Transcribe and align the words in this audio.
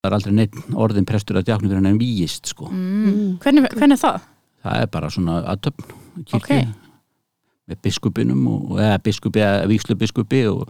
það 0.00 0.08
er 0.10 0.16
aldrei 0.16 0.32
neitt 0.36 0.54
orðin 0.80 1.04
prestur 1.08 1.36
að 1.40 1.48
djáknu 1.50 1.68
fyrir 1.68 1.80
hann 1.82 1.90
en 1.92 1.98
víist 2.00 2.48
sko. 2.54 2.70
Mm. 2.72 3.34
hvernig, 3.42 3.66
hvernig 3.76 3.98
er 3.98 4.04
það? 4.04 4.22
það 4.64 4.84
er 4.84 4.88
bara 4.92 5.10
svona 5.12 5.40
aðtöfn 5.54 5.90
kirkju 6.24 6.38
Ok. 6.38 6.54
með 7.70 7.82
biskupinum 7.84 8.46
og, 8.50 8.72
eða 8.80 8.96
biskupi 9.04 9.44
eða 9.44 9.68
víkslu 9.70 9.96
biskupi 10.00 10.46
og 10.50 10.64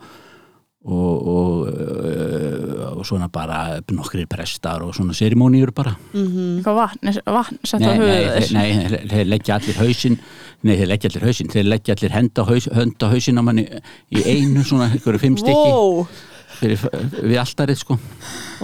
og, 0.80 1.26
og, 1.28 1.66
uh, 1.68 2.84
og 2.96 3.02
svona 3.04 3.26
bara 3.28 3.82
nokkrir 3.92 4.24
prestar 4.32 4.80
og 4.80 4.94
svona 4.96 5.12
serimóníur 5.12 5.74
bara. 5.76 5.92
Eitthvað 6.16 6.78
vatn, 6.78 7.10
vatn 7.36 7.58
sett 7.68 7.84
á 7.84 7.92
nei, 7.92 7.98
nei, 7.98 8.06
höfuð 8.06 8.30
þeir, 8.32 8.54
nei, 8.56 9.02
þeir- 9.12 9.28
leggja 9.28 9.58
allir 9.58 9.76
hausinn 9.82 10.16
nei, 10.64 10.72
þeir 10.80 10.88
leggja 10.88 11.10
allir 11.10 11.26
hausinn 11.28 11.52
þeir 11.52 11.68
leggja 11.68 11.96
allir 11.98 12.14
henda 12.16 12.46
haus, 12.48 12.68
hönda 12.72 13.10
hausinn 13.12 13.36
á 13.36 13.42
manni 13.44 13.66
í 14.08 14.24
einu 14.24 14.64
svona, 14.64 14.88
einhverju 14.94 15.20
fimm 15.20 15.36
stykki. 15.36 15.52
Wow, 15.68 16.06
fyrir, 16.58 16.84
við 17.22 17.38
alltarið 17.42 17.82
sko 17.84 17.98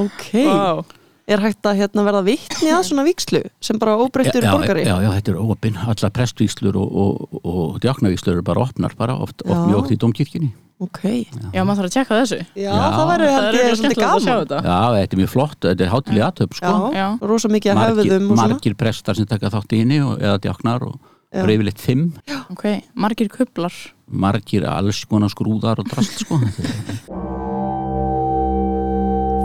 ok 0.03 0.31
wow. 0.47 0.85
Er 1.27 1.41
hægt 1.43 1.67
að 1.67 1.81
hérna 1.81 2.05
verða 2.07 2.21
vitni 2.23 2.69
að 2.71 2.85
svona 2.87 3.03
víkslu 3.03 3.41
sem 3.59 3.81
bara 3.83 3.97
óbreyttur 3.99 4.45
já, 4.47 4.53
borgari? 4.55 4.85
já, 4.87 4.95
já, 5.03 5.09
þetta 5.17 5.33
er 5.33 5.39
óopinn, 5.43 5.79
allar 5.83 6.13
prestvíslur 6.15 6.77
og, 6.79 6.93
og, 7.03 7.41
og 7.43 7.81
djáknavíslur 7.83 8.37
eru 8.37 8.45
bara 8.47 8.63
opnar 8.63 8.95
bara, 8.95 9.17
oft, 9.19 9.43
oft 9.43 9.57
Já. 9.59 9.65
mjög 9.67 9.81
oft 9.81 9.91
í 9.97 9.99
domkirkjunni 10.05 10.53
Ok, 10.79 11.01
Já, 11.57 11.63
maður 11.65 11.81
þarf 11.81 11.89
að 11.89 11.95
tjekka 11.97 12.17
þessu 12.21 12.39
já, 12.39 12.69
Já. 12.69 12.77
það 12.95 13.11
verður 13.11 13.31
Það 13.33 13.37
held 13.37 13.49
er 13.49 13.57
ég 13.57 13.67
eitthvað 13.67 13.81
svolítið 13.81 13.97
skemmtilegt 13.97 14.07
að 14.07 14.23
sjá 14.23 14.31
gaman 14.31 14.47
þetta 14.47 14.63
Já, 14.71 14.79
þetta 15.01 15.17
er 15.17 15.21
mjög 15.25 15.33
flott, 15.35 15.59
þetta 15.67 15.87
er 15.87 15.93
hátilega 15.97 16.27
aðtöp 16.31 16.57
sko. 16.61 16.73
Já, 16.77 17.01
Já. 17.01 17.07
rosa 17.33 17.51
mikið 17.57 17.73
að 17.73 17.81
margir, 17.81 17.97
höfðum 17.97 18.31
og 18.31 18.37
svona 18.37 18.49
margir 18.55 18.79
prestar 18.85 19.19
sem 19.19 19.31
taka 19.35 19.53
þátt 19.57 19.73
í 19.73 19.83
henni 19.83 20.01
og, 20.05 20.15
eða 20.21 20.39
djáknar 20.47 20.87
og 20.87 20.99
Já. 21.35 21.43
yfirleitt 21.43 21.83
fimm 21.83 22.07
Ok, 22.53 22.65
margir 22.95 23.33
kublar 23.33 23.81
margir 24.07 24.69
alls 24.71 25.01
konar 25.11 25.33
skrúðar 25.33 25.81
og 25.83 25.89
drast 25.91 26.23
sko. 26.23 26.39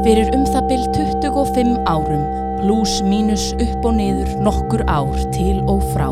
Fyrir 0.01 0.31
um 0.33 0.47
það 0.49 0.63
bil 0.65 0.85
25 0.97 1.75
árum, 1.85 2.21
pluss 2.57 3.03
mínus 3.05 3.51
upp 3.61 3.85
og 3.85 3.99
niður 3.99 4.31
nokkur 4.41 4.81
ár 4.89 5.13
til 5.35 5.59
og 5.69 5.83
frá, 5.91 6.07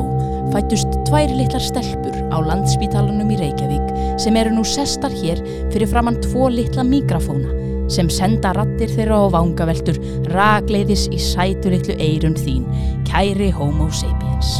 fættust 0.54 0.94
tvær 1.10 1.34
litlar 1.34 1.66
stelpur 1.66 2.14
á 2.30 2.38
landspítalanum 2.38 3.34
í 3.34 3.40
Reykjavík 3.42 3.90
sem 4.22 4.38
eru 4.38 4.54
nú 4.54 4.62
sestar 4.62 5.10
hér 5.10 5.42
fyrir 5.74 5.90
framann 5.90 6.22
tvo 6.22 6.52
litla 6.54 6.86
mikrofóna 6.86 7.50
sem 7.90 8.14
senda 8.14 8.54
rattir 8.54 8.94
þeirra 8.94 9.24
á 9.26 9.34
vangaveltur 9.34 9.98
ragleiðis 10.36 11.10
í 11.10 11.18
sætu 11.32 11.74
litlu 11.74 11.98
eirun 11.98 12.38
þín, 12.38 12.70
kæri 13.10 13.50
homo 13.58 13.90
sapiens. 13.90 14.60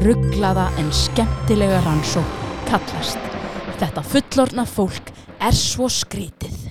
rugglaða 0.00 0.70
en 0.80 0.92
skemmtilega 0.94 1.80
rannsók 1.84 2.38
kallast. 2.68 3.18
Þetta 3.80 4.04
fullorna 4.06 4.64
fólk 4.68 5.10
er 5.42 5.56
svo 5.56 5.88
skrítið. 5.92 6.70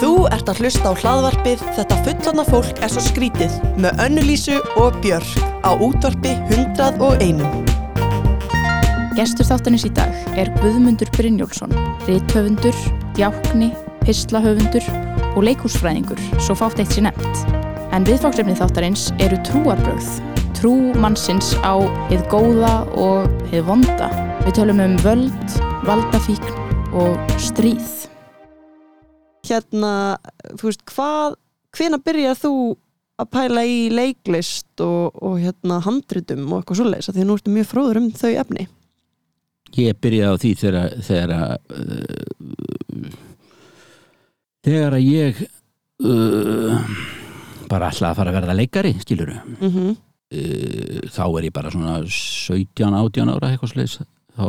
Þú 0.00 0.12
ert 0.32 0.48
að 0.48 0.62
hlusta 0.62 0.90
á 0.90 0.94
hlaðvarpið 0.96 1.62
Þetta 1.76 1.98
fullorna 2.06 2.44
fólk 2.48 2.80
er 2.80 2.90
svo 2.92 3.02
skrítið 3.04 3.58
með 3.80 4.00
Önnulísu 4.06 4.56
og 4.80 4.96
Björk 5.04 5.36
á 5.62 5.70
útvarpi 5.76 6.32
101. 6.56 7.44
Gestur 9.18 9.44
þáttanins 9.44 9.84
í 9.84 9.92
dag 9.92 10.14
er 10.40 10.48
Guðmundur 10.62 11.10
Brynjólfsson, 11.12 11.74
rithöfundur, 12.08 12.76
djákni, 13.20 13.68
pislahöfundur 14.00 14.86
og 15.36 15.42
leikúsfræðingur, 15.44 16.20
svo 16.40 16.54
fátt 16.56 16.78
eitt 16.80 16.94
sér 16.94 17.10
nefnt. 17.10 17.42
En 17.92 18.06
viðfangsefni 18.08 18.54
þáttarins 18.56 19.10
eru 19.20 19.36
trúarbrögð, 19.44 20.08
trú 20.56 20.72
mannsins 20.96 21.50
á 21.60 21.76
hið 22.08 22.24
góða 22.32 22.72
og 22.96 23.28
hið 23.50 23.66
vonda. 23.68 24.08
Við 24.46 24.56
tölum 24.56 24.80
um 24.86 24.96
völd, 25.04 25.56
valdafíkn 25.84 26.96
og 26.96 27.36
stríð. 27.36 28.08
Hérna, 29.50 30.16
þú 30.56 30.70
veist, 30.70 30.86
hvað, 30.88 31.36
hvena 31.76 32.00
byrjar 32.00 32.40
þú 32.40 32.54
að 33.20 33.32
pæla 33.36 33.68
í 33.68 33.80
leiklist 33.92 34.80
og, 34.80 35.12
og 35.20 35.36
hérna 35.42 35.82
handritum 35.84 36.48
og 36.48 36.62
eitthvað 36.62 36.80
svoleiðis 36.80 37.12
að 37.12 37.18
því 37.18 37.26
að 37.26 37.28
nú 37.28 37.36
ertu 37.36 37.58
mjög 37.58 37.72
fróður 37.74 38.00
um 38.00 38.12
þau 38.16 38.30
efni. 38.32 38.70
Ég 39.78 39.96
byrjaði 40.02 40.34
á 40.34 40.40
því 40.42 40.50
þegar 40.60 40.94
þegar 41.06 41.30
að 41.36 41.52
uh, 41.70 43.14
þegar 44.66 44.96
að 44.98 45.06
ég 45.08 45.42
uh, 46.04 46.94
bara 47.70 47.90
ætlaði 47.90 48.10
að 48.10 48.16
fara 48.20 48.32
að 48.32 48.38
verða 48.40 48.56
leikari 48.58 48.94
skiluru 49.02 49.36
Mm 49.60 49.70
-hmm. 49.70 49.90
uh, 49.90 51.10
þá 51.10 51.22
er 51.38 51.44
ég 51.48 51.52
bara 51.52 51.70
svona 51.70 52.00
17, 52.04 52.94
18 52.94 53.28
ára 53.34 53.50
eitthvað 53.52 53.72
sliðis 53.74 53.98
þá, 54.36 54.44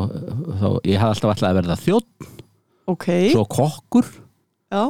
þá 0.62 0.68
ég 0.86 0.98
hafði 1.00 1.12
alltaf 1.14 1.30
alltaf 1.32 1.50
að 1.50 1.60
verða 1.62 1.76
þjótt 1.76 2.30
Ok, 2.92 3.06
svo 3.32 3.46
kokkur. 3.46 4.06
Já, 4.72 4.90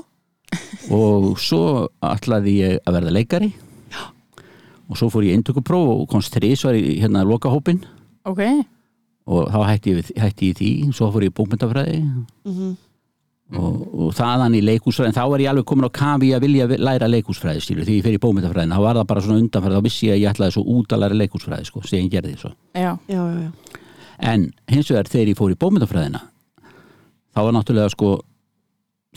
og 0.90 1.38
svo 1.40 1.90
ætlaði 2.02 2.54
ég 2.62 2.80
að 2.88 2.94
verða 2.96 3.12
leikari. 3.12 3.50
Já. 3.92 4.02
og 4.90 4.98
svo 4.98 5.10
fór 5.12 5.24
ég 5.28 5.36
inntökupróf 5.38 5.90
og 6.02 6.08
komst 6.10 6.34
þrísvar 6.34 6.74
í 6.80 7.00
hérna 7.02 7.24
lokahópin 7.28 7.84
Ok, 8.26 8.40
og 9.28 9.52
þá 9.54 9.60
hætti 9.70 9.92
ég, 9.94 10.00
við- 10.02 10.16
hætti 10.24 10.48
ég 10.52 10.56
í 10.56 10.58
því 10.62 10.96
svo 10.98 11.12
fór 11.14 11.26
ég 11.28 11.34
í 11.34 11.38
bókmyndafræði 11.42 12.00
mm 12.46 12.72
og, 13.52 13.80
og 14.06 14.14
þaðan 14.16 14.54
í 14.56 14.62
leikúsfræðin 14.64 15.12
þá 15.18 15.24
er 15.36 15.42
ég 15.44 15.50
alveg 15.52 15.66
komin 15.68 15.84
á 15.84 15.92
kafi 15.92 16.30
að 16.32 16.44
vilja 16.46 16.68
læra 16.80 17.10
leikúsfræði 17.12 17.60
stílu 17.66 17.84
því 17.84 17.98
ég 17.98 18.06
fer 18.06 18.16
í 18.16 18.22
bókmyndafræðin 18.24 18.72
þá 18.72 18.80
var 18.86 19.00
það 19.02 19.08
bara 19.10 19.24
svona 19.26 19.42
undanfærið 19.44 19.76
þá 19.82 19.84
vissi 19.90 20.08
ég 20.08 20.14
að 20.16 20.22
ég 20.22 20.32
ætlaði 20.32 20.56
svo 20.56 20.64
út 20.78 20.96
að 20.96 21.02
læra 21.04 21.18
leikúsfræði 21.20 21.68
sko, 21.68 21.82
sem 21.84 22.06
ég 22.06 22.14
gerði 22.14 22.38
svo. 22.40 22.54
Já, 22.80 22.94
já, 23.12 23.20
já, 23.20 23.42
já. 23.44 23.52
en 24.32 24.46
hins 24.72 24.92
vegar 24.94 25.12
þegar 25.12 25.34
ég 25.34 25.40
fór 25.42 25.52
í 25.52 25.60
bókmyndafræðina 25.66 26.22
þá 27.36 27.40
var 27.44 27.56
náttúrulega 27.58 27.92
sko 27.92 28.14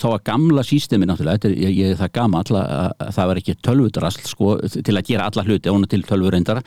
þá 0.03 0.06
var 0.16 0.25
gamla 0.26 0.65
sístemi 0.66 1.06
náttúrulega 1.06 1.38
þetta 1.38 1.53
er, 1.53 1.56
ég, 1.69 1.78
ég 1.78 1.94
er 1.94 2.00
það 2.03 2.12
gama 2.19 2.42
alla 2.42 2.65
að 2.98 3.15
það 3.15 3.31
var 3.31 3.42
ekki 3.44 3.54
tölvudrasl 3.62 4.26
sko 4.34 4.56
til 4.75 4.98
að 4.98 5.06
gera 5.12 5.31
alla 5.31 5.47
hluti 5.47 5.71
óna 5.71 5.86
til 5.94 6.03
tölvureyndara 6.10 6.66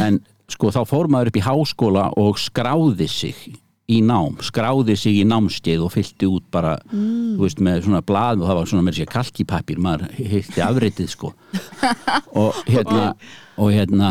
en 0.00 0.22
sko 0.52 0.72
þá 0.74 0.82
fór 0.88 1.10
maður 1.12 1.32
upp 1.32 1.40
í 1.40 1.44
háskóla 1.46 2.06
og 2.20 2.40
skráði 2.40 3.08
sig 3.10 3.38
í 3.92 3.98
nám, 4.04 4.38
skráði 4.44 4.94
sig 4.98 5.18
í 5.20 5.24
námskeið 5.28 5.82
og 5.84 5.92
fyllti 5.94 6.28
út 6.30 6.46
bara, 6.54 6.76
þú 6.92 7.42
veist, 7.42 7.60
með 7.64 7.82
svona 7.86 8.02
blað 8.06 8.42
og 8.42 8.48
það 8.48 8.58
var 8.60 8.70
svona 8.70 8.86
með 8.86 8.98
sér 9.00 9.10
kalkipapír 9.10 9.82
maður 9.82 10.06
heitti 10.16 10.62
afritið 10.64 11.10
sko. 11.12 11.32
Og 12.42 12.56
hérna 12.68 13.12
og 13.60 13.68
hérna 13.74 14.10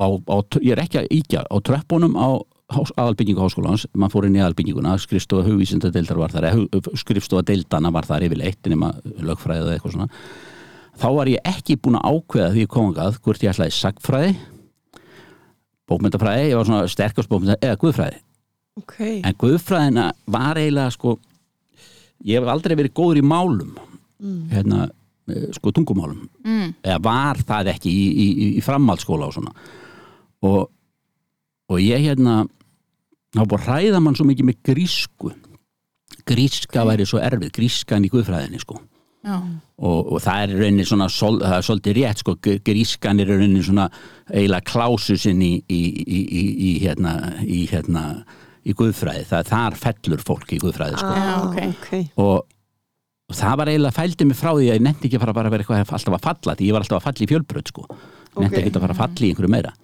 á, 0.00 0.06
á, 0.08 0.36
ég 0.62 0.72
er 0.72 0.82
ekki 0.84 1.02
að 1.02 1.10
íkja 1.12 1.44
á 1.44 1.56
tröppunum 1.60 2.16
á 2.16 2.40
aðalbyggingu 2.72 3.44
háskólans 3.44 3.84
maður 3.92 4.14
fór 4.14 4.28
inn 4.28 4.38
í 4.38 4.42
aðalbygginguna, 4.42 4.96
skrifstofa 5.02 5.44
hugvísindadeildar 5.50 6.18
var 6.18 6.32
þar, 6.32 6.48
skrifstofa 6.96 7.44
deildana 7.50 7.92
var 7.94 8.08
þar 8.08 8.24
yfirleitt 8.28 8.72
nema 8.72 8.94
lögfræði 9.04 9.66
eða 9.66 9.76
eitthvað 9.76 9.96
svona. 9.98 10.08
Þá 10.94 11.08
var 11.18 11.28
ég 11.28 11.46
ekki 11.50 11.76
búin 11.82 11.98
að 11.98 12.08
ákveða 12.14 12.50
því 12.54 12.64
ég 12.64 12.72
kom 12.72 12.88
angað 12.88 13.20
hvort 13.20 13.44
ég 13.44 13.52
ætlaði 13.52 13.76
sagfræði 13.76 14.34
bókmyndafræði, 15.90 16.50
ég 16.50 16.58
var 16.58 16.68
svona 16.68 16.90
sterkast 16.90 17.30
bókmynda 17.30 17.58
eða 17.60 17.78
guðfræði, 17.80 18.20
Ok, 18.80 18.96
en 19.22 19.36
guðfræðina 19.38 20.08
var 20.26 20.58
eiginlega 20.58 20.90
sko 20.94 21.18
ég 22.26 22.40
hef 22.40 22.48
aldrei 22.50 22.74
verið 22.78 22.94
góður 22.96 23.20
í 23.20 23.26
málum 23.26 23.74
hérna, 24.50 24.88
eh, 25.28 25.50
sko 25.54 25.70
tungumálum. 25.70 26.28
Mm, 26.44 26.74
eða 26.82 27.02
var 27.04 27.36
það 27.44 27.70
ekki 27.74 27.92
í, 27.92 28.06
í, 28.08 28.26
í, 28.58 28.62
framhaldsskóla 28.64 29.28
og 29.28 29.36
svona. 29.36 29.52
Og, 30.44 30.70
og 31.68 31.78
ég 31.80 32.02
hérna 32.08 32.44
þá 33.34 33.42
búið 33.44 33.60
að 33.60 33.68
ræða 33.68 34.02
mann 34.02 34.16
svo 34.16 34.26
mikið 34.28 34.48
með 34.50 34.58
grísku. 34.70 35.34
Gríska 36.24 36.86
væri 36.88 37.06
svo 37.06 37.20
erfið 37.20 37.52
grískan 37.52 38.06
í 38.06 38.10
guðfræðinni 38.12 38.62
sko 38.62 38.80
og, 39.24 40.12
og 40.12 40.20
það 40.22 40.42
er 40.44 40.52
í 40.54 40.58
rauninni 40.60 40.84
svona 40.88 41.08
sol, 41.12 41.38
það 41.42 41.56
er 41.58 41.66
svolítið 41.68 41.96
rétt 42.00 42.22
sko, 42.22 42.34
grískan 42.66 43.20
er 43.22 43.30
í 43.30 43.36
rauninni 43.38 43.62
svona 43.64 43.86
eiginlega 44.30 44.66
klásusinn 44.70 45.42
í, 45.44 45.52
í, 45.68 45.82
í, 46.04 46.20
í, 46.24 46.42
í 46.68 46.72
hérna 46.84 47.14
í 47.44 47.60
hérna 47.70 48.02
í 48.64 48.72
guðfræði, 48.76 49.26
það 49.28 49.48
þar 49.52 49.74
fellur 49.80 50.22
fólk 50.24 50.52
í 50.56 50.60
guðfræði 50.62 51.00
sko 51.00 51.14
Já, 51.16 51.32
ok. 51.44 51.58
ok. 51.72 51.90
og, 52.24 52.36
og 53.28 53.36
það 53.40 53.58
var 53.60 53.72
eiginlega 53.72 53.96
fældi 53.98 54.28
mig 54.30 54.38
frá 54.40 54.52
því 54.54 54.68
að 54.70 54.78
ég 54.78 54.84
nefndi 54.86 55.08
ekki 55.10 55.18
að 55.20 55.24
fara 55.26 55.36
bara 55.36 55.50
að 55.50 55.56
vera 55.56 55.66
eitthvað 55.66 55.96
alltaf 55.98 56.16
að 56.18 56.24
falla 56.28 56.54
því 56.60 56.68
ég 56.70 56.76
var 56.76 56.84
alltaf 56.86 57.00
að 57.00 57.08
falla 57.08 57.24
í 57.26 57.30
fjölbröð 57.34 57.72
sko 57.74 57.84
nefndi 57.90 58.44
Ok. 58.44 58.60
ekki 58.64 58.72
að 58.78 58.84
fara 58.86 58.96
að 58.96 59.02
falla 59.02 59.26
í 59.26 59.32
einhverju 59.34 59.52
meira 59.56 59.74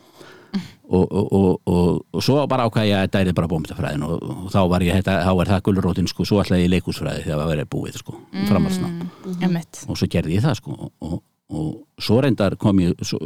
og, 0.91 1.12
og, 1.12 1.32
og, 1.32 1.61
og, 1.67 1.99
og 2.12 2.25
svo 2.25 2.41
bara 2.50 2.67
ákvæði 2.67 2.91
ég 2.91 2.99
að 2.99 3.05
þetta 3.06 3.20
er 3.23 3.37
bara 3.38 3.50
bómyndafræðin 3.50 4.06
og, 4.06 4.25
og 4.32 4.49
þá 4.50 4.61
var 4.73 4.85
ég 4.85 4.97
þetta, 4.99 5.17
þá 5.26 5.32
var 5.38 5.50
það 5.52 5.62
gulrótin 5.69 6.08
sko, 6.11 6.26
svo 6.26 6.41
ætlaði 6.43 6.67
ég 6.67 6.73
leikúsfræði 6.75 7.25
þegar 7.26 7.37
það 7.37 7.43
var 7.43 7.52
verið 7.52 7.69
búið 7.75 7.99
sko, 8.00 8.17
mm. 8.19 8.49
framhalsnám 8.50 9.44
Emmett. 9.47 9.82
og 9.87 10.00
svo 10.00 10.08
gerði 10.11 10.38
ég 10.38 10.47
það 10.47 10.56
sko 10.58 10.79
og, 10.81 11.20
og 11.55 12.02
svo 12.02 12.19
reyndar 12.25 12.56
kom 12.61 12.82
ég 12.82 13.06
svo, 13.06 13.20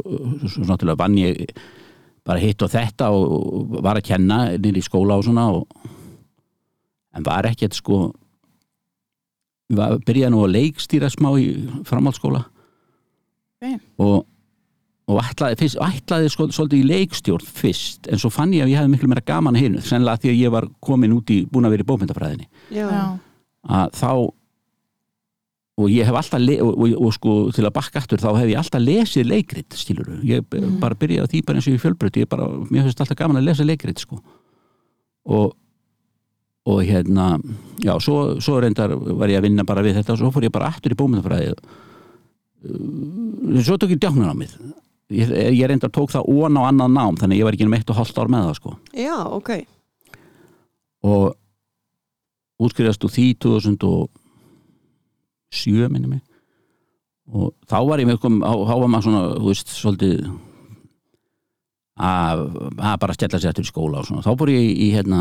svo, 0.45 0.67
náttúrulega 0.69 1.01
vann 1.01 1.17
ég 1.17 1.41
bara 2.25 2.41
hitt 2.41 2.61
og 2.65 2.73
þetta 2.73 3.09
og, 3.13 3.79
var 3.85 4.01
að 4.01 4.07
kenna 4.11 4.39
nýri 4.57 4.83
í 4.83 4.85
skóla 4.85 5.17
og 5.17 5.25
svona 5.25 5.47
og, 5.57 5.65
en 7.15 7.25
var 7.25 7.49
ekkert 7.49 7.77
sko 7.77 8.03
var, 9.73 9.97
byrjaði 10.05 10.35
nú 10.35 10.45
að 10.45 10.55
leikstýra 10.59 11.09
smá 11.13 11.31
í 11.41 11.49
framhaldsskóla 11.87 12.45
Ok. 13.55 13.81
og 14.03 14.25
og 15.05 15.19
ætlaði, 15.21 15.59
fyrst, 15.59 15.77
ætlaði 15.81 16.31
sko, 16.33 16.47
svolítið 16.53 16.81
í 16.81 16.87
leikstjórn 16.89 17.51
fyrst 17.59 18.09
en 18.09 18.21
svo 18.21 18.31
fann 18.33 18.55
ég 18.55 18.65
að 18.65 18.71
ég 18.73 18.81
hefði 18.81 18.93
miklu 18.95 19.09
meira 19.11 19.25
gaman 19.25 19.57
að 19.57 19.67
hinu 19.67 19.83
sennilega 19.85 20.23
því 20.23 20.31
að 20.31 20.39
ég 20.41 20.55
var 20.55 20.67
komin 20.87 21.13
út 21.13 21.33
í 21.33 21.43
búin 21.49 21.67
að 21.67 21.75
vera 21.75 21.85
í 21.85 21.89
bókmyndafræðinni 21.91 22.49
að 23.65 23.93
þá 23.99 24.09
og 25.75 25.91
ég 25.91 26.07
hef 26.07 26.15
alltaf 26.15 26.41
le- 26.41 26.61
og, 26.63 26.71
og, 26.79 26.95
og 27.05 27.13
sko 27.13 27.35
til 27.53 27.67
að 27.67 27.75
bakka 27.75 28.01
aftur 28.01 28.23
þá 28.23 28.29
hef 28.39 28.49
ég 28.49 28.61
alltaf 28.61 28.81
lesið 28.81 29.29
leikrit 29.29 29.77
skilur 29.77 30.09
ég 30.25 30.41
mm. 30.47 30.79
bara 30.81 30.97
byrjaði 30.97 31.33
því 31.33 31.43
bara 31.45 31.61
eins 31.61 31.69
og 31.69 31.77
í 31.77 31.83
fjölbröti 31.83 32.23
ég 32.23 32.31
bara, 32.31 32.47
mér 32.71 32.87
finnst 32.87 33.05
alltaf 33.05 33.19
gaman 33.19 33.41
að 33.41 33.49
lesa 33.51 33.67
leikrit 33.67 34.01
sko. 34.01 34.21
Og 35.29 35.53
og 36.65 36.79
hérna, 36.81 37.35
já, 37.77 37.91
svo, 38.01 38.39
svo 38.41 38.55
reyndar 38.57 38.95
var 38.97 39.29
ég 39.29 39.37
að 39.37 39.45
vinna 39.45 39.65
bara 39.69 39.83
við 39.85 39.99
þetta 39.99 40.15
og 40.15 40.17
svo 40.17 40.31
fór 40.33 40.47
ég 40.47 40.53
bara 40.55 40.71
aftur 40.73 40.95
í 40.95 40.97
bómyndafræði 40.97 41.51
Uh, 42.65 43.61
svo 43.61 43.77
tók 43.77 43.91
ég 43.93 43.99
djáknar 44.01 44.33
á 44.33 44.35
mig 44.35 44.49
ég, 45.13 45.27
ég 45.55 45.67
reyndar 45.69 45.91
tók 45.93 46.09
það 46.13 46.29
ón 46.31 46.57
á 46.57 46.61
annað 46.69 46.89
nám 46.95 47.15
þannig 47.21 47.39
ég 47.39 47.45
var 47.47 47.55
ekki 47.57 47.67
um 47.67 47.77
eitt 47.77 47.91
og 47.91 47.97
hálft 47.99 48.19
ár 48.19 48.29
með 48.31 48.41
það 48.47 48.57
sko. 48.59 48.69
Já, 48.97 49.17
ok. 49.37 49.49
Og 51.05 51.25
útskriðast 52.65 53.05
úr 53.05 53.11
því 53.13 53.27
2007 53.45 55.91
minni 55.91 56.09
mig. 56.15 56.23
Og 57.25 57.47
þá 57.69 57.77
var 57.89 57.99
ég 58.01 58.07
með 58.09 58.21
kom, 58.21 58.35
þá 58.41 58.75
var 58.81 58.89
maður 58.89 59.05
svona, 59.07 59.23
þú 59.35 59.45
veist, 59.49 59.69
svolítið 59.73 60.15
að, 61.95 62.39
að 62.77 62.99
bara 63.01 63.17
stella 63.17 63.39
sér 63.41 63.51
eftir 63.53 63.67
skóla 63.67 63.97
og 64.01 64.07
svona. 64.09 64.25
Þá 64.25 64.33
fór 64.39 64.49
ég 64.53 64.63
í, 64.69 64.87
hérna 64.93 65.19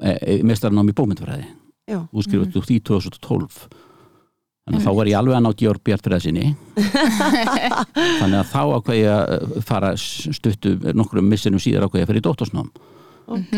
e, 0.00 0.12
e, 0.12 0.42
mestarnám 0.46 0.92
í 0.92 0.96
bómyndfræði 0.96 1.46
já, 1.88 1.98
útskrifast 2.10 2.56
úr 2.58 2.68
því 2.68 2.76
2012 2.90 3.60
þannig 4.66 4.80
að 4.80 4.86
þá 4.86 4.92
var 4.98 5.08
ég 5.10 5.18
alveg 5.20 5.36
að 5.38 5.44
ná 5.46 5.50
Georg 5.60 5.82
Bjartfræðsinni 5.86 6.46
þannig 8.20 8.38
að 8.40 8.50
þá 8.50 8.60
ákveð 8.76 8.98
ég 8.98 9.12
að 9.14 9.56
fara 9.68 9.92
stuttu 10.00 10.74
nokkrum 10.96 11.28
missinum 11.30 11.62
síðar 11.62 11.86
ákveð 11.86 12.02
ég 12.02 12.10
að 12.10 12.20
í 12.20 12.24
dóttorsnám 12.26 12.70
ok 13.26 13.54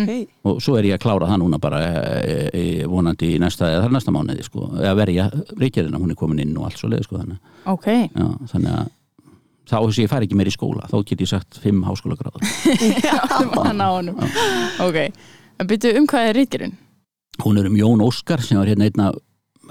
og 0.48 0.60
svo 0.64 0.76
er 0.78 0.88
ég 0.90 0.96
að 0.98 1.02
klára 1.06 1.30
það 1.30 1.40
núna 1.42 1.60
bara 1.60 1.80
e, 2.20 2.36
e, 2.52 2.62
vonandi 2.88 3.34
í 3.34 3.40
næsta, 3.42 3.68
eða 3.68 3.82
það 3.82 3.88
er 3.90 3.96
næsta 3.98 4.14
mánuði 4.16 4.44
sko, 4.46 4.68
eða 4.80 4.94
verja 5.00 5.26
reykjörina, 5.60 6.00
hún 6.00 6.12
er 6.14 6.18
komin 6.20 6.40
inn 6.44 6.54
og 6.56 6.68
allt 6.68 6.80
svo 6.80 6.88
leið 6.92 7.04
sko, 7.04 7.20
þannig, 7.20 7.40
Ok. 7.68 7.88
já, 8.08 8.28
þannig 8.52 8.72
að 8.78 8.88
þá 9.68 9.76
þess 9.76 9.98
að 9.98 10.02
ég 10.04 10.12
fari 10.12 10.28
ekki 10.28 10.38
meir 10.40 10.48
í 10.48 10.54
skóla 10.56 10.88
þá 10.88 10.96
get 11.10 11.20
ég 11.24 11.28
sagt 11.28 11.58
fimm 11.60 11.82
háskóla 11.84 12.16
gráður 12.16 12.44
Það 13.04 13.50
var 13.52 13.66
hann 13.68 13.82
á 13.84 13.88
honum. 13.92 14.20
Ok. 14.80 14.96
En 15.60 15.68
byrju 15.68 15.92
um 16.00 16.06
hvað 16.08 16.30
er 16.30 16.38
ríkirinn? 16.40 16.76
hún 17.44 17.58
er 17.60 17.68
um 17.68 17.76
Jón 17.78 18.00
Óskar 18.02 18.40
sem 18.42 18.58
var 18.58 18.66
hérna 18.66 18.88
einna 18.88 19.12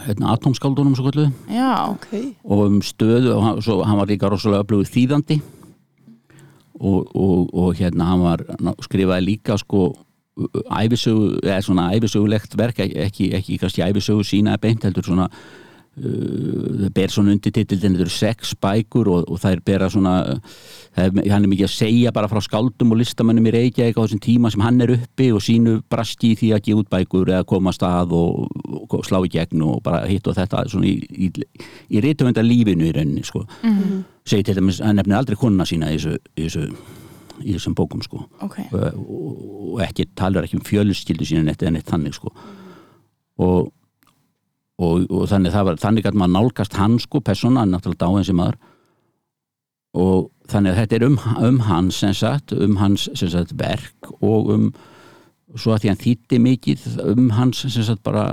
hérna 0.05 0.33
atomskáldunum 0.35 0.95
svo 0.97 1.09
kalluðu 1.09 1.31
Já. 1.51 1.89
ok, 1.91 2.09
og 2.43 2.65
um 2.67 2.81
stöðu 2.85 3.35
og 3.35 3.45
hann, 3.45 3.61
svo, 3.65 3.79
hann 3.87 3.99
var 3.99 4.09
líka 4.09 4.29
rosalega 4.31 4.65
öflugur 4.65 4.89
þýðandi 4.91 5.39
og, 6.79 7.15
og, 7.15 7.53
og 7.53 7.71
hérna 7.79 8.11
hann 8.11 8.25
var 8.25 8.43
skrifaði 8.85 9.25
líka 9.31 9.57
sko 9.57 9.89
æfisögu, 10.37 11.39
eða 11.41 11.61
svona 11.65 11.87
æfisögulegt 11.95 12.57
verk 12.59 12.83
ekki, 12.85 12.99
ekki, 13.07 13.29
ekki 13.37 13.57
kannski 13.61 13.85
æfisögu 13.87 14.25
sína 14.27 14.57
beint 14.61 14.85
heldur 14.85 15.05
svona 15.05 15.29
uh, 15.97 16.87
ber 16.93 17.13
svona 17.13 17.33
undir 17.35 17.53
titildin 17.53 17.95
þetta 17.95 18.05
eru 18.05 18.13
sex 18.13 18.53
bækur 18.61 19.09
og, 19.13 19.27
og 19.31 19.41
þær 19.41 19.63
bera 19.65 19.89
svona 19.91 20.15
það 20.95 21.03
er, 21.05 21.31
hann 21.31 21.47
er 21.47 21.51
mikið 21.51 21.67
að 21.67 21.73
segja 21.75 22.13
bara 22.15 22.29
frá 22.31 22.41
skáldum 22.43 22.93
og 22.93 23.01
listamönnum 23.01 23.49
í 23.49 23.55
Reykjavík 23.55 23.97
á 23.97 24.03
þessum 24.03 24.23
tíma 24.23 24.51
sem 24.53 24.65
hann 24.65 24.83
er 24.85 24.95
uppi 24.97 25.29
og 25.35 25.43
sínu 25.45 25.79
brasti 25.89 26.33
í 26.33 26.37
því 26.41 26.51
að 26.57 26.63
gefa 26.67 26.83
út 26.83 26.91
bækur 26.93 27.33
eða 27.33 27.47
koma 27.49 27.73
að 27.73 27.79
stað 27.79 28.13
og, 28.17 28.45
og 28.87 29.07
slá 29.07 29.21
í 29.23 29.33
gegn 29.37 29.65
og 29.67 29.81
bara 29.85 30.05
hitt 30.09 30.27
og 30.27 30.37
þetta 30.37 30.67
svona 30.71 30.89
í, 30.89 30.95
í, 31.27 31.31
í 31.93 32.03
reytumönda 32.03 32.45
lífinu 32.45 32.87
í 32.87 32.93
rauninni 32.95 33.25
sko. 33.27 33.45
Segi 34.27 34.47
til 34.47 34.57
dæmis, 34.57 34.81
hann 34.83 34.97
nefnir 34.99 35.19
aldrei 35.19 35.37
konuna 35.39 35.67
sína 35.67 35.91
í 35.93 35.99
þessu, 35.99 36.17
í 36.35 36.47
þessu 36.47 36.95
í 37.43 37.55
þessum 37.55 37.75
bókum 37.77 38.01
sko. 38.05 38.23
Ok. 38.43 38.59
og, 38.73 39.41
og 39.73 39.81
ekki 39.85 40.07
talar 40.17 40.47
ekki 40.47 40.59
um 40.59 40.65
fjölskyldu 40.65 41.27
sína 41.27 41.45
neitt 41.45 41.63
eða 41.63 41.75
neitt 41.77 41.89
þannig 41.89 42.17
sko. 42.17 42.33
Og, 43.43 43.69
og, 44.77 45.07
og 45.09 45.27
þannig 45.31 45.55
var 45.57 45.79
þannig 45.81 46.09
að 46.09 46.19
maður 46.21 46.35
nálgast 46.35 46.77
hann 46.77 46.99
sko 47.01 47.21
er 47.21 47.39
náttúrulega 47.71 48.03
dáin 48.03 48.27
sem 48.27 48.37
maður 48.37 48.59
og 49.97 50.29
þannig 50.51 50.73
að 50.73 50.79
þetta 50.81 50.95
er 50.97 51.07
um, 51.07 51.17
um 51.49 51.59
hans 51.65 52.01
sem 52.03 52.13
sagt, 52.13 52.53
um 52.53 52.77
hans 52.77 53.07
sem 53.17 53.31
sagt 53.31 53.55
verk 53.57 54.11
og 54.21 54.51
um 54.53 54.69
svo 55.55 55.73
að 55.73 55.83
því 55.83 55.91
hann 55.91 56.03
þýtti 56.03 56.39
mikið 56.43 56.87
um 57.07 57.29
hans 57.37 57.63
sem 57.65 57.83
sagt 57.83 58.03
bara 58.05 58.29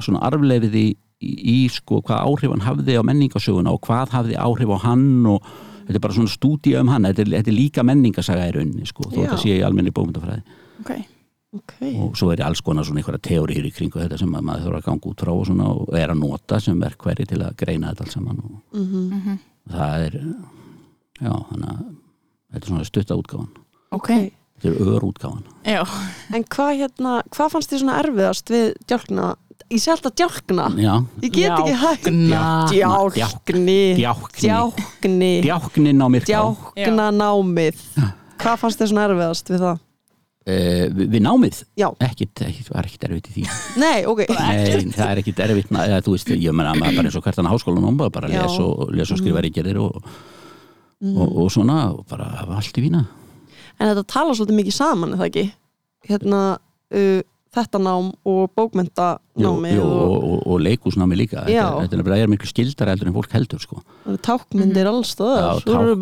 svona 0.00 0.22
arfleifiði 0.26 0.86
í, 1.20 1.34
í 1.34 1.58
sko 1.72 2.00
hvað 2.04 2.28
áhrif 2.30 2.54
hann 2.54 2.64
hafði 2.64 2.98
á 2.98 3.02
menningasöguna 3.06 3.74
og 3.74 3.82
hvað 3.86 4.14
hafði 4.16 4.38
áhrif 4.40 4.74
á 4.74 4.78
hann 4.86 5.08
og 5.30 5.48
þetta 5.84 5.98
er 5.98 6.04
bara 6.06 6.16
svona 6.16 6.32
stúdía 6.32 6.80
um 6.80 6.92
hann 6.92 7.08
þetta 7.10 7.26
er, 7.26 7.32
þetta 7.38 7.52
er 7.52 7.58
líka 7.58 7.86
menningasaga 7.86 8.48
í 8.48 8.54
rauninni 8.56 8.88
sko 8.88 9.10
þó 9.10 9.18
Já. 9.18 9.24
þetta 9.26 9.40
sé 9.42 9.58
í 9.58 9.64
almenni 9.66 9.92
bókmyndafræði 9.94 10.62
Ok. 10.84 10.94
Ok. 11.54 11.74
Og 12.04 12.16
svo 12.18 12.30
er 12.32 12.42
alls 12.46 12.60
konar 12.60 12.84
svona 12.84 13.00
einhverja 13.02 13.22
teóriður 13.28 13.68
í 13.68 13.72
kringu 13.74 14.00
þetta 14.02 14.18
sem 14.18 14.34
að 14.34 14.42
maður 14.48 14.64
þarf 14.66 14.78
að 14.80 14.86
ganga 14.88 15.10
út 15.10 15.20
frá 15.24 15.32
og, 15.34 15.44
svona, 15.46 15.68
og 15.74 15.94
er 15.98 16.08
að 16.14 16.18
nota 16.22 16.60
sem 16.60 16.80
verkværi 16.80 17.26
til 17.30 17.40
að 17.42 17.56
greina 17.56 17.92
þetta 17.92 18.04
alls 18.06 18.12
saman 18.18 18.38
og 18.44 18.78
Mhm. 18.80 19.38
það 19.70 20.06
er 20.06 20.18
já, 21.20 21.32
þannig 21.50 21.68
að 21.68 21.84
þetta 22.52 22.64
er 22.64 22.68
svona 22.70 22.84
stutta 22.84 23.14
útgáfan. 23.16 23.48
Ok. 23.92 24.08
þetta 24.60 24.70
er 24.70 24.76
ör 24.86 25.02
útgáfan. 25.04 25.42
Já. 25.64 25.82
En 26.34 26.44
hvað 26.44 26.76
hérna, 26.78 27.22
hvað 27.30 27.50
fannst 27.50 27.70
þið 27.72 27.80
svona 27.82 27.98
erfiðast 28.02 28.46
við 28.50 28.74
djálkna? 28.86 29.34
Ég 29.70 29.80
sé 29.80 29.90
alltaf 29.90 30.14
djálkna. 30.14 30.66
Já, 30.76 30.94
Ég 31.22 31.32
get 31.32 31.50
ekki 31.50 31.74
hægt. 31.74 32.04
Djálkni. 32.70 34.00
Myrká 35.44 36.24
Djákna 36.76 37.08
námið. 37.14 37.76
Hvað 38.38 38.58
fannst 38.60 38.80
þið 38.80 38.90
svona 38.92 39.04
erfiðast 39.08 39.50
við 39.52 39.60
það? 39.64 39.78
Uh, 40.50 40.84
við, 41.00 41.18
námið? 41.24 41.62
Já, 41.80 41.88
ekkit, 42.04 42.44
ekkit, 42.46 42.68
það 42.68 42.78
er 42.80 42.88
ekkit 42.90 43.08
erfitt 43.08 43.30
í 43.30 43.34
því. 43.38 43.48
Nei, 43.84 43.98
ok. 44.10 44.22
Nei, 44.30 44.92
það 44.94 45.10
er 45.10 45.22
ekkit 45.24 45.42
erfitt. 45.46 45.74
Eða, 45.84 46.00
þú 46.06 46.16
veist, 46.16 46.32
ég 46.36 46.56
menna 46.56 46.76
bara 46.78 47.04
eins 47.04 47.18
og 47.18 47.26
hvert 47.26 47.42
hann 47.42 47.50
háskólan 47.50 47.90
um 47.90 48.00
bara 48.06 48.30
les 48.30 48.56
og, 48.62 48.88
les 48.94 49.12
og 49.14 49.20
skrifa 49.20 49.44
ríkjarir 49.44 49.82
og, 49.82 50.00
og, 51.04 51.28
og 51.28 51.52
svona 51.52 51.84
og 51.92 52.06
bara 52.10 52.30
hafa 52.40 52.58
allt 52.60 52.80
í 52.80 52.86
vína 52.88 53.04
En 53.80 53.90
þetta 53.90 54.04
tala 54.06 54.34
svolítið 54.36 54.58
mikið 54.60 54.74
saman, 54.76 55.14
er 55.14 55.18
það 55.18 55.30
ekki? 55.30 55.44
Hérna, 56.06 56.40
uh, 56.94 57.22
þetta 57.54 57.80
nám 57.82 58.10
og 58.28 58.52
bókmentanámi 58.58 59.72
jú, 59.74 59.84
og, 59.84 60.24
og, 60.42 60.56
leikúsnámi 60.62 61.18
líka. 61.18 61.44
Þetta 61.46 61.98
er 61.98 62.12
er 62.18 62.30
miklu 62.30 62.50
skildar 62.50 62.90
heldur 62.92 63.10
en 63.10 63.16
fólk 63.16 63.34
heldur 63.34 63.62
sko. 63.62 63.82
tákmyndir 64.26 64.90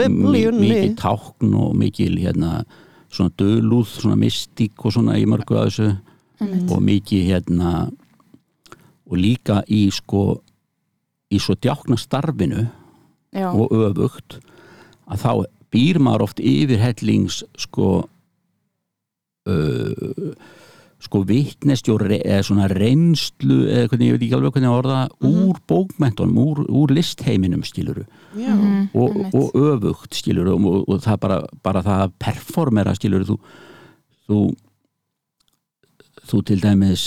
biblíunni. 0.01 0.69
mikið 0.69 0.97
tákn 1.01 1.55
og 1.61 1.77
mikið 1.81 2.19
hérna, 2.27 2.53
svona 3.13 3.33
dölúð, 3.39 3.89
svona 3.93 4.17
mystík 4.19 4.85
og 4.85 4.95
svona 4.97 5.19
í 5.21 5.27
mörgu 5.29 5.59
að 5.59 5.69
þessu 5.69 5.91
og 6.73 6.81
mikið 6.83 7.29
hérna 7.29 7.73
og 9.07 9.19
líka 9.21 9.61
í 9.71 9.85
sko 9.95 10.41
í 11.33 11.41
svo 11.41 11.57
djákna 11.61 11.97
starfinu 12.01 12.67
Já. 13.33 13.49
og 13.53 13.73
öfugt 13.73 14.41
að 15.09 15.23
þá 15.25 15.33
býr 15.73 16.01
maður 16.03 16.27
oft 16.27 16.41
yfir 16.41 16.81
hellings 16.83 17.43
sko 17.61 17.89
uh, 19.49 20.33
sko 21.03 21.23
vitnesti 21.27 21.91
og 21.91 22.05
re, 22.05 22.21
eða 22.23 22.45
svona 22.47 22.69
reynslu 22.71 23.57
eða 23.67 23.89
hvernig, 23.91 24.09
ég 24.09 24.17
veit 24.17 24.27
ekki 24.29 24.37
alveg 24.39 24.55
hvernig 24.55 24.71
að 24.71 24.79
orða 24.79 24.99
úr 25.27 25.59
bókmentunum, 25.69 26.39
úr, 26.39 26.61
úr 26.71 26.95
listheiminum 26.95 27.65
skiluru 27.67 28.05
Já, 28.33 28.55
Mhm, 28.55 28.87
og, 28.97 29.17
og 29.35 29.57
öfugt 29.59 30.15
skiluru 30.17 30.55
og, 30.55 30.89
og, 30.89 31.01
það 31.05 31.19
bara, 31.21 31.41
bara 31.63 31.83
það 31.85 32.05
að 32.07 32.15
performera 32.23 32.95
skiluru 32.97 33.27
þú, 33.33 33.37
þú 34.31 34.39
þú 36.31 36.43
til 36.49 36.61
dæmis 36.63 37.05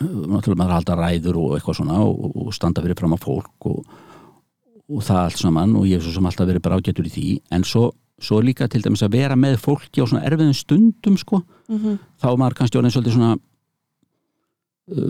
náttúrulega 0.00 0.58
maður 0.60 0.74
halda 0.76 0.96
ræður 0.98 1.38
og 1.40 1.54
eitthvað 1.56 1.78
svona 1.78 2.00
og, 2.04 2.34
og 2.36 2.50
standa 2.52 2.82
fyrir 2.84 2.98
fram 2.98 3.14
á 3.16 3.18
fólk 3.22 3.68
og, 3.70 3.86
og 4.90 5.04
það 5.06 5.20
allt 5.22 5.40
saman 5.40 5.76
og 5.78 5.86
ég 5.88 5.96
hef 5.96 6.04
svo 6.04 6.16
sem 6.18 6.28
alltaf 6.28 6.50
verið 6.50 6.64
bara 6.66 6.76
ágættur 6.80 7.08
í 7.08 7.12
því. 7.14 7.28
En 7.56 7.64
svo, 7.64 7.86
svo 8.22 8.40
líka 8.44 8.68
til 8.72 8.82
dæmis 8.84 9.04
að 9.04 9.16
vera 9.18 9.36
með 9.38 9.58
fólki 9.64 10.00
á 10.00 10.08
svona 10.08 10.24
erfiðum 10.28 10.56
stundum 10.56 11.18
sko. 11.20 11.42
Mhm. 11.68 11.98
þá 12.22 12.26
er 12.30 12.38
maður 12.40 12.58
kannski 12.60 12.78
orðin 12.78 12.94
svolítið 12.94 13.16
svona 13.16 13.32
uh, 14.92 15.02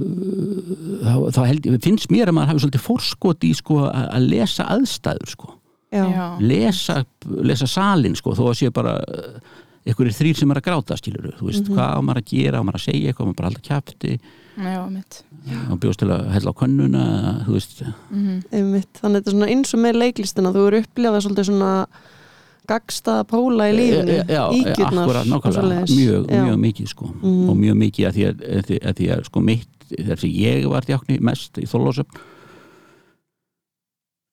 þá, 1.05 1.15
þá 1.37 1.43
held 1.51 1.69
ég, 1.69 1.79
finnst 1.85 2.11
mér 2.11 2.33
að 2.33 2.39
maður 2.39 2.51
hafi 2.53 2.65
svolítið 2.65 2.87
forskot 2.87 3.47
í 3.47 3.53
sko 3.55 3.85
að 3.91 4.27
lesa 4.33 4.67
aðstæður 4.73 5.31
sko. 5.35 5.53
Já, 5.95 6.03
lesa, 6.43 7.05
lesa 7.47 7.67
salin 7.71 8.17
sko, 8.19 8.35
þó 8.35 8.51
að 8.51 8.59
sé 8.59 8.73
bara 8.75 8.99
ykkur 9.87 10.09
er 10.11 10.17
þrýr 10.17 10.41
sem 10.41 10.51
er 10.51 10.59
að 10.59 10.67
gráta 10.67 10.97
skilur 10.99 11.37
þú 11.39 11.47
veist, 11.47 11.69
hvað 11.71 11.93
á 11.95 12.01
maður 12.03 12.21
að 12.21 12.33
gera, 12.33 12.63
maður 12.67 12.81
að 12.81 12.87
segja 12.89 13.13
eitthvað, 13.13 13.29
maður 13.31 13.39
bara 13.39 13.51
já, 14.57 14.81
mitt 14.91 15.23
og 15.71 15.79
bjóst 15.83 16.01
til 16.01 16.11
að 16.11 16.27
hella 16.35 16.53
á 16.53 16.59
könnuna 16.59 17.05
þú 17.47 17.55
veist, 17.55 17.83
einmitt 18.51 19.01
þannig 19.01 19.07
að 19.07 19.17
þetta 19.19 19.31
er 19.31 19.37
svona 19.37 19.51
eins 19.53 19.75
og 19.77 19.83
með 19.83 19.99
leiklistina 20.01 20.53
þú 20.55 20.65
eru 20.71 20.81
upplifað 20.83 21.25
svolítið 21.27 21.49
svona 21.51 21.71
gagstaða 22.67 23.25
póla 23.31 23.69
í 23.71 23.77
Eh, 23.77 24.25
já, 24.29 24.43
ígjurnar 24.53 25.09
og 25.09 25.27
nákvæmlega, 25.27 25.53
svoleiðis. 25.57 25.97
mjög, 25.97 26.27
mjög 26.31 26.59
mikið 26.67 26.87
sko 26.93 27.07
Mhm. 27.23 27.49
og 27.51 27.57
mjög 27.57 27.77
mikið 27.83 28.07
að 28.09 28.15
því 28.17 28.25
að, 28.29 28.35
að, 28.57 28.65
því, 28.67 28.79
að, 28.83 28.95
því 29.01 29.07
að 29.17 29.25
sko 29.31 29.41
mitt, 29.41 29.69
þess 29.91 30.25
að 30.25 30.35
ég 30.41 30.67
var 30.69 30.83
djákni 30.83 31.21
mest 31.21 31.59
í 31.59 31.67
þóllásöfn 31.67 32.19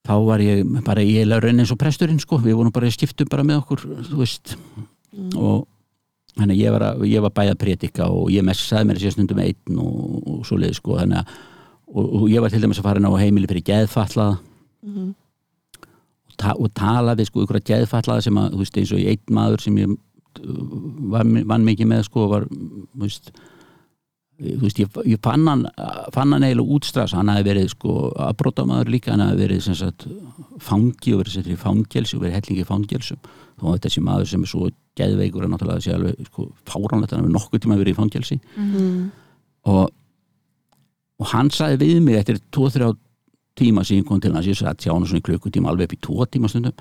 þá 0.08 0.14
var 0.28 0.40
ég 0.44 0.64
bara 0.84 1.02
ég 1.06 1.24
er 1.32 1.40
raunin 1.42 1.62
eins 1.64 1.72
og 1.72 1.80
presturinn 1.80 2.20
sko 2.20 2.38
við 2.44 2.58
vorum 2.60 2.74
bara 2.76 2.88
í 2.90 2.92
skiptum 2.96 3.30
bara 3.32 3.44
með 3.48 3.62
okkur 3.64 3.86
þú 4.10 4.18
veist 4.20 4.56
Mm. 5.14 5.38
og 5.38 5.68
þannig 6.36 6.58
ég 6.58 6.72
var, 6.74 6.82
ég 7.06 7.22
var 7.22 7.30
bæði 7.30 7.52
að 7.54 7.60
predika 7.62 8.06
og 8.10 8.32
ég 8.34 8.42
messaði 8.42 8.88
mér 8.90 8.98
sér 8.98 9.12
stundum 9.14 9.38
einn 9.38 9.78
og, 9.78 10.24
og 10.28 10.40
svo 10.50 10.58
leið 10.58 10.74
sko 10.80 10.98
þannig 10.98 11.20
að 11.22 11.28
og, 11.94 12.08
og 12.18 12.24
ég 12.34 12.42
var 12.42 12.50
til 12.50 12.62
dæmis 12.64 12.80
að 12.82 12.88
fara 12.88 12.98
inn 12.98 13.06
á 13.06 13.14
heimili 13.22 13.46
fyrir 13.46 13.62
geðfallaða 13.64 14.40
Mhm. 14.84 15.10
og, 15.10 15.16
ta 16.42 16.56
og 16.58 16.74
tala 16.78 17.16
við 17.20 17.30
sko 17.30 17.46
ykkur 17.46 17.60
að 17.60 17.70
geðfallaða 17.72 18.26
sem 18.28 18.42
að, 18.42 18.52
þú 18.54 18.62
veist, 18.64 18.78
eins 18.82 18.94
og 18.94 19.02
í 19.02 19.08
einn 19.14 19.38
maður 19.40 19.66
sem 19.66 19.80
ég 19.82 19.96
uh, 19.96 20.62
var, 21.14 21.34
vann 21.54 21.68
mikið 21.68 21.92
með 21.94 22.06
sko 22.10 22.30
var, 22.32 22.48
þú 22.50 23.04
veist 23.06 23.34
þú 24.44 24.62
veist, 24.66 24.80
ég, 24.82 25.00
ég 25.08 25.22
fann 25.24 25.46
hann 25.48 25.64
fann 26.14 26.34
hann 26.34 26.46
eiginlega 26.46 26.76
útstras, 26.76 27.14
hann 27.16 27.32
hafi 27.32 27.46
verið 27.48 27.70
sko 27.74 28.12
aðbrótamaður 28.28 28.92
líka, 28.92 29.14
hann 29.14 29.24
hafi 29.24 29.40
verið 29.44 29.64
sem 29.68 29.78
sagt 29.78 30.08
fangi 30.64 31.14
og 31.14 31.24
verið 31.24 31.38
settur 31.38 31.56
í 31.56 31.60
fangelsi 31.62 32.18
og 32.18 32.24
verið 32.26 32.38
hellingi 32.40 32.64
í 32.64 32.68
fangelsum. 32.68 33.22
Þó 33.62 33.68
að 33.72 33.82
þessi 33.86 34.04
maður 34.04 34.32
sem 34.32 34.46
er 34.46 34.52
svo 34.52 34.70
geðveikur 35.00 35.46
er 35.46 35.52
náttúrulega 35.54 35.86
sé 35.86 35.94
alveg 35.96 36.30
sko 36.30 36.48
fáránlegt, 36.70 37.14
hann 37.14 37.24
hefur 37.24 37.36
nokkuð 37.38 37.64
tíma 37.64 37.80
verið 37.80 37.94
í 37.96 38.00
fangelsi. 38.02 38.40
Mhm. 38.58 39.12
og, 39.72 39.94
og 41.22 41.30
hann 41.32 41.50
sagði 41.54 41.86
við 41.86 42.02
mig 42.04 42.20
eftir 42.20 42.42
2-3 42.52 42.90
tíma 43.60 43.84
ég 43.90 44.06
kom 44.08 44.22
til 44.22 44.34
hans, 44.34 44.50
ég 44.50 44.58
sagði 44.58 44.88
hjá 44.88 44.94
hann 44.94 45.06
svona 45.08 45.22
í 45.22 45.28
klukkutíma 45.28 45.72
alveg 45.72 45.90
upp 45.90 45.96
í 45.98 46.02
2 46.08 46.28
tíma 46.34 46.50
stundum. 46.52 46.74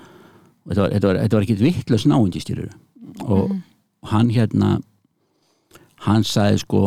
Og 0.63 0.71
þetta 0.71 0.81
var, 0.81 0.91
þetta 0.95 1.07
var, 1.07 1.21
þetta 1.21 1.37
var 1.37 1.45
ekki 1.47 1.59
vittlust 1.59 2.09
náundi 2.09 2.41
styrur 2.41 2.73
og 3.27 3.51
hann 4.09 4.29
hérna 4.33 4.77
hann 6.07 6.23
sagði 6.27 6.63
sko 6.63 6.83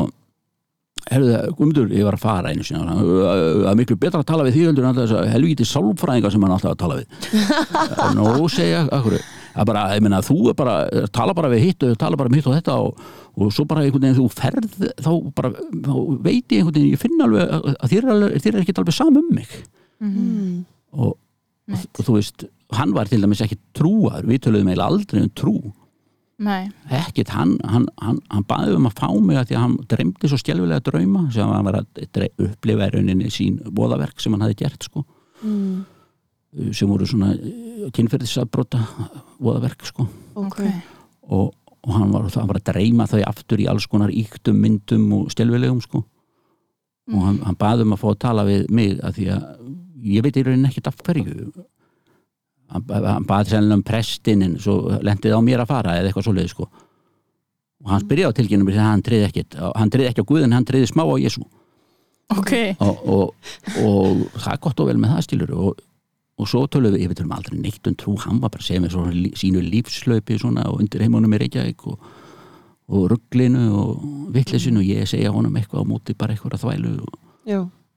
Herðu, 1.06 1.36
Guðmundur, 1.54 1.90
ég 1.94 2.02
var 2.02 2.16
að 2.16 2.22
fara 2.24 2.50
einu 2.50 2.64
hann, 2.66 2.98
það 2.98 3.68
er 3.70 3.76
miklu 3.78 3.96
betra 4.00 4.24
að 4.24 4.26
tala 4.26 4.46
við 4.46 4.56
því 4.56 4.62
heldur 4.66 4.82
en 4.82 4.88
alltaf 4.90 5.04
þess 5.04 5.18
að 5.20 5.28
helvíti 5.36 5.66
sálfræðinga 5.70 6.32
sem 6.34 6.42
hann 6.46 6.54
alltaf 6.56 6.72
að 6.72 6.80
tala 6.80 6.96
við. 6.98 7.20
Nó, 8.16 8.24
segja, 8.50 8.80
akkur 8.90 9.14
það 9.56 9.62
er 9.62 9.68
bara, 9.70 9.84
ég 9.96 10.04
meina, 10.04 10.20
þú 10.24 10.36
er 10.50 10.56
bara 10.58 10.74
tala 11.14 11.34
bara 11.36 11.50
við 11.52 11.62
hitt 11.64 11.86
og 11.86 11.94
tala 12.00 12.18
bara 12.20 12.32
um 12.32 12.36
hitt 12.36 12.48
og 12.50 12.56
þetta 12.58 12.76
og, 12.82 13.06
og 13.36 13.54
svo 13.54 13.64
bara 13.68 13.86
einhvern 13.86 14.04
veginn 14.04 14.18
þú 14.18 14.26
ferð 14.34 14.76
þá 15.04 15.10
bara, 15.38 15.52
þá 15.86 15.94
veit 16.26 16.52
ég 16.52 16.60
einhvern 16.60 16.76
veginn 16.76 16.92
ég 16.92 17.00
finn 17.00 17.24
alveg 17.24 17.54
að 17.56 17.70
að 17.72 17.94
þér 17.94 18.10
er, 18.12 18.26
er 18.36 18.60
ekki 18.60 18.76
alveg 18.76 18.98
sam 18.98 19.16
um 19.22 19.30
mig 19.32 19.56
Mm. 20.02 20.64
og, 20.92 21.14
og, 21.16 21.82
og 21.98 22.04
þú 22.04 22.14
veist 22.18 22.44
hann 22.76 22.92
var 22.92 23.08
til 23.08 23.22
dæmis 23.22 23.40
ekki 23.44 23.56
trúar 23.76 24.24
við 24.26 24.42
töluðum 24.44 24.68
eiginlega 24.72 24.88
aldrei 24.90 25.22
um 25.22 25.30
trú. 25.38 25.54
Nei, 26.36 26.66
ekkit, 26.92 27.30
hann, 27.32 27.54
hann, 27.64 27.86
hann, 28.02 28.18
hann 28.28 28.44
baði 28.44 28.74
um 28.76 28.88
að 28.90 28.98
fá 28.98 29.06
mig 29.24 29.38
að 29.40 29.46
því 29.48 29.56
að 29.56 29.62
hann 29.62 29.76
dreymdi 29.88 30.28
svo 30.28 30.36
skjálfilega 30.42 30.82
drauma 30.84 31.22
sem 31.32 31.48
hann 31.48 31.64
var 31.64 31.78
að 31.80 32.26
upplifa 32.44 32.90
rauninni 32.92 33.30
sín 33.32 33.56
voðaverk 33.72 34.20
sem 34.20 34.34
hann 34.36 34.44
hafði 34.44 34.58
gert 34.66 34.84
sko, 34.90 35.04
Mm. 35.44 35.84
sem 36.72 36.88
voru 36.88 37.04
svona 37.08 37.30
kynferðisabróta 37.92 38.82
voðaverk 39.40 39.86
sko. 39.88 40.06
Ok, 40.34 40.60
ok, 40.60 40.62
og, 41.28 41.50
og 41.84 41.92
hann, 41.96 42.12
var, 42.12 42.28
var 42.34 42.60
að 42.60 42.68
dreyma 42.72 43.06
þau 43.08 43.22
aftur 43.28 43.60
í 43.60 43.66
alls 43.70 43.86
konar 43.88 44.12
íktum 44.12 44.56
myndum 44.60 45.08
og 45.16 45.32
skjálfilegum 45.32 45.80
sko. 45.84 46.04
Og 47.12 47.20
hann, 47.22 47.40
hann 47.46 47.56
baði 47.60 47.84
um 47.86 47.92
að 47.94 48.02
fá 48.02 48.08
að 48.12 48.20
tala 48.24 48.44
við 48.48 48.64
mig 48.74 48.96
að 49.00 49.20
því 49.20 49.26
að 49.36 49.44
ég 50.06 50.24
veit 50.24 50.38
í 50.38 50.44
rauninni 50.46 50.70
ekkit 50.70 50.90
af 50.90 50.98
hverju. 51.02 51.50
Hann, 52.72 52.88
hann 52.90 53.26
baði 53.28 53.52
sennilega 53.52 53.78
um 53.78 53.84
prestinin 53.86 54.56
svo 54.62 54.96
lendið 55.06 55.36
á 55.38 55.40
mér 55.44 55.62
að 55.62 55.70
fara 55.70 55.98
eða 55.98 56.10
eitthvað 56.10 56.28
svoleið 56.28 56.50
sko. 56.54 56.70
Og 57.84 57.92
hann 57.92 58.02
spyrjaði 58.02 58.34
á 58.34 58.38
tilkynum 58.40 58.72
að 58.72 58.82
hann 58.82 59.04
triði 59.06 59.28
ekkit 59.28 59.60
hann 59.62 59.92
triði 59.92 60.10
ekki 60.10 60.24
á 60.24 60.28
Guðin, 60.30 60.56
hann 60.56 60.66
triði 60.66 60.88
smá 60.90 61.04
á 61.06 61.14
Jésu 61.20 61.44
ok. 62.34 62.52
Og, 62.80 63.08
og, 63.08 63.34
og 63.82 64.24
það 64.40 64.52
er 64.52 64.62
gott 64.64 64.82
og 64.82 64.90
vel 64.90 64.98
með 65.00 65.14
það 65.14 65.26
skilur 65.26 65.54
og, 65.56 65.82
og 66.36 66.50
svo 66.50 66.64
tölum 66.70 66.94
við, 66.94 67.04
ég 67.04 67.12
veit 67.12 67.22
um 67.22 67.34
aldrei 67.36 67.58
neitt 67.60 67.90
um 67.90 67.96
trú, 67.98 68.16
hann 68.24 68.40
var 68.42 68.52
bara 68.54 68.64
að 68.64 68.70
segja 68.70 68.84
mér 68.84 68.94
svona 68.94 69.32
sínu 69.40 69.62
lífslaupi 69.64 70.38
svona 70.42 70.66
og 70.70 70.82
undir 70.82 71.04
heimunum 71.06 71.36
í 71.36 71.40
Reykjavík 71.44 71.86
og, 71.92 72.10
og 72.90 73.08
rugglinu 73.12 73.66
og 73.78 74.06
vittlisinu 74.34 74.82
og 74.82 74.90
ég 74.90 75.10
segja 75.10 75.34
honum 75.34 75.56
eitthvað 75.58 75.86
á 75.86 75.90
móti 75.92 76.16
bara 76.18 76.34
eitthvað 76.34 76.58
að 76.58 76.66
þvælu 76.66 76.94
og 77.06 77.18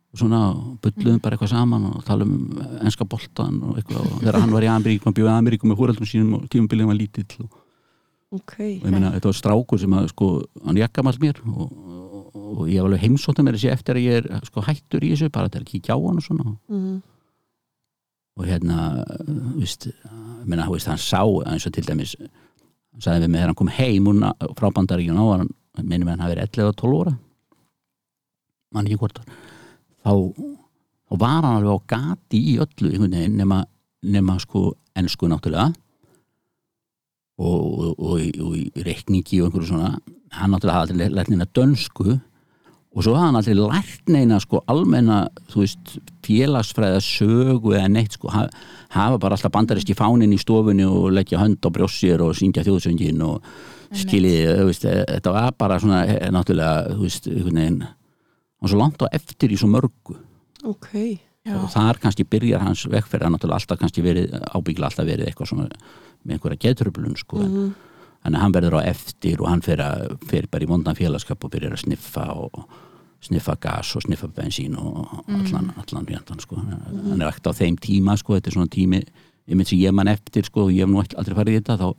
já, 0.09 0.17
svona 0.19 0.39
bullum 0.81 1.19
bara 1.21 1.35
eitthvað 1.37 1.51
saman 1.53 1.85
og 1.91 2.03
tala 2.07 2.25
um 2.25 2.59
enska 2.81 3.05
boltan 3.05 3.59
og 3.63 3.77
eitthvað 3.77 4.05
og 4.07 4.21
þegar 4.23 4.39
hann 4.41 4.51
var 4.55 4.63
í 4.65 4.69
Ameríku, 4.73 5.05
hann 5.05 5.13
bjóði 5.17 5.29
í 5.29 5.37
Ameríku 5.37 5.69
með 5.69 5.77
húraldum 5.81 6.09
sínum 6.09 6.33
og 6.39 6.47
tímabilið 6.49 6.89
var 6.89 6.97
lítill 6.97 7.43
og, 7.45 7.59
ok. 8.31 8.55
og 8.57 8.87
ég 8.87 8.89
meina, 8.89 9.11
þetta 9.15 9.29
var 9.29 9.37
strákur 9.37 9.79
sem 9.79 9.93
að 9.93 10.09
sko, 10.13 10.29
hann 10.65 10.77
jakkamall 10.81 11.19
mér 11.21 11.37
og, 11.45 11.69
og, 11.69 12.35
og 12.57 12.63
ég 12.69 12.81
var 12.81 12.89
alveg 12.89 13.03
heimsóttan 13.05 13.45
mér 13.45 13.57
þessi 13.59 13.71
eftir 13.73 13.99
að 13.99 14.07
ég 14.07 14.13
er 14.33 14.49
sko 14.49 14.65
hættur 14.65 15.05
í 15.05 15.13
þessu 15.13 15.29
bara 15.33 15.49
til 15.53 15.61
að 15.61 15.69
kíkja 15.69 15.93
á 15.93 15.99
hann 16.01 16.17
og 16.17 16.25
svona. 16.25 16.55
Mm. 16.69 16.97
og 18.39 18.45
hérna, 18.47 19.05
þú 19.27 19.59
veist 19.59 19.89
ég 19.91 20.47
meina, 20.47 20.65
þú 20.65 20.77
veist, 20.77 20.87
hann 20.89 20.97
sá 21.03 21.21
eins 21.51 21.67
og 21.67 21.73
til 21.75 21.85
dæmis 21.85 22.15
hann 22.19 23.03
sagði 23.03 23.27
við 23.27 23.29
mig 23.29 23.39
þegar 23.43 23.51
hann 23.53 23.59
kom 23.61 23.73
heim 23.77 24.07
úr 24.09 24.17
na- 24.23 24.35
frá 24.57 24.71
bandaríkjun 24.73 25.19
á 25.19 25.25
hann 25.37 25.49
minnum 25.83 26.09
þá, 30.06 30.12
þá 31.10 31.20
var 31.24 31.44
hann 31.44 31.58
alveg 31.58 31.75
á 31.75 31.88
gati 31.96 32.41
í 32.53 32.58
öllu 32.63 32.94
veginn 32.94 33.38
nema, 33.39 33.63
nema 34.03 34.38
sko 34.41 34.74
ensku 35.00 35.29
náttúrulega. 35.32 35.74
Og, 37.39 37.60
og, 37.79 37.91
og, 38.00 38.24
og 38.44 38.56
í 38.60 38.65
reikningi 38.84 39.39
og 39.39 39.48
einhverju 39.50 39.70
svona. 39.72 39.94
Hann 40.36 40.51
náttúrulega 40.51 40.82
hafði 40.82 40.96
aldrei 40.98 41.13
lært 41.15 41.32
neina 41.32 41.48
dönsku. 41.56 42.18
Og 42.89 43.06
svo 43.06 43.13
hafði 43.15 43.27
hann 43.29 43.39
aldrei 43.39 43.56
lært 43.60 44.12
neina 44.12 44.39
sko 44.44 44.63
almenna, 44.68 45.22
þú 45.51 45.63
veist 45.63 45.94
félagsfræða 46.25 47.00
sögu 47.06 47.75
eða 47.77 47.91
neitt 47.94 48.18
sko. 48.18 48.32
Ha- 48.34 48.50
hafa 48.96 49.22
bara 49.22 49.38
alltaf 49.38 49.53
bandarist 49.56 49.89
í 49.94 49.96
fánin 49.98 50.34
í 50.36 50.39
stofunni 50.41 50.88
og 50.89 51.13
leggja 51.15 51.39
hönd 51.39 51.63
á 51.63 51.70
brjóssir 51.72 52.20
og 52.25 52.36
syngja 52.36 52.65
þjóðsöngin 52.68 53.24
og 53.24 53.46
skiljið, 53.96 54.50
þú 54.60 54.65
veist, 54.68 54.84
eh, 54.86 55.06
þetta 55.15 55.32
var 55.34 55.56
bara 55.58 55.79
svona 55.82 56.03
eh, 56.06 56.27
náttúrulega, 56.34 56.91
þú 56.98 57.06
veist, 57.06 57.29
einhvern 57.32 57.62
veginn 57.62 57.79
hann 58.59 58.67
var 58.67 58.73
svo 58.73 58.79
langt 58.81 59.01
á 59.01 59.07
eftir 59.15 59.55
í 59.55 59.57
svo 59.59 59.69
mörgu. 59.71 60.17
Ok, 60.67 60.91
og 61.55 61.69
þar 61.71 61.99
kannski 62.03 62.27
byrjar 62.27 62.61
hans 62.65 62.83
vegferð. 62.91 63.23
Hann 63.23 63.37
náttúrulega 63.37 63.61
alltaf 63.63 63.79
kannski 63.79 64.03
verið, 64.03 64.35
ábyggla 64.51 64.89
alltaf 64.91 65.07
verið 65.07 65.29
eitthvað 65.31 65.53
svona 65.53 65.69
með 66.25 66.35
einhverja 66.35 66.59
getröflun 66.67 67.15
sko, 67.17 67.39
en 67.39 67.55
þannig 68.23 68.37
að 68.37 68.43
hann 68.43 68.55
verður 68.57 68.77
á 68.79 68.81
eftir 68.91 69.39
og 69.41 69.47
hann 69.47 69.63
fer, 69.63 69.79
að, 69.79 70.17
fer 70.27 70.47
bara 70.51 70.65
í 70.65 70.69
vondan 70.69 70.97
félagskap 70.97 71.43
og 71.47 71.53
byrjar 71.53 71.77
að 71.77 71.83
sniffa 71.85 72.25
og 72.35 72.59
sniffa 73.23 73.55
gas 73.59 73.95
og 73.95 74.03
sniffa 74.03 74.27
bensín 74.31 74.75
og 74.79 75.23
allan, 75.27 75.71
allan 75.79 76.07
rjöndan 76.07 76.39
sko. 76.39 76.59
hann 76.59 77.19
er 77.21 77.27
ekkert 77.29 77.51
á 77.51 77.59
þeim 77.59 77.79
tíma 77.79 78.15
sko, 78.19 78.35
þetta 78.35 78.51
er 78.51 78.57
svona 78.57 78.71
tími 78.71 79.01
ég 79.03 79.55
mynd 79.57 79.67
sem 79.67 79.79
ég 79.79 79.95
man 79.95 80.11
eftir 80.11 80.45
sko, 80.47 80.69
ég 80.71 80.85
hef 80.85 80.91
nú 80.91 81.01
aldrei 81.01 81.35
farið 81.35 81.55
í 81.55 81.59
þetta 81.59 81.77
þá, 81.79 81.89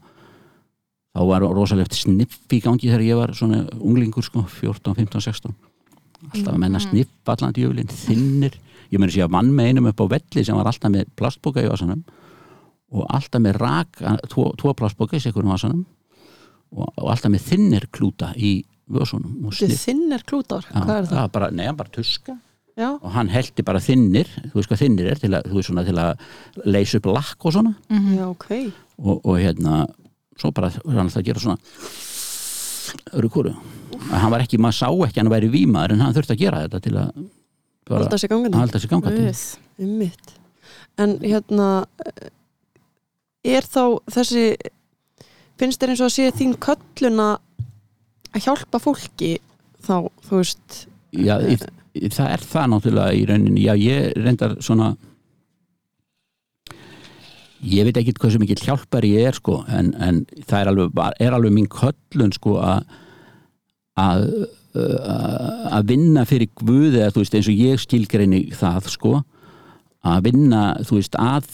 þá 1.17 1.21
var 1.33 1.49
rosalegt 1.57 1.97
sniff 1.97 2.53
í 2.53 2.61
gangi 2.65 2.89
þegar 2.89 3.05
ég 3.05 3.21
var 3.21 3.35
svona 3.37 3.65
unglingur 3.81 4.25
sko, 4.25 4.45
14, 4.61 4.95
15, 4.97 5.25
16 5.29 5.57
alltaf 6.29 6.53
að 6.55 6.61
menna 6.63 6.81
sniffa 6.83 7.35
allan 7.37 7.55
djöflin 7.57 7.93
þinnir, 7.93 8.57
ég 8.91 9.01
meina 9.01 9.13
sér 9.15 9.29
að 9.29 9.37
vann 9.37 9.53
með 9.57 9.71
einum 9.71 9.89
upp 9.91 10.03
á 10.03 10.07
velli 10.17 10.45
sem 10.47 10.59
var 10.59 10.69
alltaf 10.71 10.93
með 10.93 11.09
plastboka 11.19 11.65
í 11.65 11.71
vasanum 11.71 12.03
og 12.91 13.07
alltaf 13.15 13.43
með 13.45 13.59
rak 13.63 14.01
tvo, 14.33 14.51
tvo 14.59 14.75
plastboka 14.79 15.17
í 15.19 15.23
sekunum 15.23 15.55
vasanum 15.55 15.85
og, 16.75 16.87
og 16.97 17.09
alltaf 17.13 17.33
með 17.33 17.47
þinnir 17.53 17.89
klúta 17.95 18.33
í 18.37 18.61
vösunum 18.91 19.47
og 19.47 19.55
þetta 19.55 19.71
sniff 19.77 19.87
þinn 19.87 20.15
er 20.17 20.25
klútar 20.27 20.67
Já, 20.67 20.79
hvað 20.83 20.97
er 20.97 21.11
það? 21.11 21.19
var 21.21 21.35
bara, 21.37 21.51
nei, 21.55 21.67
hann 21.71 21.79
bara 21.79 21.93
tuska. 21.95 22.37
Já, 22.79 22.89
og 22.97 23.11
hann 23.15 23.29
heldi 23.31 23.65
bara 23.67 23.81
þinnir 23.83 24.29
þú 24.41 24.55
veist 24.57 24.71
hvað 24.71 24.83
þinnir 24.85 25.09
er 25.13 25.21
til 25.21 25.33
að, 25.37 25.49
svona 25.67 25.85
til 25.87 25.97
að 26.01 26.23
leysa 26.65 27.01
upp 27.01 27.09
lakk 27.11 27.47
og 27.47 27.55
svona. 27.55 27.75
Já, 27.91 28.25
ok. 28.31 28.47
Og, 29.01 29.17
og 29.19 29.35
hérna 29.39 29.83
svo 30.41 30.53
bara 30.57 30.71
hann 30.73 31.03
alltaf 31.05 31.21
að 31.21 31.29
gera 31.29 31.43
svona 31.43 31.59
öru 33.17 33.31
kóru 33.33 33.55
hann 34.09 34.33
var 34.33 34.45
ekki, 34.45 34.59
maður 34.61 34.79
sá 34.79 34.89
ekki 34.89 35.19
að 35.19 35.23
hann 35.23 35.33
væri 35.35 35.51
vímaður 35.53 35.95
en 35.95 36.03
hann 36.05 36.17
þurfti 36.17 36.37
að 36.37 36.43
gera 36.45 36.63
þetta 36.65 36.81
til 36.87 36.95
að 36.99 37.09
halda 37.91 38.81
sér 38.83 38.93
gangandi. 38.93 40.11
En 41.01 41.17
hérna 41.23 41.69
er 43.47 43.67
þá 43.67 43.83
þessi 44.13 44.45
finnst 45.61 45.81
þér 45.81 45.95
eins 45.95 46.03
og 46.03 46.09
að 46.11 46.17
sé 46.17 46.31
þín 46.39 46.57
kölluna 46.63 47.29
að 48.31 48.47
hjálpa 48.47 48.81
fólki 48.81 49.35
þá, 49.85 50.09
þú 50.27 50.41
veist 50.41 50.83
já, 51.11 51.35
í, 51.43 51.57
í, 51.99 52.11
það 52.13 52.35
er 52.35 52.45
það 52.53 52.69
náttúrulega 52.75 53.17
í 53.17 53.25
rauninni. 53.29 53.65
Já, 53.67 53.75
ég 53.81 54.13
reyndar 54.21 54.57
svona 54.65 54.93
ég 57.61 57.87
veit 57.87 57.99
ekki 58.01 58.15
hvað 58.17 58.35
sem 58.35 58.45
mikið 58.45 58.65
hjálpar 58.67 59.07
ég 59.09 59.29
er 59.31 59.37
sko 59.37 59.61
en, 59.69 59.93
en 60.01 60.23
það 60.49 60.61
er 60.61 60.71
alveg, 60.73 61.03
er 61.21 61.37
alveg 61.37 61.55
mín 61.57 61.69
köllun 61.71 62.33
sko 62.37 62.57
að 62.63 62.87
að 64.71 65.89
vinna 65.91 66.23
fyrir 66.29 66.49
Guði 66.61 67.01
eða 67.01 67.11
þú 67.11 67.25
veist 67.25 67.35
eins 67.37 67.49
og 67.51 67.63
ég 67.67 67.81
skilgreini 67.83 68.43
það 68.55 68.87
sko 68.93 69.15
að 70.07 70.29
vinna 70.29 70.61
þú 70.87 71.01
veist 71.01 71.17
að, 71.21 71.49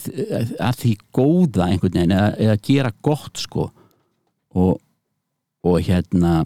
að 0.63 0.77
því 0.83 0.91
góða 1.17 1.71
einhvern 1.71 1.97
veginn 1.97 2.13
eða, 2.15 2.29
eða 2.45 2.59
gera 2.69 2.93
gott 3.03 3.41
sko 3.41 3.65
og, 4.55 4.77
og 5.65 5.81
hérna 5.83 6.45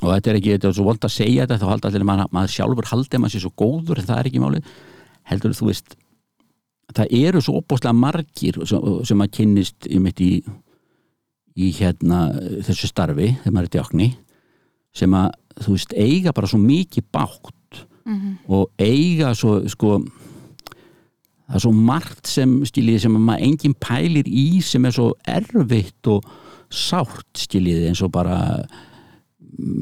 og 0.00 0.14
þetta 0.14 0.30
er 0.30 0.38
ekki, 0.38 0.54
þetta 0.54 0.70
er 0.70 0.76
svo 0.78 0.86
vold 0.86 1.04
að 1.04 1.12
segja 1.12 1.44
þetta 1.44 1.60
þá 1.60 1.72
halda 1.74 1.90
allir 1.90 2.06
maður, 2.08 2.30
maður 2.36 2.54
sjálfur 2.54 2.88
haldið 2.90 3.22
maður 3.22 3.34
sér 3.34 3.44
svo 3.44 3.52
góður 3.60 4.00
en 4.00 4.08
það 4.08 4.20
er 4.20 4.30
ekki 4.30 4.42
málið. 4.42 4.70
Heldur 5.28 5.56
þú 5.56 5.68
veist 5.68 5.96
það 6.96 7.14
eru 7.20 7.42
svo 7.44 7.60
opbóslega 7.60 7.96
margir 7.96 8.58
sem, 8.68 8.88
sem 9.06 9.22
að 9.22 9.32
kynnist 9.36 9.86
í 9.90 10.00
mitt 10.02 10.20
í, 10.24 10.32
í 11.56 11.70
hérna 11.78 12.26
þessu 12.66 12.90
starfi 12.90 13.34
þegar 13.42 13.54
maður 13.54 13.68
er 13.68 13.74
djákni 13.76 14.10
sem 14.96 15.14
að 15.14 15.30
þú 15.60 15.76
veist 15.76 15.94
eiga 15.94 16.34
bara 16.34 16.50
svo 16.50 16.58
mikið 16.62 17.06
bátt 17.12 17.84
mm 18.04 18.16
-hmm. 18.16 18.34
og 18.48 18.70
eiga 18.78 19.34
svo 19.34 19.68
sko 19.68 20.00
það 21.50 21.54
er 21.54 21.64
svo 21.64 21.72
margt 21.72 22.26
sem 22.26 22.64
skiljiði 22.64 23.00
sem 23.00 23.16
að 23.16 23.26
maður 23.26 23.46
engin 23.46 23.74
pælir 23.74 24.28
í 24.28 24.62
sem 24.62 24.84
er 24.84 24.94
svo 24.94 25.14
erfitt 25.26 26.06
og 26.06 26.24
sárt 26.70 27.38
skiljiði 27.38 27.88
eins 27.90 28.02
og 28.02 28.12
bara 28.14 28.66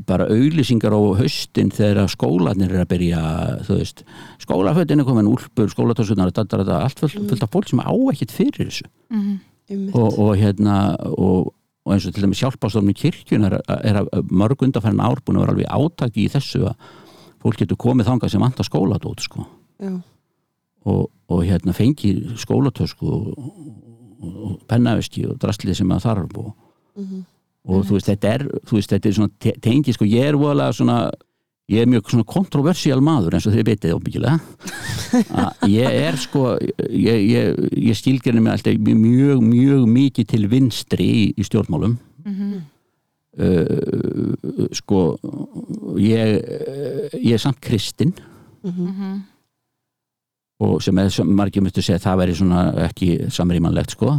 bara 0.07 0.29
auðlýsingar 0.31 0.95
á 0.95 1.01
höstin 1.21 1.71
þegar 1.75 2.11
skólanir 2.13 2.73
er 2.73 2.85
að 2.85 2.91
byrja 2.93 3.23
veist, 3.69 4.05
skólafötinu 4.43 5.05
komin 5.07 5.31
úlpur, 5.31 5.71
skólatósunar, 5.73 6.33
allt 6.33 6.99
fullt, 6.99 7.21
fullt 7.31 7.45
af 7.45 7.53
fólk 7.53 7.69
sem 7.71 7.83
á 7.83 7.93
ekkit 8.13 8.35
fyrir 8.35 8.69
þessu. 8.71 8.89
Mm 9.09 9.39
og, 9.93 10.19
og 10.19 10.37
hérna 10.37 10.97
og, 10.97 11.55
og 11.85 11.93
eins 11.93 12.07
og 12.09 12.15
til 12.15 12.25
dæmis 12.25 12.41
hjálpastofnum 12.43 12.97
kirkjun 12.97 13.45
er, 13.49 13.59
er 13.69 14.01
að 14.01 14.31
mörg 14.33 14.65
undarfærin 14.65 15.03
árbúin 15.05 15.41
að 15.41 15.45
vera 15.45 15.55
alveg 15.55 15.69
átaki 15.69 16.25
í 16.25 16.33
þessu 16.33 16.65
að 16.71 16.89
fólk 17.43 17.61
getur 17.61 17.81
komið 17.81 18.09
þangað 18.09 18.33
sem 18.33 18.45
vantar 18.45 18.67
skóladót 18.67 19.25
sko. 19.25 19.45
og, 20.89 21.03
og 21.29 21.43
hérna 21.45 21.75
fengi 21.77 22.15
skólatösku 22.41 23.09
og 23.09 24.55
pennaveski 24.69 25.27
og 25.29 25.37
drastlið 25.39 25.79
sem 25.79 25.93
það 25.93 26.07
þarf 26.07 26.39
og 26.39 26.55
mm 26.97 27.05
-hmm 27.05 27.27
og 27.69 27.85
þú 27.85 27.99
veist, 27.99 28.09
þetta 28.09 28.35
er, 28.35 28.45
veist, 28.73 28.93
þetta 28.95 29.09
er 29.09 29.17
svona 29.19 29.35
te 29.39 29.53
tengi, 29.61 29.93
sko, 29.93 30.09
ég 30.09 30.31
er 30.31 30.39
voðalega 30.41 30.77
svona 30.79 30.99
ég 31.69 31.85
er 31.85 31.91
mjög 31.91 32.09
svona 32.13 32.25
kontroversiál 32.29 33.03
maður 33.05 33.37
eins 33.37 33.47
og 33.49 33.53
þið 33.53 33.67
betið 33.69 33.97
óbyggilega 33.99 34.39
ég 35.79 35.97
er 36.01 36.17
sko 36.21 36.55
ég, 36.89 37.25
ég, 37.29 37.59
ég 37.91 37.99
stílgerði 37.99 38.41
mig 38.45 38.55
alltaf 38.55 38.79
mjög, 38.89 39.43
mjög 39.45 39.85
mikið 39.93 40.31
til 40.33 40.43
vinstri 40.49 41.09
í, 41.09 41.25
í 41.37 41.45
stjórnmálum 41.45 41.99
mm 42.25 42.37
-hmm. 42.39 42.63
uh, 43.45 44.69
sko 44.73 45.03
ég 46.01 46.41
ég 47.21 47.35
er 47.37 47.43
samt 47.45 47.61
kristinn 47.61 48.15
mm 48.65 48.73
-hmm. 48.73 49.21
og 50.65 50.83
sem 50.83 50.99
er, 50.99 51.11
sem 51.11 51.27
margir 51.27 51.63
að 51.63 51.83
segja 51.83 51.99
það 51.99 52.19
væri 52.19 52.35
svona 52.35 52.73
ekki 52.89 53.29
samrýmanlegt 53.29 53.91
sko 53.91 54.17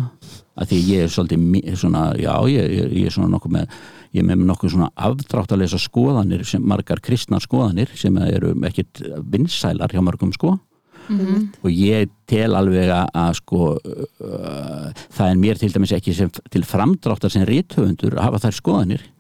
að 0.60 0.74
því 0.74 0.80
ég 0.90 1.06
er 1.06 1.14
svolítið 1.14 1.80
svona, 1.80 2.04
já, 2.20 2.34
ég, 2.52 2.72
ég, 2.76 2.94
ég 3.00 3.10
er 3.10 3.16
svona 3.16 3.32
nokkuð 3.36 3.56
með 3.56 3.80
ég 4.16 4.24
er 4.24 4.28
með 4.30 4.48
nokkuð 4.50 4.74
svona 4.74 4.90
afdrátt 4.98 5.54
að 5.54 5.64
lesa 5.64 5.80
skoðanir, 5.82 6.46
sem, 6.48 6.64
margar 6.66 7.02
kristnar 7.06 7.44
skoðanir 7.44 7.92
sem 7.98 8.18
eru 8.26 8.56
ekkit 8.70 9.04
vinsælar 9.30 9.94
hjá 9.94 10.02
margum 10.06 10.34
sko. 10.34 10.58
Mm 11.10 11.20
-hmm. 11.20 11.46
og 11.64 11.72
ég 11.72 12.10
tel 12.30 12.54
alveg 12.54 12.90
að 12.94 13.34
sko 13.34 13.80
uh, 13.82 14.92
það 15.10 15.30
er 15.30 15.38
mér 15.42 15.58
til 15.58 15.72
dæmis 15.74 15.92
ekki 15.92 16.14
sem, 16.14 16.30
til 16.30 16.62
framdráttar 16.62 17.32
sem 17.32 17.46
rithöfundur 17.50 18.14
að 18.14 18.24
hafa 18.24 18.44
þær 18.46 18.56
skoðanir. 18.62 19.02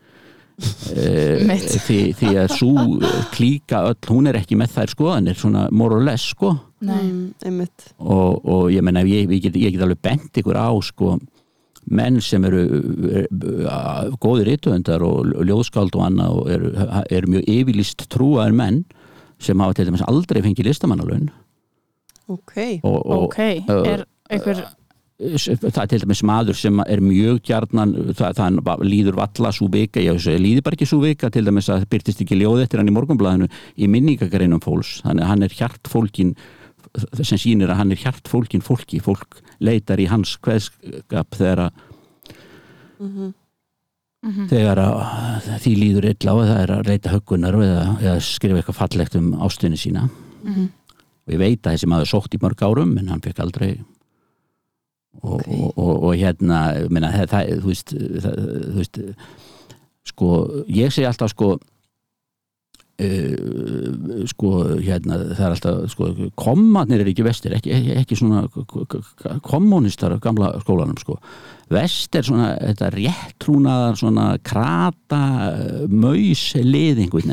Uh, 0.60 1.55
því, 1.88 2.13
því 2.19 2.29
að 2.36 2.50
svo 2.51 3.00
klíka 3.31 3.79
öll, 3.88 4.10
hún 4.10 4.27
er 4.27 4.36
ekki 4.36 4.58
með 4.60 4.74
þær 4.75 4.89
skoðanir 4.91 5.37
svona 5.40 5.70
more 5.72 5.96
or 5.96 6.03
less 6.03 6.29
sko. 6.35 6.57
Mm, 6.81 7.31
og, 7.98 8.46
og 8.46 8.72
ég 8.72 8.83
menna 8.83 9.01
ég, 9.07 9.31
ég 9.31 9.72
get 9.72 9.81
alveg 9.81 10.01
bent 10.03 10.37
ykkur 10.37 10.59
á 10.59 10.70
sko 10.83 11.16
menn 11.89 12.19
sem 12.23 12.45
eru 12.47 12.63
góðir 14.21 14.53
yttöðundar 14.55 15.03
og 15.05 15.33
ljóðskáld 15.49 15.97
og 15.97 16.05
annað 16.05 16.39
og 16.39 16.49
eru, 16.55 16.73
eru 17.09 17.35
mjög 17.35 17.51
yfirlist 17.55 18.07
trúaður 18.13 18.57
menn 18.61 18.81
sem 19.39 19.59
hafa 19.61 19.77
til 19.77 19.87
dæmis 19.89 20.05
aldrei 20.07 20.41
fengið 20.45 20.69
listamannalun 20.69 21.29
ok, 22.29 22.57
og, 22.83 22.99
og, 22.99 23.23
okay. 23.29 23.63
er 23.67 24.05
einhver 24.29 24.65
það 25.19 25.81
er 25.81 25.89
til 25.91 25.99
dæmis 26.05 26.21
maður 26.23 26.55
sem 26.55 26.77
er 26.85 27.01
mjög 27.03 27.41
gjarnan, 27.49 27.91
það, 28.15 28.37
það 28.37 28.83
líður 28.87 29.17
valla 29.19 29.51
svo 29.55 29.67
vika, 29.71 29.99
ég 29.99 30.21
líði 30.39 30.63
bara 30.63 30.77
ekki 30.77 30.87
svo 30.87 31.01
vika 31.03 31.27
til 31.33 31.43
dæmis 31.47 31.67
að 31.73 31.83
byrtist 31.91 32.23
ekki 32.23 32.37
ljóð 32.39 32.63
eftir 32.63 32.79
hann 32.79 32.91
í 32.91 32.95
morgunblæðinu 32.95 33.49
í 33.75 33.89
minningakareinum 33.91 34.63
fólks 34.63 35.01
þannig 35.03 35.25
að 35.25 35.31
hann 35.33 35.43
er 35.47 35.57
hjart 35.59 35.91
fólkin 35.91 36.31
sem 37.23 37.39
sýnir 37.39 37.69
að 37.69 37.79
hann 37.81 37.91
er 37.93 38.01
hjart 38.01 38.29
fólkin 38.29 38.63
fólki, 38.65 39.01
fólk 39.03 39.41
leitar 39.59 39.99
í 40.01 40.07
hans 40.09 40.37
hveðskap 40.43 41.37
þegar 41.37 41.67
að 41.67 41.83
mm 42.99 43.09
-hmm. 43.09 43.33
Mm 44.19 44.31
-hmm. 44.31 44.47
þegar 44.49 44.77
að 44.77 45.59
því 45.63 45.73
líður 45.75 46.09
illa 46.09 46.31
á 46.31 46.37
það 46.39 46.61
er 46.63 46.71
að 46.75 46.87
leita 46.87 47.13
höggunar 47.13 47.55
eða, 47.55 47.85
eða 48.01 48.19
skrifa 48.19 48.57
eitthvað 48.57 48.79
fallegt 48.81 49.15
um 49.15 49.33
ástunni 49.33 49.77
sína 49.77 50.09
mm 50.09 50.53
-hmm. 50.53 50.67
og 51.25 51.33
ég 51.33 51.39
veit 51.39 51.67
að 51.67 51.73
þessi 51.73 51.87
maður 51.87 52.11
sótt 52.11 52.35
í 52.35 52.41
mörg 52.41 52.61
árum 52.61 52.97
en 52.97 53.07
hann 53.07 53.21
fekk 53.21 53.39
aldrei 53.39 53.79
og, 55.21 55.39
okay. 55.39 55.59
og, 55.59 55.77
og, 55.77 56.03
og 56.03 56.15
hérna 56.15 56.89
minna, 56.89 57.11
það, 57.11 57.61
þú 57.61 57.67
veist, 57.67 57.93
það, 57.95 58.35
þú 58.71 58.75
veist 58.75 58.99
sko, 60.03 60.27
ég 60.67 60.91
segi 60.93 61.07
alltaf 61.07 61.31
sko 61.31 61.59
Uh, 63.00 64.25
sko 64.27 64.50
hérna 64.83 65.22
það 65.31 65.44
er 65.46 65.53
alltaf 65.53 65.94
sko 65.94 66.09
kommanir 66.35 67.00
er 67.00 67.07
ekki 67.14 67.24
vestir 67.24 67.53
ekki, 67.55 67.72
ekki, 67.96 68.18
svona 68.20 68.42
kommunistar 69.46 70.18
af 70.18 70.20
gamla 70.25 70.51
skólanum 70.66 71.00
sko. 71.00 71.16
Vest 71.72 72.18
er 72.18 72.25
svona 72.27 72.50
þetta 72.57 72.90
réttrúnaðar 72.98 74.00
svona 74.01 74.25
krata 74.44 75.22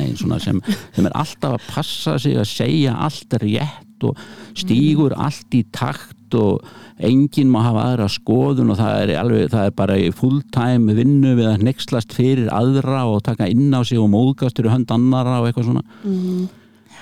veginn 0.05 0.21
svona 0.21 0.39
sem, 0.45 0.61
sem 0.95 1.09
er 1.09 1.19
alltaf 1.19 1.57
að 1.57 1.67
passa 1.73 2.19
sig 2.23 2.39
að 2.39 2.51
segja 2.53 2.95
allt 3.09 3.39
rétt 3.43 4.07
og 4.07 4.23
stýgur 4.55 5.17
allt 5.19 5.57
í 5.57 5.65
takt 5.75 6.16
og 6.35 6.67
enginn 6.99 7.51
má 7.53 7.61
hafa 7.65 7.87
aðra 7.91 8.07
skoðun 8.11 8.73
og 8.73 8.79
það 8.81 9.01
er, 9.03 9.13
alveg, 9.21 9.49
það 9.53 9.69
er 9.69 9.75
bara 9.77 9.97
í 10.01 10.13
fulltime 10.17 10.95
vinnu 10.97 11.35
við 11.39 11.49
að 11.51 11.65
nexlast 11.69 12.15
fyrir 12.17 12.49
aðra 12.55 13.05
og 13.11 13.25
taka 13.27 13.49
inn 13.53 13.75
á 13.75 13.81
sig 13.87 14.01
og 14.01 14.09
móðgastur 14.13 14.69
í 14.69 14.73
hönd 14.73 14.93
annara 14.95 15.41
og 15.41 15.49
eitthvað 15.49 15.69
svona 15.69 15.85
mm. 16.03 16.47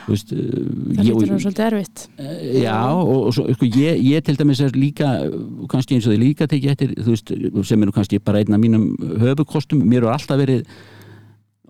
veist, 0.09 0.35
það 0.35 1.09
lítur 1.09 1.33
á 1.33 1.39
svolítið 1.47 1.67
erfitt 1.69 2.05
eh, 2.19 2.59
já 2.65 2.79
og, 2.91 3.15
og 3.15 3.31
svo, 3.39 3.47
sko, 3.55 3.71
ég, 3.79 4.03
ég 4.03 4.27
til 4.27 4.37
dæmis 4.41 4.65
er 4.67 4.77
líka 4.77 5.15
kannski 5.71 5.99
eins 5.99 6.11
og 6.11 6.17
þið 6.17 6.25
líka 6.27 6.51
tekið 6.51 6.75
eftir 6.75 6.95
veist, 7.07 7.35
sem 7.71 7.87
eru 7.87 7.95
kannski 7.95 8.21
bara 8.25 8.43
einn 8.43 8.59
af 8.59 8.63
mínum 8.63 8.91
höfukostum, 9.23 9.87
mér 9.87 10.09
er 10.09 10.17
alltaf 10.19 10.43
verið 10.43 10.67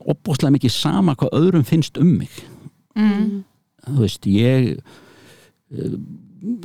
opbóstlega 0.05 0.57
mikið 0.57 0.75
sama 0.75 1.15
hvað 1.17 1.37
öðrum 1.39 1.65
finnst 1.69 2.01
um 2.01 2.17
mig 2.19 2.43
mm. 2.97 3.43
þú 3.87 4.03
veist, 4.03 4.29
ég 4.29 4.77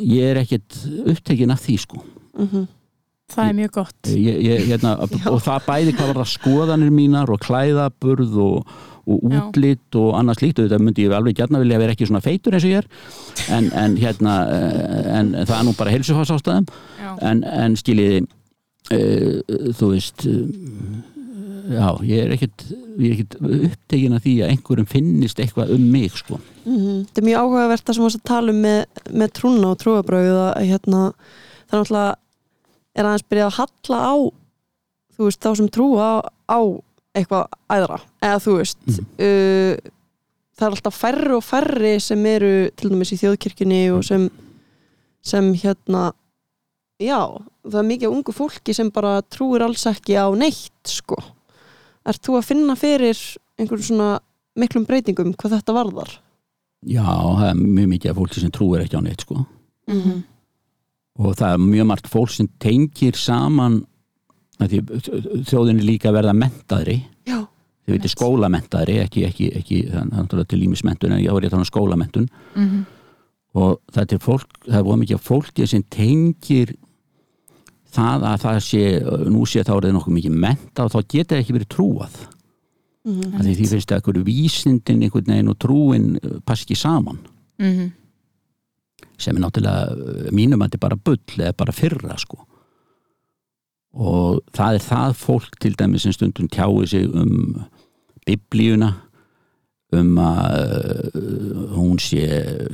ég 0.03 0.27
er 0.31 0.41
ekkert 0.43 0.77
upptekinn 1.05 1.53
af 1.53 1.63
því 1.63 1.77
sko. 1.85 2.03
Mm 2.37 2.47
-hmm. 2.51 2.67
Það 3.29 3.49
er 3.49 3.53
mjög 3.53 3.71
gott. 3.71 4.07
ég, 4.07 4.37
ég, 4.41 4.63
hérna, 4.71 4.95
og 5.33 5.41
það 5.45 5.65
bæði 5.67 5.91
hvað 5.97 6.07
var 6.07 6.21
það 6.21 6.31
skoðanir 6.33 6.93
mínar 6.93 7.29
og 7.29 7.39
klæðaburð 7.39 8.37
og, 8.41 8.71
og 9.05 9.27
útlitt 9.29 9.95
og 9.95 10.17
annars 10.17 10.41
líkt 10.41 10.59
þetta 10.59 10.79
myndi 10.81 11.05
ég 11.05 11.13
alveg 11.13 11.37
gætna 11.37 11.61
vilja 11.61 11.79
vera 11.79 11.93
ekki 11.93 12.07
svona 12.09 12.25
feitur 12.25 12.53
eins 12.53 12.65
og 12.65 12.73
ég 12.73 12.81
er. 12.81 12.87
En, 13.49 13.69
en 13.73 13.97
hérna 13.97 14.33
en, 15.13 15.35
en 15.35 15.45
það 15.45 15.59
er 15.59 15.65
nú 15.67 15.75
bara 15.77 15.93
heilsufarsástaðum 15.93 16.65
en, 17.21 17.43
en 17.43 17.77
skiljiði 17.77 18.25
uh, 18.93 19.39
þú 19.77 19.93
veist 19.93 20.25
uh, 20.25 20.43
já, 21.69 21.89
ég 22.07 22.23
er 22.23 22.33
ekkert, 22.35 22.65
ekkert 22.97 23.35
upptegin 23.39 24.15
að 24.17 24.23
því 24.25 24.33
að 24.43 24.53
einhverjum 24.53 24.89
finnist 24.89 25.39
eitthvað 25.41 25.75
um 25.75 25.85
mig 25.91 26.17
sko. 26.17 26.39
mm 26.65 26.77
-hmm. 26.77 27.05
Þetta 27.05 27.21
er 27.21 27.27
mjög 27.27 27.43
áhugavert 27.43 27.85
það 27.85 27.95
sem 27.95 28.07
við 28.07 28.23
tala 28.23 28.51
um 28.51 28.61
með, 28.61 28.81
með 29.11 29.29
trúna 29.39 29.71
og 29.71 29.79
trúabröðu 29.83 30.41
að 30.49 30.67
hérna, 30.71 31.01
það 31.69 31.77
er 31.77 31.79
náttúrulega 31.79 32.15
er 32.95 33.05
aðeins 33.05 33.29
byrjað 33.29 33.47
að 33.47 33.59
halla 33.59 33.99
á 34.01 34.15
þú 35.15 35.27
veist, 35.27 35.41
þá 35.43 35.55
sem 35.59 35.69
trúa 35.69 36.09
á, 36.47 36.59
eitthvað 37.17 37.47
æðra 37.69 37.99
eða 38.21 38.43
þú 38.43 38.55
veist 38.59 38.85
mm. 38.87 39.07
uh, 39.25 39.73
það 40.55 40.67
er 40.67 40.75
alltaf 40.75 40.99
færri 40.99 41.33
og 41.35 41.43
færri 41.43 41.95
sem 42.03 42.25
eru 42.25 42.53
til 42.75 42.91
dæmis 42.93 43.13
í 43.15 43.19
þjóðkirkjunni 43.23 43.81
og 43.95 44.05
sem 44.07 44.29
sem 45.29 45.51
hérna 45.59 46.13
já, 46.99 47.19
það 47.67 47.81
er 47.81 47.89
mikið 47.89 48.13
ungu 48.13 48.35
fólki 48.35 48.75
sem 48.75 48.91
bara 48.91 49.19
trúir 49.27 49.63
alls 49.65 49.85
ekki 49.89 50.15
á 50.15 50.27
neitt 50.35 50.87
sko 50.87 51.19
Er 52.09 52.17
þú 52.17 52.39
að 52.39 52.47
finna 52.49 52.75
fyrir 52.79 53.19
einhverjum 53.59 53.85
svona 53.91 54.09
miklum 54.59 54.85
breytingum 54.89 55.35
hvað 55.37 55.59
þetta 55.59 55.75
varðar? 55.75 56.11
Já, 56.87 57.03
það 57.05 57.47
er 57.51 57.59
mjög 57.59 57.87
mikið 57.93 58.11
af 58.11 58.19
fólki 58.21 58.41
sem 58.41 58.51
trúir 58.55 58.83
ekki 58.85 58.97
á 58.97 59.03
neitt 59.03 59.21
sko 59.25 59.35
mm 59.89 59.99
-hmm. 60.01 60.19
og 61.19 61.35
það 61.35 61.53
er 61.53 61.57
mjög 61.59 61.85
margt 61.85 62.07
fólk 62.07 62.29
sem 62.31 62.47
tengir 62.59 63.15
saman 63.15 63.85
að 64.59 64.69
því 64.69 64.79
þjóðin 65.49 65.79
er 65.79 65.83
líka 65.89 66.09
að 66.09 66.17
verða 66.19 66.33
mentaðri 66.33 66.97
já, 67.27 67.39
þið 67.85 67.93
veitir 67.95 68.09
skólamentaðri 68.15 68.95
ekki, 69.03 69.25
ekki, 69.27 69.51
ekki 69.59 69.77
þannig 69.91 70.33
að 70.33 70.47
til 70.47 70.59
límismentun 70.59 71.11
en 71.11 71.23
ég 71.23 71.31
var 71.31 71.41
ég 71.43 71.47
að 71.47 71.51
tala 71.51 71.61
um 71.61 71.73
skólamentun 71.73 72.29
Mhm. 72.55 72.85
og 73.55 73.79
það 73.91 74.01
er 74.01 74.05
til 74.05 74.19
fólk 74.19 74.49
það 74.67 74.79
er 74.79 74.83
voru 74.83 74.99
mikið 74.99 75.15
af 75.15 75.27
fólki 75.27 75.67
sem 75.67 75.83
tengir 75.83 76.75
það 77.95 78.25
að 78.29 78.41
það 78.43 78.59
sé 78.65 78.81
nú 79.33 79.45
sé 79.49 79.63
þá 79.65 79.71
er 79.77 79.85
það 79.87 79.95
nokkuð 79.97 80.17
mikið 80.19 80.35
menta 80.45 80.85
og 80.85 80.91
þá 80.93 80.99
geta 81.13 81.35
það 81.35 81.41
ekki 81.43 81.57
verið 81.59 81.71
trúað 81.75 82.19
Mhm. 83.09 83.31
að 83.39 83.45
því 83.47 83.53
því 83.55 83.67
finnst 83.71 83.89
það 83.89 83.99
ekkur 84.01 84.17
vísindin 84.27 85.03
einhvern 85.05 85.29
veginn 85.31 85.49
og 85.49 85.57
trúin 85.57 86.07
uh, 86.19 86.39
passi 86.45 86.65
ekki 86.67 86.75
saman 86.77 87.17
Mhm. 87.59 87.91
sem 89.17 89.35
er 89.37 89.41
náttúrulega 89.41 89.91
uh, 89.95 90.31
mínum 90.35 90.59
að 90.61 90.67
þetta 90.69 90.75
er 90.77 90.83
bara 90.83 90.95
bull 90.95 91.17
eða 91.39 91.55
bara 91.57 91.71
fyrra 91.73 92.17
sko 92.19 92.37
og 93.93 94.41
það 94.53 94.75
er 94.77 94.83
það 94.85 95.15
fólk 95.17 95.55
til 95.63 95.73
dæmis 95.79 96.03
sem 96.05 96.13
stundum 96.13 96.47
tjái 96.51 96.87
sig 96.87 97.07
um 97.15 97.63
biblíuna 98.27 98.93
um 99.97 100.11
að 100.21 100.57
uh, 101.17 101.61
hún 101.73 101.97
sé 102.01 102.25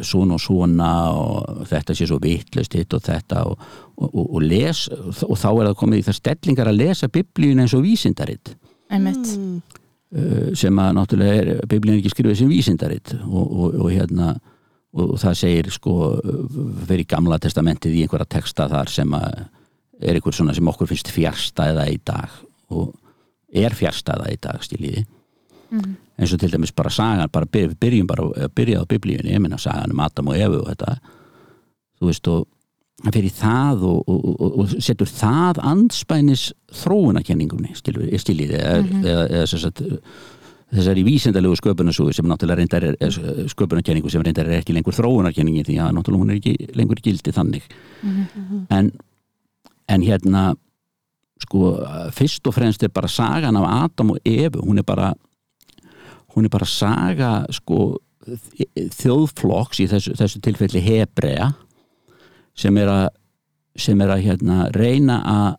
svona 0.04 0.36
og 0.36 0.41
svona 0.43 0.89
og 1.15 1.62
þetta 1.69 1.95
sé 1.95 2.08
svo 2.10 2.17
vittlust 2.23 2.75
hitt 2.75 2.95
og 2.97 3.06
þetta 3.06 3.45
og, 3.47 3.62
og, 3.95 4.10
og, 4.10 4.25
og 4.36 4.43
les 4.43 4.82
og 4.91 5.38
þá 5.39 5.47
er 5.54 5.69
það 5.69 5.78
komið 5.80 6.01
í 6.01 6.06
það 6.10 6.19
stellingar 6.19 6.71
að 6.71 6.82
lesa 6.82 7.08
biblíuna 7.12 7.63
eins 7.63 7.75
og 7.78 7.86
vísindaritt 7.86 8.51
Einmitt. 8.91 9.32
Mm. 9.39 9.62
uh, 10.17 10.49
sem 10.60 10.84
að 10.84 10.91
náttúrulega 10.99 11.39
er 11.39 11.63
biblíun 11.71 12.01
ekki 12.01 12.12
skrifið 12.12 12.41
sem 12.41 12.51
vísindaritt 12.51 13.15
og, 13.23 13.45
og, 13.45 13.80
og 13.86 13.89
hérna 13.93 14.36
og 14.95 15.17
það 15.19 15.39
segir 15.39 15.71
sko 15.75 15.93
fyrir 16.88 17.08
gamla 17.12 17.39
testamentið 17.43 17.97
í 17.97 18.06
einhverja 18.06 18.30
texta 18.38 18.69
þar 18.71 18.91
sem 18.91 19.15
að 19.17 19.41
er 20.04 20.15
einhver 20.19 20.36
svona 20.36 20.54
sem 20.56 20.67
okkur 20.67 20.88
finnst 20.91 21.12
fjärstæða 21.12 21.88
í 21.91 21.97
dag 22.08 22.32
og 22.75 22.93
er 23.56 23.75
fjärstæða 23.75 24.32
í 24.36 24.39
dag 24.43 24.63
stíliði 24.63 25.06
Mhm. 25.71 25.95
Eins 26.15 26.34
og 26.34 26.39
til 26.39 26.51
dæmis 26.54 26.73
bara 26.75 26.89
sagan 26.89 27.30
bara 27.32 27.45
byr, 27.45 27.75
byrjum 27.80 28.08
bara 28.08 28.28
að 28.45 28.51
byrja 28.56 28.84
á 28.84 28.89
biblíunni 28.89 29.36
ég 29.36 29.41
meina 29.43 29.58
sagan 29.58 29.91
um 29.91 29.99
Adam 29.99 30.32
og 30.32 30.38
Evu 30.39 30.62
og 30.62 30.69
þetta. 30.71 30.97
Þú 31.99 32.12
veist 32.12 32.28
og 32.28 32.47
fyrir 33.12 33.34
það 33.36 33.84
og, 33.89 34.08
og, 34.08 34.30
og, 34.39 34.54
og 34.62 34.75
setur 34.80 35.10
það 35.12 35.60
andspænis 35.67 36.47
þróunakenningunni 36.84 37.75
stíliði 37.75 38.56
eða, 38.56 39.25
eða 39.28 39.45
sem 39.51 39.62
sagt 39.62 39.84
þessari 40.75 41.04
vísindalegu 41.06 41.58
sköpunarsúi 41.60 42.13
sem 42.15 42.28
náttúrulega 42.28 42.62
reyndar 42.62 42.86
er, 42.88 42.95
er 42.99 43.49
sköpunarkenningu 43.51 44.10
sem 44.12 44.23
reyndar 44.25 44.49
er 44.49 44.62
ekki 44.62 44.75
lengur 44.75 44.95
þróunarkenningin 44.97 45.67
því 45.67 45.78
að 45.84 45.91
náttúrulega 45.97 46.23
hún 46.23 46.34
er 46.34 46.39
ekki 46.39 46.78
lengur 46.78 47.01
gildi 47.04 47.34
þannig. 47.36 47.67
En, 48.73 48.91
en 49.91 50.08
hérna 50.08 50.45
sko 51.43 51.75
fyrst 52.15 52.47
og 52.47 52.56
fremst 52.56 52.84
er 52.84 52.93
bara 52.95 53.12
sagan 53.12 53.60
af 53.60 53.67
Adam 53.84 54.15
og 54.15 54.19
Evu 54.25 54.63
hún 54.63 54.80
er 54.80 54.88
bara 54.88 55.13
hún 56.36 56.48
er 56.48 56.54
bara 56.54 56.67
saga 56.69 57.32
sko 57.54 57.95
þjóðflokks 58.26 59.84
í 59.84 59.89
þessu, 59.89 60.15
þessu 60.17 60.41
tilfelli 60.43 60.82
hebrea 60.84 61.52
sem 62.58 62.78
er 62.82 62.91
að 62.91 63.08
sem 63.76 64.00
er 64.02 64.13
að 64.13 64.21
hérna 64.24 64.69
reyna 64.71 65.17
að 65.28 65.56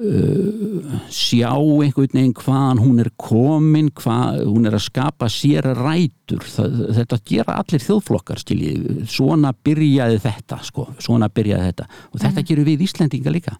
uh, 0.00 0.94
sjá 1.12 1.50
einhvern 1.52 2.14
veginn 2.16 2.32
hvaðan 2.38 2.80
hún 2.80 3.02
er 3.02 3.10
komin 3.20 3.90
hvað, 3.98 4.40
hún 4.48 4.70
er 4.70 4.78
að 4.78 4.86
skapa 4.86 5.28
sér 5.32 5.68
rætur. 5.76 6.46
Það, 6.48 6.78
þetta 6.96 7.20
gera 7.28 7.58
allir 7.60 7.84
þjóðflokkar 7.84 8.40
skiljið, 8.40 8.88
svona 9.12 9.52
byrjaði 9.52 10.22
þetta 10.24 10.62
sko, 10.64 10.88
svona 10.96 11.28
byrjaði 11.28 11.68
þetta. 11.68 11.90
Og 12.08 12.24
þetta 12.24 12.46
gerum 12.48 12.68
við 12.70 12.86
Íslendinga 12.88 13.36
líka. 13.36 13.58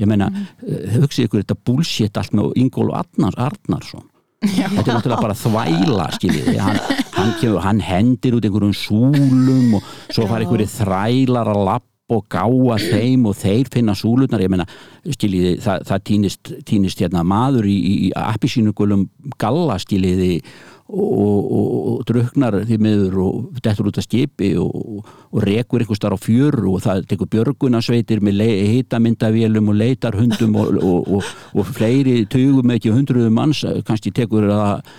Ég 0.00 0.08
meina, 0.08 0.26
mm. 0.28 0.96
hugsið 0.98 1.28
ykkur 1.28 1.44
þetta 1.44 1.60
bullshit 1.68 2.18
allt 2.20 2.34
með 2.36 2.56
Ingól 2.60 2.90
Arnars, 2.96 3.38
Arnarsson 3.40 4.08
þetta 4.50 4.84
er 4.84 4.98
náttúrulega 4.98 5.22
bara 5.22 5.38
þvæla 5.38 6.10
skiljiði, 6.18 6.58
hann, 6.60 6.78
hann, 7.16 7.34
kemur, 7.40 7.62
hann 7.64 7.82
hendir 7.84 8.36
út 8.38 8.46
einhverjum 8.46 8.76
súlum 8.76 9.78
og 9.78 9.90
svo 10.10 10.28
fara 10.28 10.44
einhverju 10.44 10.70
þrælar 10.76 11.52
að 11.54 11.66
lappa 11.70 11.90
og 12.12 12.26
gáa 12.28 12.76
þeim 12.76 13.24
og 13.30 13.36
þeir 13.40 13.70
finna 13.72 13.94
súlurnar, 13.96 14.42
ég 14.44 14.50
meina, 14.52 14.66
skiljiði 15.08 15.54
það, 15.64 15.86
það 15.88 16.02
týnist, 16.10 16.52
týnist 16.68 17.00
hérna 17.00 17.22
maður 17.24 17.68
í, 17.70 17.76
í 17.80 18.10
appisínugulum 18.18 19.06
galla 19.40 19.78
skiljiði 19.80 20.42
og, 20.88 21.52
og, 21.58 21.68
og 21.90 22.02
druknar 22.08 22.58
því 22.68 22.78
miður 22.84 23.16
og 23.24 23.62
dettur 23.64 23.88
út 23.88 24.00
af 24.00 24.04
skipi 24.04 24.50
og, 24.60 25.00
og 25.32 25.40
rekur 25.46 25.80
einhver 25.80 25.96
starf 25.96 26.20
á 26.20 26.24
fjöru 26.24 26.74
og 26.74 26.84
það 26.84 27.06
tekur 27.08 27.30
björgunarsveitir 27.32 28.20
með 28.24 28.42
hitamyndavélum 28.74 29.72
og 29.72 29.80
leitarhundum 29.80 30.58
og, 30.60 31.32
fleiri 31.72 32.24
tugum 32.28 32.74
ekki 32.76 32.92
hundruðum 32.92 33.40
manns 33.40 33.64
kannski 33.88 34.12
tekur 34.12 34.50
það 34.50 34.94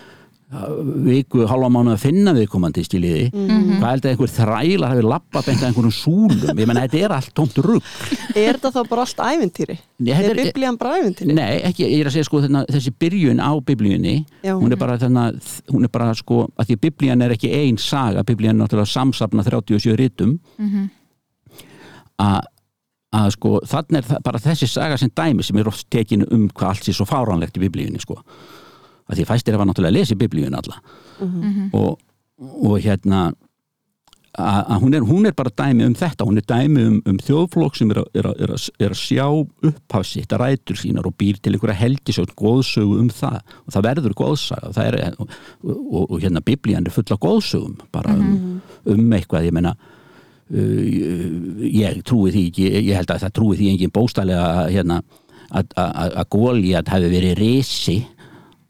viku, 1.06 1.42
halva 1.50 1.68
mánu 1.74 1.90
að 1.96 2.04
finna 2.04 2.32
viðkomandi 2.38 2.84
stíliði, 2.86 3.24
Mhm. 3.34 3.80
hvað 3.80 3.90
held 3.90 4.04
að 4.06 4.12
einhver 4.12 4.30
þrælar 4.30 4.92
hafi 4.92 5.02
lappa 5.02 5.42
beint 5.42 5.60
að 5.60 5.68
einhverjum 5.72 5.96
súlum? 5.96 6.60
Ég 6.60 6.68
menna 6.68 6.84
þetta 6.88 7.00
er 7.06 7.12
allt 7.16 7.34
tómt 7.34 7.58
rugg 7.66 7.82
Er 8.36 8.54
þetta 8.54 8.72
þá 8.72 8.88
bara 8.90 9.02
allt 9.02 9.18
ævintýri? 9.18 9.78
Nei, 10.00 10.12
Er 10.14 10.22
þetta 10.22 10.40
er- 10.40 10.54
biblían 10.54 10.78
bara 10.78 11.00
ævintýri? 11.02 11.34
Nei, 11.34 11.62
ekki, 11.64 11.84
ég 11.90 12.00
er 12.00 12.06
að 12.06 12.14
segja 12.14 12.26
sko 12.26 12.42
þarna, 12.46 12.66
þessi 12.68 12.94
byrjun 13.00 13.40
á 13.42 13.52
biblíunni 13.66 14.26
hún 14.44 14.72
er 14.72 14.76
bara 14.78 14.98
þarna, 14.98 15.34
hún 15.72 15.84
er 15.84 15.90
bara 15.90 16.14
sko 16.14 16.48
að 16.60 16.66
því 16.68 16.76
að 16.76 16.82
biblían 16.92 17.22
er 17.24 17.32
ekki 17.32 17.52
ein 17.52 17.78
saga 17.78 18.24
biblían 18.24 18.62
er 18.62 18.68
náttúrulega 18.68 18.94
samsafna 18.94 19.44
37 19.44 19.96
rítum 19.98 20.40
að 22.20 22.44
að 23.16 23.32
sko 23.32 23.60
þannig 23.64 23.98
er 24.12 24.20
bara 24.26 24.40
þessi 24.44 24.68
saga 24.68 24.98
sem 24.98 25.10
dæmi 25.10 25.44
sem 25.44 25.58
er 25.58 25.68
oft 25.70 25.86
tekin 25.90 26.26
um 26.32 26.50
hvað 26.50 26.68
allt 26.74 26.84
sé 26.84 26.92
svo 26.94 27.06
fáránlegt 27.08 27.56
í 27.56 27.62
biblíunni 27.70 28.00
sko 28.02 28.18
að 29.06 29.20
því 29.20 29.28
fæstir 29.30 29.58
hafa 29.58 29.68
náttúrulega 29.70 30.00
lesið 30.00 30.22
biblíun 30.24 30.58
alla. 30.58 30.80
Og, 31.76 31.98
og 32.42 32.80
hérna 32.84 33.32
að 34.36 34.82
hún 34.82 34.96
hún 35.08 35.26
er 35.26 35.34
bara 35.34 35.50
dæmi 35.50 35.86
um 35.86 35.96
þetta. 35.96 36.26
Hún 36.26 36.38
er 36.38 36.46
dæmi 36.48 36.84
um, 36.84 37.02
um 37.08 37.18
þjóðflokk 37.24 37.78
sem 37.78 37.92
er 37.92 38.02
að, 38.02 38.08
er, 38.20 38.28
er, 38.44 38.54
er 38.84 38.96
sjá 38.98 39.28
upphaf 39.32 40.06
sitt 40.06 40.34
að 40.34 40.42
rætur 40.44 40.80
sínar 40.80 41.08
og 41.08 41.16
býr 41.16 41.40
til 41.40 41.54
einhverja 41.56 41.80
heldisögn 41.80 42.36
góðsögu 42.36 43.00
um 43.00 43.10
það. 43.10 43.40
Og 43.66 43.76
það 43.76 43.88
verður 43.88 44.18
góðsaga 44.20 44.72
og, 44.72 44.80
er, 44.84 44.98
og, 45.20 45.36
og, 46.10 46.18
hérna 46.20 46.44
biblían 46.44 46.86
er 46.86 46.96
full 46.96 47.08
af 47.16 47.22
góðsögum 47.24 47.78
bara 47.96 48.16
um, 48.16 48.60
um 48.84 49.14
eitthvað. 49.16 49.48
Ég 49.48 49.56
meina 49.56 49.76
uh, 50.52 50.82
ég 51.72 52.02
trúi 52.04 52.34
því 52.36 52.48
ekki 52.50 52.68
ég 52.82 53.00
held 53.00 53.16
að 53.16 53.24
það 53.28 53.38
trúi 53.40 53.60
því 53.62 53.72
engin 53.72 53.96
bóstælega 53.96 54.68
hérna 54.68 55.00
að, 55.56 55.72
Góliat 56.34 56.90
hefði 56.92 57.14
verið 57.14 57.40
risi 57.40 58.02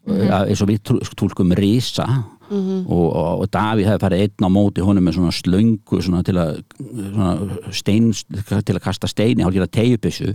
mm 0.06 0.32
eins 0.46 0.62
og 0.62 0.70
við 0.70 0.96
tólkum 1.18 1.54
risa. 1.58 2.06
Og, 2.46 3.06
og, 3.10 3.40
og 3.42 3.48
Davíð 3.50 3.88
hefði 3.88 4.02
farið 4.04 4.20
einn 4.22 4.46
á 4.46 4.50
móti 4.54 4.84
honum 4.86 5.02
með 5.02 5.16
svona 5.16 5.32
slöngu 5.34 5.98
svona 5.98 6.20
til 6.22 6.36
að 6.38 6.60
svona 6.78 7.30
stein, 7.74 8.12
til 8.14 8.76
að 8.76 8.84
kasta 8.84 9.10
steini 9.10 9.42
hálfgerða 9.42 9.72
tegjubissu 9.74 10.28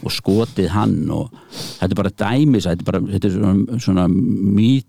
og 0.00 0.14
skotið 0.14 0.70
hann 0.72 0.94
og 1.12 1.34
þetta 1.50 1.90
er 1.90 1.98
bara 1.98 2.14
dæmis 2.22 2.64
þetta 2.64 2.80
er 2.80 2.88
bara 2.88 3.02
þetta 3.10 3.28
er 3.28 3.36
svona, 3.36 3.82
svona 3.84 4.06
mít 4.08 4.88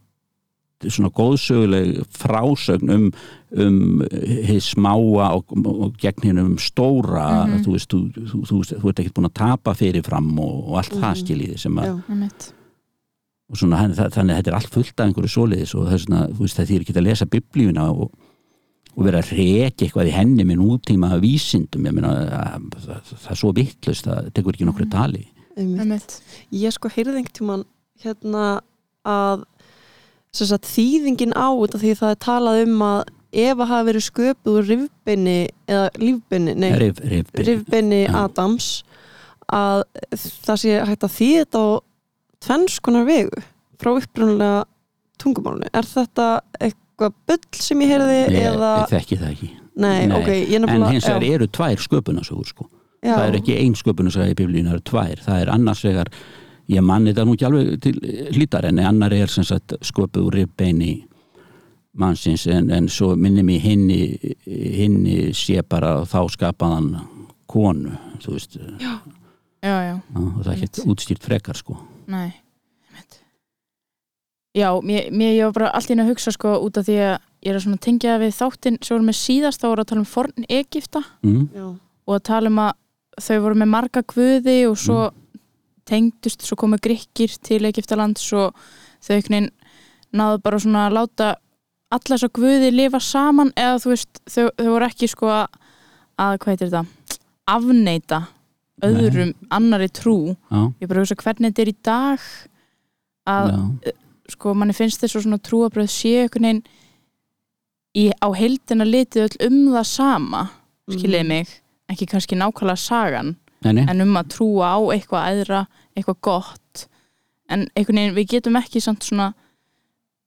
svona 0.87 1.11
góðsöguleg 1.13 1.99
frásögn 2.15 2.95
um, 2.95 3.11
um 3.51 4.07
hið 4.47 4.63
smáa 4.65 5.27
og, 5.35 5.51
og 5.51 5.99
gegn 5.99 6.29
hinn 6.29 6.41
um 6.45 6.55
stóra 6.61 7.27
þú 7.65 7.75
veist, 7.75 7.91
þú, 7.91 8.25
þú, 8.31 8.41
þú, 8.47 8.63
þú 8.71 8.95
ert 8.95 9.03
ekkert 9.03 9.19
búin 9.19 9.29
að 9.29 9.37
tapa 9.43 9.75
fyrirfram 9.77 10.31
og, 10.39 10.57
og 10.71 10.81
allt 10.81 10.97
það 11.03 11.21
skiljiði 11.25 11.61
sem 11.67 11.83
að 11.83 11.91
Já. 11.91 11.95
Einmitt. 12.07 12.51
Og 13.51 13.59
svona, 13.59 13.77
hann- 13.81 13.93
það- 13.97 14.13
þannig 14.15 14.33
að 14.33 14.39
þetta 14.41 14.51
er 14.53 14.57
allt 14.57 14.73
fullt 14.73 14.99
af 14.99 15.05
einhverju 15.09 15.31
svoleiðis 15.35 15.75
og 15.75 15.87
það 15.87 15.93
er 15.97 16.03
svona, 16.05 16.21
þú 16.31 16.39
veist, 16.45 16.57
það 16.59 16.69
þýr 16.71 16.85
ekki 16.85 16.95
að 16.97 17.07
lesa 17.09 17.25
biblíuna 17.35 17.85
og, 17.91 18.11
og 18.95 19.03
vera 19.05 19.19
að 19.21 19.31
reki 19.37 19.85
eitthvað 19.87 20.07
í 20.09 20.15
henni 20.15 20.43
með 20.47 20.59
nútíma 20.63 21.09
vísindum, 21.21 21.85
ég 21.87 21.93
meina 21.95 22.11
það, 22.15 22.65
það, 22.87 23.13
það 23.25 23.31
er 23.35 23.39
svo 23.43 23.51
vittlust, 23.59 24.07
það 24.07 24.31
tekur 24.35 24.55
ekki 24.55 24.67
nokkru 24.69 24.89
tali. 24.91 25.25
Einmitt. 25.59 26.17
Ég 26.55 26.71
sko 26.73 26.89
heyrði 26.89 27.17
einhvern 27.19 27.35
tímann 27.37 27.65
hérna 28.03 28.61
að 29.05 29.43
sem 30.31 30.47
sagt, 30.47 30.63
þýðingin 30.71 31.33
á 31.35 31.51
þetta 31.51 31.79
því 31.81 31.91
það 31.99 32.13
er 32.15 32.19
talað 32.23 32.61
um 32.65 32.83
að 32.87 33.01
ef 33.31 33.59
að 33.63 33.67
hafa 33.71 33.87
verið 33.87 34.05
sköpuð 34.07 34.57
úr 34.61 34.65
rifbinni 34.69 35.35
eða 35.67 35.89
lífbinni, 35.99 36.53
nei, 36.59 36.71
rif, 36.79 36.99
rif, 37.03 37.29
rifbinni 37.35 38.01
Já. 38.05 38.11
Adams 38.25 38.69
að 39.51 39.83
það 40.47 40.59
sé 40.63 40.77
hægt 40.87 41.03
að 41.07 41.15
þýða 41.17 41.43
þetta 41.43 41.61
á 41.63 41.67
tvenns 42.41 42.79
konar 42.83 43.07
vegu 43.07 43.41
frá 43.81 43.93
upprunalega 43.95 44.65
tungumálinu. 45.21 45.69
Er 45.73 45.87
þetta 45.87 46.27
eitthvað 46.59 47.15
bull 47.29 47.61
sem 47.61 47.81
ég 47.85 47.93
heyrði 47.95 48.19
ég, 48.19 48.37
eða, 48.51 48.73
ég 48.83 48.93
þekki 48.95 49.19
það 49.21 49.33
ekki. 49.35 49.49
Nei, 49.81 50.07
Nei. 50.09 50.17
ok, 50.17 50.29
ég 50.35 50.55
en 50.57 50.65
nefnilega 50.65 50.93
hins 50.97 51.07
vegar 51.07 51.25
já, 51.25 51.33
eru 51.37 51.47
tvær 51.57 51.83
sköpunasögur 51.85 52.49
sko. 52.51 52.67
Já, 53.01 53.15
það 53.15 53.27
er 53.27 53.37
ekki 53.39 53.57
ein 53.57 53.77
sköpunarsaga 53.77 54.33
í 54.33 54.37
biblíinu, 54.37 54.69
það 54.69 54.77
eru 54.77 54.87
tvær. 54.91 55.21
Það 55.25 55.43
er 55.45 55.53
annars 55.53 55.85
vegar, 55.87 56.11
ég 56.69 56.85
manni 56.85 57.13
þetta 57.13 57.25
nú 57.25 57.37
ekki 57.37 57.47
alveg 57.47 57.71
til 57.81 57.95
hlítar 58.35 58.67
en 58.69 58.83
annar 58.85 59.15
er 59.15 59.31
sem 59.31 59.47
sagt 59.47 59.77
sköpuð 59.85 60.27
úr 60.29 60.37
rifbeini 60.41 60.91
mannsins 61.97 62.45
en, 62.47 62.69
en 62.71 62.87
svo 62.91 63.15
minni 63.19 63.43
mig 63.43 63.61
hinni 63.63 63.97
hinni 64.47 65.33
sé 65.35 65.59
bara 65.67 66.05
þá 66.07 66.21
skapaðan 66.31 66.93
konu 67.51 67.97
þú 68.23 68.35
veist, 68.37 68.55
já, 68.79 68.93
já, 69.59 69.95
og 70.15 70.37
það 70.39 70.45
er 70.45 70.53
ekki 70.53 70.69
Einmitt. 70.69 70.85
útstýrt 70.93 71.25
frekar 71.25 71.59
sko 71.59 71.75
nei. 72.11 72.29
Einmitt. 72.89 73.19
Já, 74.57 74.69
mér, 74.83 75.09
mér 75.15 75.35
ég 75.37 75.49
var 75.49 75.57
bara 75.57 75.71
allt 75.77 75.89
í 75.89 75.95
einu 75.95 76.05
að 76.05 76.13
hugsa 76.13 76.33
sko 76.35 76.57
út 76.65 76.79
af 76.81 76.87
því 76.89 76.97
að 77.05 77.15
ég 77.41 77.55
er 77.55 77.59
að 77.61 77.79
tengja 77.85 78.19
við 78.21 78.35
þáttinn. 78.37 78.79
Sem 78.83 78.95
voru 78.95 79.07
með 79.07 79.19
síðast, 79.21 79.63
þá 79.63 79.69
voru 79.71 79.85
að 79.85 79.91
tala 79.91 80.03
um 80.03 80.11
forn 80.11 80.47
Egipta 80.49 81.03
mm. 81.23 81.73
og 82.07 82.17
að 82.17 82.25
tala 82.29 82.51
um 82.51 82.61
að 82.67 82.77
þau 83.21 83.37
voru 83.45 83.61
með 83.61 83.71
marga 83.71 84.03
guði 84.07 84.57
og 84.69 84.77
svo 84.79 84.99
tengdust, 85.89 86.45
svo 86.45 86.57
komu 86.59 86.79
grikkir 86.81 87.33
til 87.43 87.63
Egiptalands 87.67 88.27
og 88.37 88.55
þau 89.03 89.15
veginn 89.17 89.49
náðu 90.15 90.41
bara 90.43 90.59
svona 90.61 90.85
að 90.87 90.97
láta 90.99 91.31
alla 91.91 92.15
þess 92.15 92.27
að 92.27 92.35
guði 92.37 92.71
lifa 92.73 93.01
saman 93.03 93.51
eða 93.59 93.79
þú 93.83 93.91
veist, 93.93 94.21
þau, 94.29 94.45
þau 94.55 94.69
voru 94.69 94.87
ekki 94.87 95.09
sko 95.11 95.31
að, 95.31 95.57
að 96.21 96.37
hvað 96.43 96.53
heitir 96.53 96.71
þetta? 96.71 97.19
Afneita 97.51 98.21
öðrum 98.85 99.33
annari 99.53 99.89
trú. 99.93 100.35
Já, 100.51 100.61
ég 100.81 100.89
bara 100.91 101.03
hugsa 101.03 101.17
hvernig 101.19 101.51
þetta 101.51 101.63
er 101.63 101.71
í 101.71 101.77
dag 101.87 102.29
að 103.31 103.51
já, 103.51 103.93
sko 104.31 104.53
manni 104.57 104.75
finnst 104.75 105.01
þess 105.03 105.19
að 105.19 105.25
svona 105.27 105.41
trúabröð 105.43 105.91
sé 105.91 106.13
einhvern 106.23 106.47
veginn 106.47 106.63
í, 107.97 108.07
á 108.15 108.27
heildina 108.35 108.87
litið 108.87 109.27
öll 109.27 109.49
um 109.49 109.59
það 109.75 109.87
sama 109.91 110.43
skiljiði 110.91 111.27
mig, 111.27 111.51
ekki 111.91 112.07
kannski 112.09 112.37
nákvæmlega 112.39 112.79
sagan, 112.79 113.35
nei, 113.63 113.73
nei, 113.77 113.85
en 113.91 114.03
um 114.03 114.17
að 114.19 114.31
trúa 114.33 114.73
á 114.75 114.79
eitthvað 114.95 115.27
æðra, 115.35 115.61
eitthvað 115.95 116.19
gott. 116.27 116.85
En 117.51 117.67
einhvern 117.75 117.99
veginn, 117.99 118.17
við 118.17 118.29
getum 118.35 118.59
ekki 118.59 118.81
samt 118.83 119.05
svona 119.07 119.29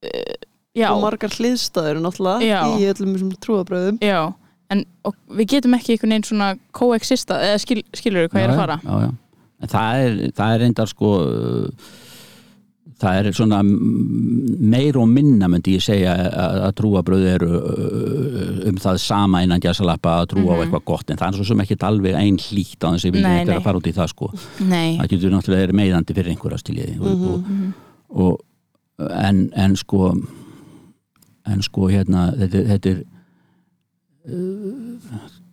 uh, 0.05 0.35
já, 0.77 0.89
og 0.93 1.03
margar 1.03 1.33
hliðstæður 1.33 2.01
náttúrulega 2.03 2.45
Já. 2.45 2.59
í 2.77 2.89
öllum 2.91 3.15
þessum 3.15 3.37
trúabröðum 3.41 4.01
já 4.03 4.19
en 4.73 4.85
við 5.37 5.47
getum 5.55 5.75
ekki 5.77 5.93
einhvern 5.95 6.15
veginn 6.15 6.23
svona 6.31 6.49
coexista, 6.73 7.37
eða 7.51 7.59
skil, 7.61 7.83
skilur 7.93 8.27
hvað 8.31 8.41
ég 8.41 8.49
er 8.49 8.55
að 8.55 8.61
fara 8.63 8.79
já, 8.83 8.95
já. 9.05 9.13
En 9.65 9.69
það 9.71 10.01
er, 10.05 10.15
það 10.35 10.53
er 10.55 10.59
reyndar 10.65 10.89
sko 10.91 11.09
uh, 11.25 11.91
það 13.01 13.19
er 13.19 13.29
svona 13.35 13.59
mm, 13.63 14.57
meir 14.71 14.97
og 15.01 15.07
minna 15.11 15.47
myndi 15.51 15.75
ég 15.77 15.83
segja 15.83 16.13
að, 16.15 16.65
trúabröð 16.79 17.25
eru 17.33 17.49
uh, 17.59 18.59
um 18.69 18.77
það 18.81 18.99
sama 19.03 19.41
innan 19.45 19.63
gæsalappa 19.63 20.17
að 20.21 20.29
trúa 20.33 20.53
á 20.53 20.55
Mhm. 20.55 20.63
eitthvað 20.65 20.85
gott 20.91 21.09
en 21.11 21.17
það 21.21 21.27
er 21.31 21.37
svo 21.39 21.47
sem 21.51 21.63
ekki 21.65 21.77
alveg 21.87 22.15
ein 22.19 22.37
hlýtt 22.37 22.81
á 22.83 22.87
þess 22.93 23.05
að 23.09 23.15
við 23.17 23.25
ekki 23.31 23.49
nei. 23.51 23.57
að 23.57 23.63
fara 23.67 23.77
út 23.81 23.89
í 23.91 23.95
það 23.95 24.11
sko 24.13 24.29
nei, 24.65 24.97
það 24.99 25.09
getur 25.13 25.33
náttúrulega 25.35 25.65
verið 25.65 25.79
meðandi 25.81 26.15
fyrir 26.19 26.31
einhverja 26.35 26.61
stiljiði 26.63 26.99
og, 26.99 27.07
Mhm. 27.15 27.73
og, 28.09 28.39
og 28.99 29.11
en, 29.23 29.51
en 29.55 29.75
sko 29.75 30.13
en 31.45 31.61
sko 31.61 31.89
hérna 31.91 32.31
þetta, 32.37 32.63
þetta 32.73 32.89
er 32.95 33.03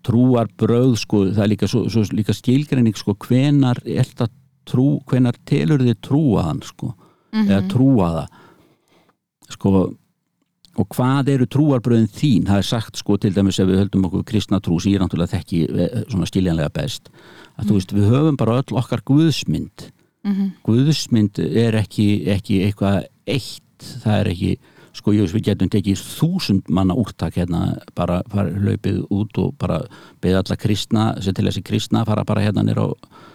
trúar 0.02 0.48
bröð 0.58 0.94
sko 1.02 1.24
það 1.30 1.42
er 1.44 1.50
líka, 1.52 1.68
svo, 1.70 1.84
svo, 1.92 2.02
líka 2.16 2.34
skilgreining 2.34 2.96
sko 2.98 3.14
hvenar 3.22 3.78
er 3.86 4.06
þetta 4.08 4.28
trú 4.68 5.00
hvenar 5.10 5.36
telur 5.48 5.82
þið 5.82 5.98
trúaðan 6.06 6.62
sko 6.66 6.94
Mhm. 7.32 7.48
eða 7.48 7.62
trúaða 7.72 8.24
sko 9.48 9.70
og 10.76 10.88
hvað 10.88 11.28
eru 11.28 11.46
trúarbröðin 11.46 12.08
þín 12.08 12.44
það 12.48 12.58
er 12.58 12.66
sagt 12.68 12.96
sko 13.00 13.16
til 13.20 13.32
dæmis 13.32 13.58
ef 13.60 13.68
við 13.68 13.80
höldum 13.82 14.04
okkur 14.08 14.24
kristna 14.24 14.60
trú 14.60 14.78
sem 14.80 14.92
ég 14.92 15.00
náttúrulega 15.00 15.36
þekki 15.38 15.60
eh, 15.68 16.04
svona 16.08 16.28
skiljanlega 16.28 16.72
best 16.72 17.08
að 17.58 17.66
þú 17.68 17.72
veist 17.78 17.92
við 17.92 18.08
höfum 18.12 18.36
bara 18.40 18.58
öll 18.62 18.76
okkar 18.80 19.00
guðsmynd 19.04 19.90
Mhm. 20.24 20.52
guðsmynd 20.64 21.38
er 21.40 21.72
ekki, 21.80 22.26
ekki 22.30 22.60
eitthvað 22.68 23.06
eitt 23.26 23.62
það 24.04 24.20
er 24.20 24.28
ekki, 24.30 24.58
sko 24.96 25.14
ég 25.16 25.24
veist 25.24 25.36
við 25.36 25.48
getum 25.50 25.70
tekið 25.72 26.00
þúsund 26.04 26.68
manna 26.68 26.96
úrtak 26.98 27.36
hérna 27.40 27.78
bara 27.96 28.20
fara 28.32 28.52
hlaupið 28.52 29.02
út 29.10 29.38
og 29.40 29.54
bara 29.60 29.80
beða 30.22 30.42
alla 30.44 30.58
kristna, 30.60 31.10
sem 31.20 31.34
til 31.34 31.46
þessi 31.48 31.64
kristna 31.64 32.04
fara 32.08 32.26
bara 32.28 32.44
hérna 32.44 32.64
nýra 32.66 32.88
á 32.88 32.90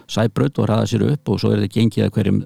sæbraut 0.08 0.58
og 0.58 0.68
ræða 0.70 0.90
sér 0.90 1.06
upp 1.12 1.28
og 1.28 1.40
svo 1.40 1.52
er 1.52 1.64
þetta 1.64 1.80
gengið 1.80 2.06
að 2.06 2.12
hverjum 2.16 2.42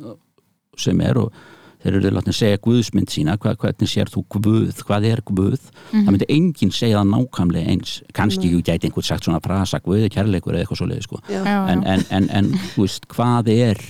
sem 0.81 1.01
er 1.05 1.21
og 1.21 1.43
þeir 1.83 1.99
eru 1.99 2.13
látni 2.15 2.31
að 2.31 2.39
segja 2.39 2.61
guðsmynd 2.63 3.11
sína, 3.11 3.35
Hva, 3.43 3.57
hvernig 3.59 3.91
sér 3.91 4.11
þú 4.11 4.23
guð, 4.37 4.83
hvað 4.87 5.07
er 5.11 5.23
guð? 5.27 5.65
Það 5.91 6.11
myndi 6.13 6.29
enginn 6.31 6.75
segja 6.75 7.01
það 7.01 7.11
nákvæmlega 7.11 7.73
eins. 7.75 7.97
Kannski 8.15 8.47
Nei. 8.47 8.55
ég 8.55 8.69
gæti 8.69 8.89
einhvern 8.89 9.09
sagt 9.09 9.27
svona 9.27 9.43
frasa 9.43 9.81
guð 9.83 10.07
er 10.07 10.15
kærleikur 10.15 10.55
eða 10.55 10.63
eitthvað 10.63 10.79
svo 10.79 10.89
leiði 10.91 11.07
sko 11.09 11.21
en, 11.27 11.83
en, 11.83 12.05
en, 12.15 12.29
en 12.31 12.53
þú 12.77 12.87
veist, 12.87 13.09
hvað 13.11 13.51
er 13.57 13.83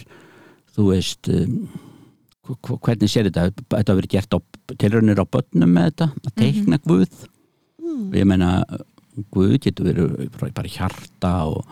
þú 0.72 0.88
veist 0.88 1.28
um, 1.32 1.58
hvernig 2.46 3.10
sér 3.10 3.28
þetta? 3.30 3.50
Þetta 3.70 3.94
verið 3.98 4.12
gert 4.16 4.34
á 4.34 4.38
tilraunir 4.80 5.20
á 5.22 5.26
börnum 5.30 5.70
með 5.76 5.90
þetta 5.92 6.08
að 6.26 6.34
teikna 6.40 6.78
Guð. 6.82 7.12
Mm. 7.82 8.10
ég 8.16 8.24
meina 8.26 8.64
Guð 9.30 9.58
getur 9.60 9.84
verið 9.90 10.30
bara- 10.54 10.68
hjarta 10.68 11.32
og, 11.46 11.66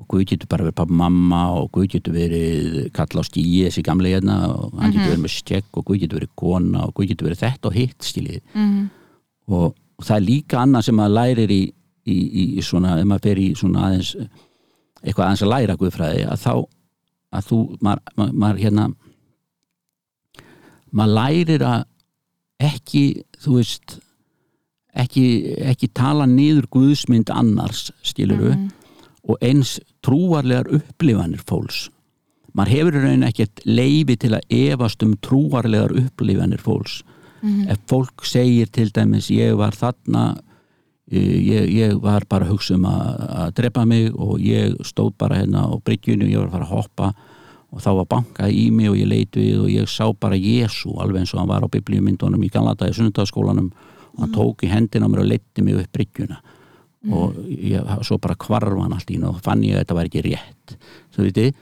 og 0.00 0.06
Guð 0.08 0.24
getur 0.32 0.48
bara 0.48 0.64
verið 0.64 0.74
pappa 0.80 0.92
mamma 0.94 1.42
og 1.60 1.70
Guð 1.72 1.88
getur 1.94 2.14
verið 2.16 2.90
kalla 2.96 3.20
á 3.22 3.24
stíi 3.28 3.66
þessi 3.68 3.82
gamle 3.84 4.08
hérna 4.14 4.38
og 4.48 4.72
hann 4.80 4.92
getur 4.92 5.12
verið 5.12 5.24
með 5.26 5.34
skegg 5.36 5.64
og 5.76 5.84
Guð 5.84 6.00
getur 6.00 6.18
verið 6.20 6.34
kona 6.36 6.86
og 6.88 6.94
Guð 6.94 7.10
getur 7.12 7.28
verið 7.28 7.44
þetta 7.44 7.66
og 7.70 7.74
hitt 7.76 7.98
stílið 8.02 8.40
Mhm. 8.54 8.90
og, 9.48 9.74
og 9.98 10.04
það 10.04 10.16
er 10.16 10.26
líka 10.26 10.58
annað 10.64 10.84
sem 10.88 10.96
maður 10.96 11.14
lærir 11.18 11.50
í, 11.50 11.62
í, 12.06 12.16
í, 12.16 12.44
í 12.58 12.62
svona, 12.64 12.98
ef 12.98 13.04
maður 13.06 13.22
fer 13.28 13.36
í 13.38 13.48
svona 13.54 13.84
aðeins 13.90 14.14
eitthvað 15.04 15.26
aðeins 15.26 15.42
að 15.44 15.52
læra 15.54 15.76
guðfræði 15.76 16.24
að 16.26 16.40
þá 16.40 16.54
að 17.30 17.44
þú, 17.46 17.58
maður, 17.84 18.32
maður 18.34 18.58
hérna 18.64 18.88
maður 20.92 21.14
lærir 21.18 21.64
að 21.66 21.84
ekki, 22.60 23.02
þú 23.40 23.54
veist 23.60 23.98
ekki, 25.00 25.24
ekki 25.70 25.88
tala 25.94 26.26
niður 26.26 26.66
guðsmynd 26.74 27.30
annars 27.32 27.90
skiluru 28.02 28.50
Mhm. 28.56 28.68
og 29.28 29.36
eins 29.42 29.78
trúarlegar 30.02 30.66
upplifanir 30.72 31.42
fólks 31.46 31.88
maður 32.56 32.72
hefur 32.74 32.96
í 32.98 33.02
raun 33.04 33.22
ekkert 33.28 33.62
leifi 33.64 34.16
til 34.18 34.30
að 34.34 34.48
efast 34.50 35.02
um 35.06 35.14
trúarlegar 35.22 35.92
upplifanir 35.94 36.58
fólks 36.60 37.02
Mhm. 37.42 37.70
ef 37.70 37.78
fólk 37.86 38.24
segir 38.24 38.66
til 38.70 38.90
dæmis 38.90 39.30
ég 39.30 39.56
var 39.56 39.70
þarna 39.72 40.38
eh, 41.10 41.18
ég, 41.40 41.70
ég 41.74 42.00
var 42.00 42.22
bara 42.28 42.44
að 42.44 42.50
hugsa 42.52 42.74
um 42.74 42.84
að, 42.84 43.30
að 43.30 43.54
drepa 43.54 43.86
mig 43.86 44.12
og 44.14 44.38
ég 44.38 44.76
stóð 44.84 45.14
bara 45.18 45.36
hérna 45.36 45.66
á 45.66 45.74
bryggjunu 45.82 46.24
og 46.24 46.30
ég 46.30 46.38
var 46.38 46.46
að 46.48 46.52
fara 46.52 46.64
að 46.64 46.76
hoppa 46.76 47.14
og 47.70 47.82
þá 47.82 47.90
var 48.00 48.08
bankað 48.10 48.54
í 48.56 48.68
mig 48.74 48.90
og 48.90 48.98
ég 48.98 49.10
leit 49.10 49.36
við 49.38 49.64
og 49.64 49.70
ég 49.70 49.90
sá 49.90 50.08
bara 50.12 50.38
Jésu 50.38 50.96
alveg 50.98 51.22
eins 51.22 51.34
og 51.34 51.42
hann 51.42 51.50
var 51.52 51.66
á 51.66 51.68
biblíumyndunum 51.70 52.42
í 52.42 52.50
Galata 52.52 52.88
í 52.90 52.94
sunnundaskólanum 52.96 53.70
og 53.70 54.22
hann 54.24 54.32
tók 54.34 54.64
í 54.66 54.70
hendina 54.72 55.08
mér 55.08 55.22
og 55.24 55.30
leiti 55.30 55.62
mig 55.62 55.78
upp 55.78 55.92
bryggjuna. 55.94 56.40
Og 57.14 57.36
ég, 57.48 57.86
svo 58.04 58.18
bara 58.20 58.36
hvarf 58.36 58.74
hann 58.76 58.96
allt 58.96 59.10
í 59.14 59.20
og 59.24 59.38
fann 59.44 59.62
ég 59.64 59.78
að 59.78 59.84
þetta 59.84 59.96
var 59.96 60.10
ekki 60.10 60.24
rétt. 60.26 60.74
Svo 61.14 61.24
veitir 61.24 61.54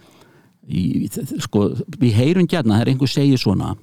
í, 0.68 1.08
sko, 1.42 1.68
við 1.98 2.16
heyrum 2.18 2.48
gætna 2.48 2.78
þegar 2.78 2.92
einhver 2.92 3.12
segir 3.12 3.40
svona 3.40 3.74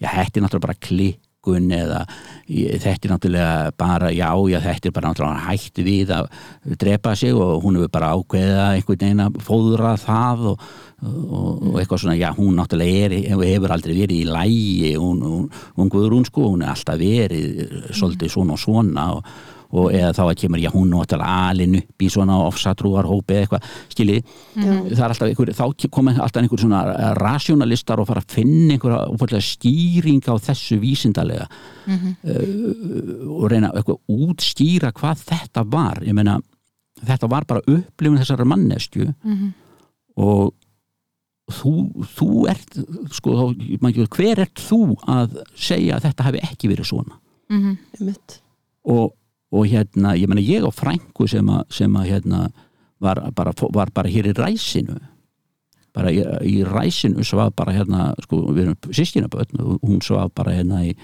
já, 0.00 0.08
þetta 0.08 0.40
er 0.40 0.44
náttúrulega 0.44 0.66
bara 0.66 0.80
klikkun 0.86 1.74
eða 1.76 2.00
þetta 2.46 3.08
er 3.08 3.12
náttúrulega 3.14 3.74
bara 3.80 4.12
já, 4.14 4.28
já, 4.52 4.58
þetta 4.66 4.90
er 4.90 4.96
bara 4.96 5.12
náttúrulega 5.12 5.46
hægt 5.48 5.82
við 5.86 6.14
að 6.16 6.30
drepa 6.82 7.14
sig 7.18 7.36
og 7.36 7.62
hún 7.64 7.80
hefur 7.80 7.94
bara 7.96 8.12
ákveðið 8.16 8.62
að 8.62 8.78
einhvern 8.78 9.04
veginn 9.04 9.26
að 9.26 9.38
fóðra 9.48 9.94
það 10.00 10.48
og, 10.52 10.66
og, 11.02 11.62
og 11.72 11.80
eitthvað 11.80 12.02
svona, 12.04 12.18
já, 12.20 12.28
hún 12.36 12.54
náttúrulega 12.58 13.06
er, 13.08 13.16
hefur 13.42 13.72
aldrei 13.74 13.96
verið 14.02 14.20
í 14.20 14.28
lægi 14.28 14.92
hún, 15.00 15.22
hún, 15.26 15.48
hún 15.78 15.90
Guðrún 15.90 16.28
sko, 16.28 16.50
hún 16.52 16.62
er 16.62 16.70
alltaf 16.74 17.00
verið 17.00 17.90
svolítið 17.90 18.30
svona 18.36 18.54
og 18.58 18.62
svona 18.62 19.08
og 19.16 19.34
og 19.72 19.86
eða 19.96 20.10
þá 20.12 20.18
að 20.26 20.34
kemur, 20.36 20.60
já 20.60 20.68
hún 20.68 20.90
náttúrulega 20.92 21.48
alin 21.48 21.76
upp 21.78 22.02
í 22.04 22.08
svona 22.12 22.34
ofsatrúar 22.44 23.06
hópi 23.08 23.38
eða 23.38 23.44
eitthvað 23.46 23.68
skilji, 23.94 24.18
það 24.52 24.98
er 24.98 25.06
alltaf 25.14 25.30
einhver 25.30 25.52
þá 25.56 25.86
koma 25.96 26.12
alltaf 26.12 26.42
einhver 26.42 26.60
svona 26.60 26.82
rationalistar 27.16 28.02
og 28.02 28.10
fara 28.10 28.20
að 28.20 28.34
finna 28.36 28.76
einhverja 28.76 29.40
skýring 29.46 30.20
á 30.28 30.36
þessu 30.44 30.76
vísindalega 30.82 31.46
uh, 32.12 33.32
og 33.40 33.46
reyna 33.48 33.72
eitthvað 33.72 34.00
útskýra 34.12 34.92
hvað 34.92 35.24
þetta 35.32 35.64
var. 35.72 36.02
Ég 36.04 36.16
meina, 36.20 36.36
þetta 37.02 37.30
var 37.32 37.46
bara 37.48 37.64
upplifun 37.64 38.20
þessara 38.20 38.44
manneskju 38.52 39.08
Mhm. 39.24 39.52
og 40.20 40.52
þú, 41.56 41.72
þú 42.16 42.28
ert 42.52 42.78
sko, 43.14 43.36
þá, 43.38 43.64
man, 43.82 43.92
ekki, 43.92 44.06
hver 44.16 44.42
ert 44.44 44.62
þú 44.62 44.80
að 45.10 45.38
segja 45.54 45.98
að 45.98 46.08
þetta 46.08 46.28
hefði 46.28 46.44
ekki 46.50 46.72
verið 46.72 46.90
svona? 46.92 47.18
Mhm. 47.52 47.78
einmitt. 47.98 48.38
Og, 48.88 49.12
og 49.52 49.66
hérna, 49.68 50.16
ég 50.18 50.30
meina 50.30 50.42
ég 50.42 50.64
á 50.66 50.70
frængu 50.72 51.28
sem 51.28 51.48
að, 51.52 51.64
sem 51.70 51.96
að 51.96 52.08
hérna 52.10 52.44
var 53.02 53.20
bara, 53.34 53.52
var 53.74 53.90
bara 53.94 54.10
hér 54.10 54.30
í 54.30 54.36
ræsinu. 54.36 54.98
Bara 55.92 56.10
í, 56.10 56.22
í 56.48 56.62
ræsinu 56.64 57.24
svaf 57.26 57.52
bara 57.54 57.74
hérna, 57.76 58.12
sko, 58.24 58.46
við 58.54 58.64
erum 58.64 58.94
sískinabötn 58.96 59.60
og 59.60 59.82
hún 59.84 60.00
svaf 60.04 60.32
bara 60.34 60.54
hérna 60.56 60.86
í 60.88 60.94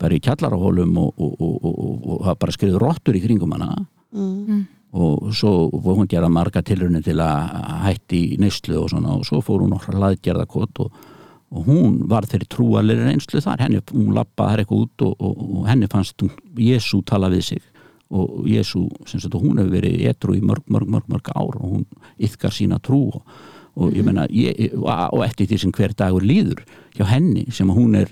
bara 0.00 0.16
í 0.16 0.20
kjallarahólum 0.24 0.94
og, 0.96 1.10
og, 1.20 1.40
og, 1.44 1.64
og, 1.68 2.04
og 2.16 2.38
bara 2.40 2.54
skriðu 2.54 2.80
rottur 2.80 3.18
í 3.18 3.20
kringum 3.20 3.52
hana. 3.52 3.74
Mm. 4.16 4.62
Og 4.90 5.30
svo 5.36 5.70
fór 5.70 6.00
hún 6.00 6.08
gera 6.10 6.28
marga 6.32 6.62
tilrunni 6.66 7.02
til 7.04 7.20
að 7.22 7.52
hætti 7.84 8.20
í 8.34 8.38
neyslu 8.42 8.80
og 8.80 8.90
svona. 8.90 9.14
Og 9.20 9.26
svo 9.28 9.38
fór 9.44 9.62
hún 9.62 9.70
nokkra 9.74 9.98
laðgerðakot 10.02 10.82
og, 10.82 10.96
og 11.50 11.68
hún 11.68 12.00
var 12.10 12.26
þeirri 12.30 12.48
trúalegri 12.50 13.06
reynslu 13.06 13.42
þar. 13.44 13.62
Henni, 13.66 13.82
hún 13.92 14.16
lappaði 14.16 14.50
þar 14.50 14.64
eitthvað 14.64 14.82
út 14.86 15.06
og, 15.06 15.14
og, 15.18 15.44
og 15.60 15.68
henni 15.70 15.90
fannst 15.90 16.24
hún, 16.24 16.32
Jésu 16.58 17.04
tala 17.06 17.30
við 17.30 17.46
sig. 17.52 17.62
Og 18.10 18.42
Jésu, 18.50 18.88
sem 19.06 19.22
sagt, 19.22 19.38
hún 19.38 19.62
hefur 19.62 19.76
verið 19.76 20.08
etru 20.10 20.34
í 20.34 20.42
mörg, 20.42 20.66
mörg, 20.66 20.90
mörg, 20.90 21.06
mörg 21.12 21.30
ár 21.30 21.54
og 21.60 21.66
hún 21.68 21.86
yfkar 22.18 22.54
sína 22.54 22.80
trú. 22.82 23.06
Og, 23.78 23.94
ég 23.94 24.02
menna, 24.02 24.26
ég, 24.34 24.74
og 24.74 25.22
eftir 25.22 25.46
því 25.46 25.60
sem 25.62 25.72
hver 25.76 25.94
dagur 25.94 26.26
líður 26.26 26.64
hjá 26.96 27.04
henni 27.06 27.46
sem 27.54 27.70
hún 27.70 27.94
er, 27.94 28.10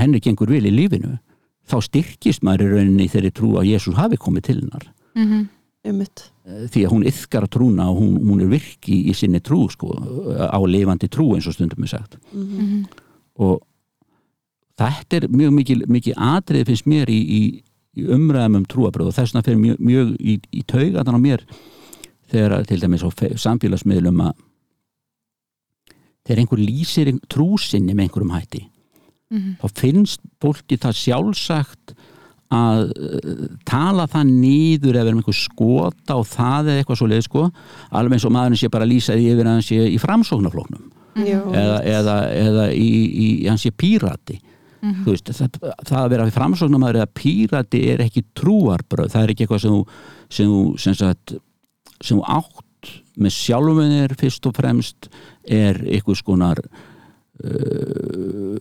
henni 0.00 0.22
gengur 0.24 0.48
vel 0.48 0.64
í 0.64 0.72
lífinu 0.72 1.18
þá 1.68 1.76
styrkist 1.84 2.42
maður 2.46 2.64
í 2.64 2.70
rauninni 2.78 3.08
þeirri 3.12 3.30
trú 3.36 3.52
að 3.60 3.68
Jésu 3.74 3.92
hafi 3.94 4.18
komið 4.18 4.46
til 4.48 4.60
hennar. 4.62 4.86
Mm 5.14 5.26
-hmm. 5.28 5.48
Einmitt 5.86 6.26
því 6.44 6.82
að 6.84 6.92
hún 6.92 7.06
yfkar 7.08 7.46
trúna 7.52 7.86
og 7.90 8.00
hún, 8.02 8.16
hún 8.28 8.42
er 8.44 8.50
virki 8.52 8.98
í 9.08 9.14
sinni 9.16 9.40
trú 9.44 9.62
sko, 9.72 9.92
á 10.36 10.58
lifandi 10.68 11.08
trú 11.12 11.30
eins 11.36 11.46
og 11.48 11.56
stundum 11.56 11.84
er 11.86 11.92
sagt 11.94 12.18
Mhm. 12.34 12.84
og 13.40 13.62
þetta 14.76 15.16
er 15.22 15.28
mjög 15.28 15.52
mikil, 15.56 15.82
mikil 15.88 16.14
atrið 16.16 16.66
finnst 16.66 16.86
mér 16.86 17.08
í, 17.08 17.20
í, 17.20 17.62
í 17.96 18.04
umræðum 18.12 18.56
um 18.60 18.64
trúabröð 18.68 19.08
og 19.08 19.14
þess 19.16 19.32
vegna 19.34 19.42
fyrir 19.46 19.60
mjög, 19.64 19.78
mjög 19.80 20.16
í, 20.20 20.40
í 20.52 20.62
taugadan 20.68 21.16
á 21.16 21.20
mér 21.20 21.44
þegar 22.30 22.58
að 22.60 22.66
til 22.68 22.80
dæmis 22.80 23.02
á 23.04 23.08
samfélagsmiðlum 23.40 24.20
að 24.28 24.34
þegar 26.26 26.42
einhver 26.44 26.60
lýsir 26.60 27.10
trúsinni 27.28 27.94
með 27.96 28.08
einhverjum 28.08 28.36
hætti 28.36 28.66
Mhm. 29.30 29.56
þá 29.62 29.66
finnst 29.78 30.20
fólki 30.42 30.76
það 30.76 30.96
sjálfsagt 30.98 31.94
að 32.50 32.80
uh, 32.90 33.42
tala 33.68 34.06
það 34.10 34.30
nýður 34.30 34.98
ef 34.98 35.04
er 35.04 35.14
með 35.14 35.22
einhver 35.22 35.38
skota 35.38 36.18
og 36.18 36.26
það 36.30 36.72
eða 36.72 36.82
eitthvað 36.82 37.00
svo 37.00 37.10
leið 37.10 37.26
sko. 37.26 37.48
Alveg 37.90 38.18
eins 38.18 38.28
og 38.28 38.34
maðurinn 38.34 38.60
sé 38.62 38.70
bara 38.72 38.86
að 38.88 38.94
lýsa 38.94 39.16
því 39.16 39.26
yfir 39.34 39.46
að 39.46 39.54
hann 39.54 39.66
sé 39.66 39.80
í 39.86 39.98
framsóknarflóknum 40.02 40.86
eða, 41.20 41.80
eða, 41.86 42.16
eða 42.38 42.70
í, 42.74 42.88
í, 43.10 43.28
í 43.42 43.50
hann 43.50 43.60
sé 43.60 43.70
pírati. 43.74 44.40
Mhm. 44.80 45.02
þú 45.04 45.12
veist, 45.12 45.28
það, 45.36 45.58
það 45.84 45.98
að 46.00 46.10
vera 46.14 46.30
framsóknarmaður 46.32 46.98
eða 47.02 47.14
pírati 47.20 47.80
er 47.92 48.00
ekki 48.00 48.22
trúarbröð 48.38 49.10
það 49.12 49.22
er 49.26 49.32
ekki 49.34 49.44
eitthvað 49.44 49.64
sem 49.66 49.74
þú 49.74 49.82
sem 50.30 50.46
þú, 50.48 50.60
sem 50.80 50.94
sagt, 50.96 51.34
sem 52.00 52.16
þú 52.16 52.24
átt 52.38 52.92
með 53.20 53.34
sjálfum 53.36 53.90
þér 53.92 54.14
fyrst 54.22 54.48
og 54.48 54.54
fremst 54.56 55.10
er 55.44 55.82
eitthvað 55.84 56.20
skonar 56.22 56.62
uh, 57.44 58.56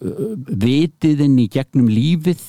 vitiðinn 0.50 1.40
í 1.40 1.48
gegnum 1.54 1.88
lífið 1.88 2.44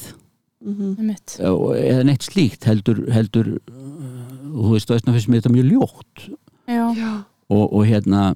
Einmitt. 0.61 1.39
og- 1.41 1.73
eða 1.79 2.05
neitt 2.05 2.27
slíkt 2.29 2.67
heldur, 2.69 2.99
heldur 3.15 3.47
uh, 3.57 4.11
þú 4.53 4.75
veist, 4.75 4.91
það 4.93 5.15
finnst 5.15 5.29
mér 5.33 5.41
þetta 5.41 5.55
mjög 5.57 5.71
ljótt 5.73 6.25
Já. 6.71 6.85
Já. 6.95 7.13
og, 7.51 7.65
og 7.73 7.87
hérna 7.89 8.35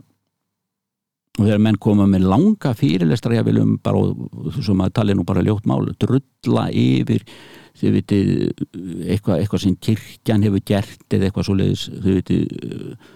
og 1.34 1.42
þegar 1.48 1.58
menn 1.66 1.76
koma 1.82 2.06
með 2.06 2.28
langa 2.30 2.72
fyrirlestra 2.78 3.34
ég 3.40 3.44
viljum 3.48 3.74
bara, 3.82 4.00
sem 4.62 4.80
að 4.84 4.92
tala 4.94 5.16
nú 5.18 5.24
bara 5.26 5.42
ljótt 5.42 5.66
mál, 5.66 5.82
drulla 5.98 6.68
yfir 6.70 7.24
þið 7.74 7.96
vitið 7.98 8.28
eitthvað, 9.10 9.40
eitthvað 9.42 9.62
sem 9.64 9.74
kirkjan 9.82 10.44
hefur 10.46 10.62
gert 10.70 11.16
eða 11.16 11.26
eitthvað 11.28 11.48
svoleiðis, 11.48 11.88
þið 11.90 12.18
vitið 12.20 12.44
uh, 12.54 13.08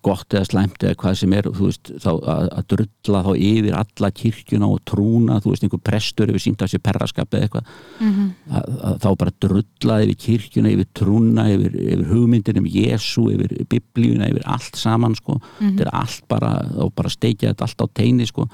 gott 0.00 0.32
eða 0.32 0.46
slæmt 0.48 0.80
eða 0.88 0.96
hvað 0.96 1.16
sem 1.20 1.32
er, 1.36 1.46
þú 1.52 1.66
veist, 1.68 1.90
þá 2.00 2.08
að, 2.16 2.46
að 2.56 2.64
drulla 2.72 3.18
þá 3.26 3.30
yfir 3.36 3.74
alla 3.76 4.08
kirkjuna 4.16 4.68
og 4.72 4.78
trúna, 4.88 5.36
þú 5.44 5.50
veist, 5.52 5.66
einhver 5.66 5.82
prestur 5.84 6.30
hefur 6.32 6.40
sínt 6.40 6.64
af 6.64 6.70
sér 6.72 6.80
perraskap 6.86 7.36
eða 7.36 7.44
eitthvað. 7.44 7.68
Að, 8.00 8.70
að 8.88 8.96
þá 9.04 9.08
bara 9.20 9.34
drullaði 9.44 10.06
yfir 10.08 10.18
kirkjuna, 10.24 10.72
yfir 10.72 10.88
trúna, 10.96 11.44
yfir, 11.52 11.76
yfir 11.76 12.06
hugmyndir 12.08 12.60
um 12.62 12.70
Jésu, 12.72 13.26
yfir 13.34 13.52
biblíuna, 13.68 14.30
yfir 14.32 14.48
allt 14.48 14.80
saman 14.80 15.14
sko, 15.20 15.36
Mhm. 15.60 15.76
þetta 15.76 15.86
er 15.90 15.94
allt 16.00 16.24
bara 16.32 16.52
og 16.80 16.94
bara 16.96 17.12
steikja 17.12 17.52
þetta 17.52 17.68
allt 17.68 17.84
á 17.84 17.86
teini 18.00 18.26
sko. 18.32 18.48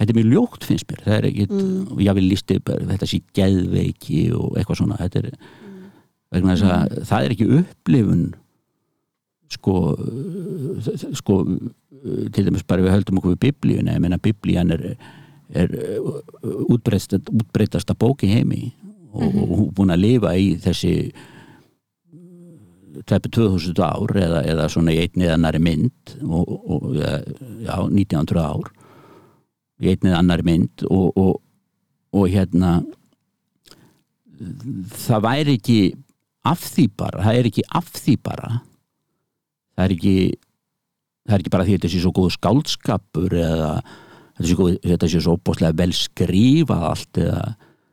Þetta 0.00 0.10
er 0.10 0.18
mjög 0.18 0.30
ljótt 0.34 0.64
finnst 0.66 0.86
mér, 0.90 1.04
það 1.06 1.16
er 1.20 1.30
ekkit 1.30 1.50
Mm. 1.54 1.98
ég 2.02 2.14
vil 2.18 2.28
lísti 2.30 2.58
þetta 2.64 3.06
sé 3.06 3.22
geðveiki 3.38 4.32
og 4.34 4.56
eitthvað 4.58 4.76
svona, 4.82 4.96
þetta 4.98 5.16
er 5.24 5.30
vegna 6.32 6.54
þess 6.56 6.64
að 6.64 7.04
það 7.06 7.24
er 7.24 7.30
ekki 7.36 7.50
upplifun 7.60 8.34
sko 9.50 9.74
sko 11.18 11.40
til 12.34 12.46
dæmis 12.46 12.66
bara 12.66 12.84
við 12.84 12.94
höldum 12.94 13.18
okkur 13.20 13.34
við 13.34 13.42
biblíuna, 13.48 13.96
ég 13.96 14.04
meina 14.04 14.20
biblían 14.22 14.70
er 14.76 14.94
er 15.50 15.72
útbreytast, 16.70 17.26
útbreytasta 17.26 17.96
bók 17.98 18.22
í 18.22 18.30
heimi 18.30 18.70
og, 19.10 19.26
og 19.26 19.50
hún 19.50 19.66
er 19.66 19.74
búin 19.74 19.94
að 19.94 20.04
lifa 20.04 20.34
í 20.38 20.52
þessi 20.62 20.92
tveipur 23.06 23.32
2000 23.34 23.82
ár 23.82 24.14
eða, 24.18 24.42
eða 24.46 24.68
svona 24.70 24.94
í 24.94 25.00
einni 25.02 25.26
eða 25.26 25.38
annari 25.38 25.62
mynd 25.62 26.14
og, 26.22 26.54
og 26.70 26.86
já, 26.98 27.76
1900 27.86 28.44
ár 28.44 28.70
í 29.80 29.92
einni 29.92 30.10
eða 30.10 30.22
annari 30.22 30.46
mynd 30.46 30.86
og, 30.90 31.18
og, 31.18 31.34
og 32.14 32.30
hérna 32.30 32.80
það 34.96 35.26
væri 35.26 35.58
ekki 35.58 35.80
af 36.50 36.62
því 36.64 36.86
bara, 36.96 37.24
það 37.26 37.38
er 37.38 37.50
ekki 37.50 37.66
af 37.80 37.90
því 37.98 38.16
bara 38.24 38.52
það 39.80 39.88
er 39.88 39.96
ekki 39.96 40.14
það 41.24 41.34
er 41.34 41.42
ekki 41.42 41.54
bara 41.56 41.66
því 41.66 41.72
að 41.72 41.80
þetta 41.80 41.92
sé 41.94 42.04
svo 42.04 42.14
góð 42.20 42.30
skáldskapur 42.36 43.36
eða 43.40 43.72
þetta 44.40 45.08
sé, 45.10 45.20
svo 45.20 45.34
opbóðslega 45.36 45.76
vel 45.80 45.92
skrifað 45.96 46.86
allt 46.92 47.20
eða 47.20 47.42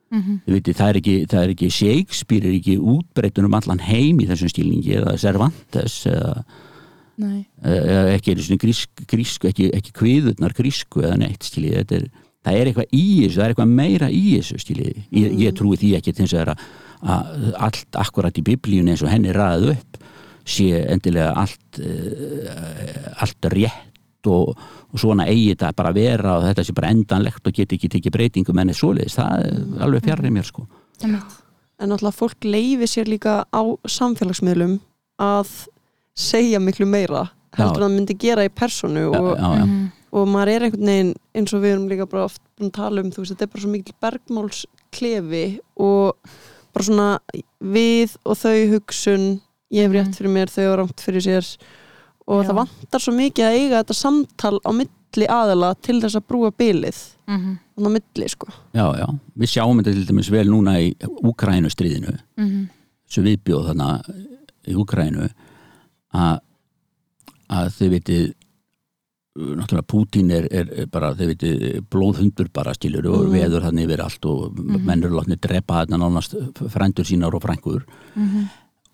Mhm. 0.08 0.38
Þið 0.46 0.56
viti, 0.56 0.74
það 0.76 0.90
er 0.90 0.98
ekki, 1.02 1.16
það 1.28 1.42
er 1.42 1.52
ekki 1.52 1.70
Shakespeare 1.78 2.48
er 2.48 2.56
ekki 2.56 2.76
útbreytun 2.80 3.48
um 3.48 3.58
allan 3.58 3.82
heim 3.84 4.22
í 4.24 4.28
þessum 4.30 4.52
stílingi 4.54 4.96
eða 5.02 5.18
Cervantes 5.20 5.98
eða, 6.08 6.46
eða 7.20 8.14
ekki 8.14 8.32
einu 8.32 8.46
sinni 8.46 8.62
grísk, 8.62 9.04
grísku, 9.10 9.50
ekki, 9.52 9.68
ekki 9.76 9.92
kviðurnar 9.98 10.56
grísku 10.56 11.04
eða 11.04 11.20
neitt 11.26 11.44
stílið, 11.50 11.82
þetta 11.82 12.00
er 12.00 12.08
það 12.48 12.60
er 12.62 12.70
eitthvað 12.72 12.96
í 12.96 13.06
þessu, 13.26 13.36
það 13.36 13.44
er 13.44 13.54
eitthvað 13.54 13.76
meira 13.82 14.10
í 14.14 14.24
þessu 14.38 14.60
stílið, 14.64 15.02
ég, 15.18 15.38
ég 15.44 15.58
trúi 15.58 15.80
því 15.82 15.92
ekki 15.98 16.16
þess 16.22 16.38
að, 16.40 16.54
að 17.04 17.50
allt 17.68 18.00
akkurat 18.00 18.40
í 18.40 18.46
biblíun 18.48 18.94
eins 18.94 19.04
og 19.04 19.12
henni 19.12 19.36
ræðið 19.36 19.74
upp 19.76 20.00
sé 20.48 20.82
endilega 20.88 21.34
allt 21.44 21.82
uh, 21.84 23.22
allt 23.24 23.50
rétt 23.54 24.30
og, 24.32 24.54
og 24.92 25.00
svona 25.00 25.28
eigi 25.30 25.54
þetta 25.54 25.74
bara 25.78 25.92
að 25.94 26.00
vera 26.02 26.36
og 26.38 26.48
þetta 26.48 26.66
sé 26.68 26.76
bara 26.78 26.92
endanlegt 26.96 27.48
og 27.48 27.56
geti 27.56 27.78
ekki 27.78 27.92
tekið 27.96 28.16
breytingum 28.16 28.62
en 28.64 28.76
svoleiðis, 28.76 29.18
það 29.20 29.46
er 29.46 29.84
alveg 29.86 30.08
fjarrið 30.08 30.36
mér 30.36 30.48
sko. 30.48 30.68
En 31.06 31.92
náttúrulega 31.92 32.18
fólk 32.18 32.48
leifi 32.48 32.88
sér 32.90 33.10
líka 33.12 33.44
á 33.46 33.62
samfélagsmiðlum 33.86 34.80
að 35.22 35.52
segja 36.18 36.62
miklu 36.64 36.88
meira 36.90 37.28
heldur 37.58 37.84
en 37.84 37.88
það 37.88 37.96
myndi 37.96 38.18
gera 38.22 38.46
í 38.46 38.52
personu 38.54 39.08
já, 39.08 39.20
og, 39.20 39.32
já, 39.38 39.48
já. 39.60 39.66
Mhm. 39.66 39.88
og 40.18 40.30
maður 40.32 40.52
er 40.54 40.66
einhvern 40.68 40.92
veginn 40.92 41.14
eins 41.38 41.54
og 41.54 41.64
við 41.64 41.74
erum 41.74 41.90
líka 41.92 42.10
bara 42.10 42.28
oft 42.28 42.42
búin 42.58 42.72
að 42.72 42.78
tala 42.78 43.04
um 43.04 43.12
þú 43.12 43.24
veist, 43.24 43.34
þetta 43.34 43.46
er 43.46 43.52
bara 43.54 43.64
svo 43.64 43.72
mikil 43.74 43.96
bergmálsklefi 44.06 45.46
og 45.88 46.32
bara 46.74 46.88
svona 46.90 47.10
við 47.62 48.18
og 48.26 48.38
þau 48.38 48.58
hugsun 48.74 49.28
ég 49.72 49.84
hef 49.84 49.92
rétt 49.92 50.16
fyrir 50.16 50.32
mér, 50.34 50.48
þau 50.54 50.68
og 50.72 50.78
rámt 50.80 51.02
fyrir 51.04 51.22
sér 51.26 51.46
og 52.28 52.44
Já. 52.44 52.50
það 52.50 52.56
vantar 52.62 53.00
svo 53.04 53.14
mikið 53.16 53.46
að 53.48 53.58
eiga 53.60 53.82
þetta 53.84 53.94
samtal 53.96 54.60
á 54.64 54.72
milli 54.72 55.28
aðala 55.28 55.74
til 55.82 56.02
þess 56.02 56.16
að 56.20 56.28
brúa 56.28 56.52
bylið 56.52 57.00
Mhm. 57.28 57.58
á 57.84 57.90
milli 57.92 58.28
sko 58.30 58.48
já, 58.74 58.86
já, 58.98 59.08
við 59.38 59.50
sjáum 59.52 59.80
þetta 59.82 59.94
til 59.94 60.06
dæmis 60.08 60.30
vel 60.32 60.48
núna 60.48 60.78
í 60.80 60.96
Úkrænu 61.24 61.68
stríðinu 61.70 62.18
Mhm. 62.38 62.70
sem 63.10 63.24
viðbjóð 63.24 63.68
þarna 63.68 64.02
í 64.68 64.74
Úkrænu 64.76 65.30
að 66.14 66.40
að 67.50 67.68
þið 67.78 67.90
vitið 67.96 68.34
náttúrulega 69.38 69.86
Pútín 69.88 70.32
er, 70.34 70.48
er 70.52 70.86
bara, 70.92 71.14
þið 71.14 71.28
vitið, 71.36 71.82
blóðhundur 71.94 72.48
bara 72.52 72.74
stílur 72.74 73.06
og 73.06 73.28
Mhm. 73.28 73.34
veður 73.36 73.62
hann 73.64 73.78
yfir 73.78 74.00
allt 74.04 74.26
og 74.26 74.56
Mhm. 74.58 74.86
menn 74.86 75.04
eru 75.04 75.16
látni 75.20 75.38
drepa 75.40 75.86
þarna 75.86 75.98
nánast 76.00 76.34
frændur 76.70 77.06
sínar 77.06 77.34
og 77.34 77.42
frængur 77.44 77.84
Mhm. 78.16 78.50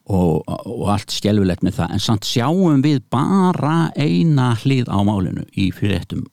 Og, 0.10 0.44
og 0.48 0.88
allt 0.92 1.12
skjelvilegt 1.16 1.64
með 1.64 1.78
það 1.80 1.92
en 1.96 2.00
samt 2.04 2.26
sjáum 2.28 2.82
við 2.84 3.02
bara 3.14 3.92
eina 3.96 4.50
hlið 4.64 4.90
á 4.92 5.00
málinu 5.08 5.46
í 5.56 5.72
fyrirrettum 5.74 6.26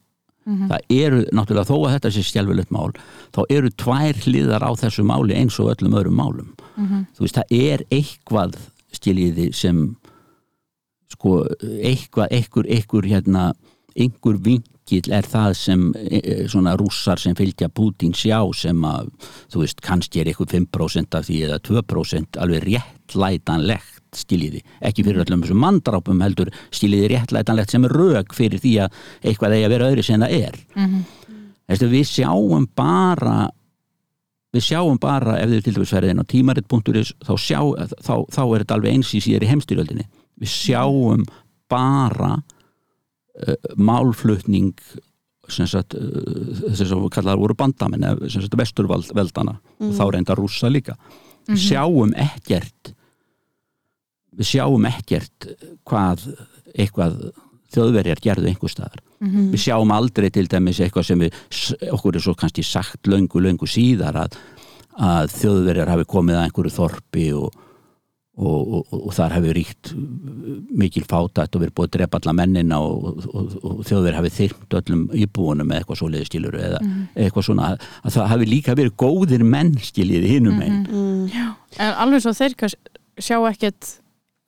Mhm. 0.46 0.70
það 0.70 0.80
eru, 0.90 1.18
náttúrulega 1.36 1.68
þó 1.68 1.76
að 1.84 1.92
þetta 1.94 2.10
sé 2.14 2.22
skjelvilegt 2.24 2.70
mál 2.72 2.90
þá 3.36 3.40
eru 3.52 3.68
tvær 3.70 4.16
hliðar 4.24 4.62
á 4.64 4.70
þessu 4.80 5.04
máli 5.06 5.36
eins 5.36 5.58
og 5.60 5.68
öllum 5.76 5.94
öðrum 5.94 6.16
málum 6.16 6.48
Mhm. 6.80 7.04
þú 7.14 7.20
veist, 7.20 7.36
það 7.36 7.52
er 7.60 7.84
eitthvað 7.92 8.56
skiljiði 8.90 9.54
sem 9.54 9.96
sko, 11.12 11.44
eitthvað, 11.84 12.28
einhver, 12.32 12.66
einhver 12.72 13.06
hérna, 13.12 13.52
einhver 13.94 14.38
vinkill 14.90 15.14
er 15.14 15.26
það 15.26 15.54
sem 15.56 15.82
e, 15.94 16.18
e, 16.18 16.48
svona 16.48 16.74
rússar 16.78 17.18
sem 17.18 17.34
fylgja 17.36 17.68
Pútín 17.70 18.14
sjá 18.14 18.42
sem 18.54 18.76
að, 18.84 19.10
þú 19.52 19.62
veist, 19.62 19.80
kannski 19.80 20.20
er 20.20 20.30
eitthvað 20.30 20.56
5% 20.58 21.18
af 21.18 21.26
því 21.26 21.38
eða 21.46 21.60
2% 21.60 22.40
alveg 22.40 22.66
réttlætanlegt 22.66 23.98
skiljiði, 24.20 24.64
ekki 24.82 25.04
fyrir 25.06 25.22
öllum 25.22 25.44
þessum 25.44 25.62
mandrápum 25.62 26.20
heldur 26.24 26.50
skiljiði 26.74 27.12
réttlætanlegt 27.14 27.70
sem 27.70 27.84
er 27.86 27.94
rög 27.94 28.34
fyrir 28.34 28.60
því 28.60 28.74
að 28.84 29.00
eitthvað 29.22 29.54
eigi 29.54 29.68
að 29.68 29.74
vera 29.76 29.90
öðru 29.90 30.04
sem 30.04 30.20
það 30.20 30.36
er. 30.40 30.60
Mhm. 30.74 31.04
Þessi, 31.70 31.90
við 31.90 32.06
sjáum 32.10 32.66
bara 32.74 33.50
við 34.50 34.64
sjáum 34.66 34.98
bara 34.98 35.38
ef 35.38 35.50
þið 35.50 35.62
til 35.62 35.74
dæmis 35.76 35.92
verið 35.94 36.10
inn 36.10 36.22
á 36.26 36.26
tímarit.is 36.26 37.12
þá, 37.22 37.34
sjá, 37.38 37.60
þá, 38.02 38.14
þá 38.26 38.42
er 38.42 38.64
þetta 38.64 38.74
alveg 38.74 38.96
eins 38.96 39.12
í 39.14 39.20
síðar 39.22 39.46
í 39.46 39.50
heimstyrjöldinni 39.52 40.06
við 40.42 40.50
sjáum 40.50 41.22
bara 41.70 42.40
málflutning 43.76 44.74
sem 45.50 45.66
sagt, 45.66 45.96
uh, 45.98 46.70
þess 46.70 46.92
að 46.92 47.04
við 47.04 47.12
kallaðar 47.16 47.42
voru 47.42 47.56
bandamenn 47.58 48.06
vesturveldana 48.60 49.58
og 49.82 49.92
þá 49.98 50.04
reynda 50.14 50.36
rússa 50.38 50.70
líka. 50.70 50.96
Við 51.48 51.64
sjáum 51.70 52.14
ekkert 52.14 52.94
við 54.36 54.46
sjáum 54.52 54.86
ekkert 54.88 55.48
hvað 55.88 56.28
eitthvað 56.70 57.16
þjóðverjar 57.74 58.22
gerðu 58.22 58.50
einhver 58.50 58.72
staðar. 58.72 59.02
Mhm. 59.20 59.50
við 59.52 59.60
sjáum 59.66 59.90
aldrei 59.92 60.30
til 60.32 60.46
dæmis 60.48 60.80
eitthvað 60.80 61.04
sem 61.04 61.18
við, 61.20 61.34
okkur 61.92 62.16
er 62.16 62.22
svo 62.24 62.34
kannski 62.34 62.62
sagt 62.64 63.06
löngu, 63.06 63.40
löngu 63.42 63.66
síðar 63.68 64.16
að, 64.16 64.38
að 64.96 65.34
þjóðverjar 65.34 65.92
hafi 65.92 66.06
komið 66.08 66.38
að 66.38 66.46
einhverju 66.46 66.72
þorpi 66.72 67.26
og, 67.36 67.58
og, 68.38 68.74
og, 68.78 68.92
og 68.94 69.14
þar 69.14 69.34
hafi 69.36 69.54
ríkt 69.56 69.92
mikil 70.80 71.04
fátætt 71.08 71.56
og 71.56 71.64
verið 71.64 71.74
búið 71.76 71.88
að 71.88 71.94
drepa 71.96 72.20
alla 72.20 72.34
mennina 72.38 72.78
og, 72.80 73.24
og 73.34 73.80
þjóðverjar 73.88 74.18
hafi 74.20 74.32
þyrmt 74.36 74.76
öllum 74.80 75.02
íbúunum 75.18 75.68
með 75.68 75.80
eitthvað 75.80 76.00
svoleiði 76.00 76.28
skilur 76.28 76.58
eða 76.60 76.82
eitthvað 77.14 77.48
svona, 77.48 77.72
að 78.04 78.16
það 78.16 78.30
hafi 78.34 78.50
líka 78.50 78.76
verið 78.78 78.96
góðir 79.02 79.46
menn 79.46 79.74
skiljið 79.82 80.28
hinum 80.30 80.62
einn 80.62 80.84
mm, 80.86 81.48
En 81.80 81.98
alveg 82.02 82.24
svo 82.24 82.32
þeir 82.34 82.56
sjá 83.20 83.36
ekkert 83.50 83.96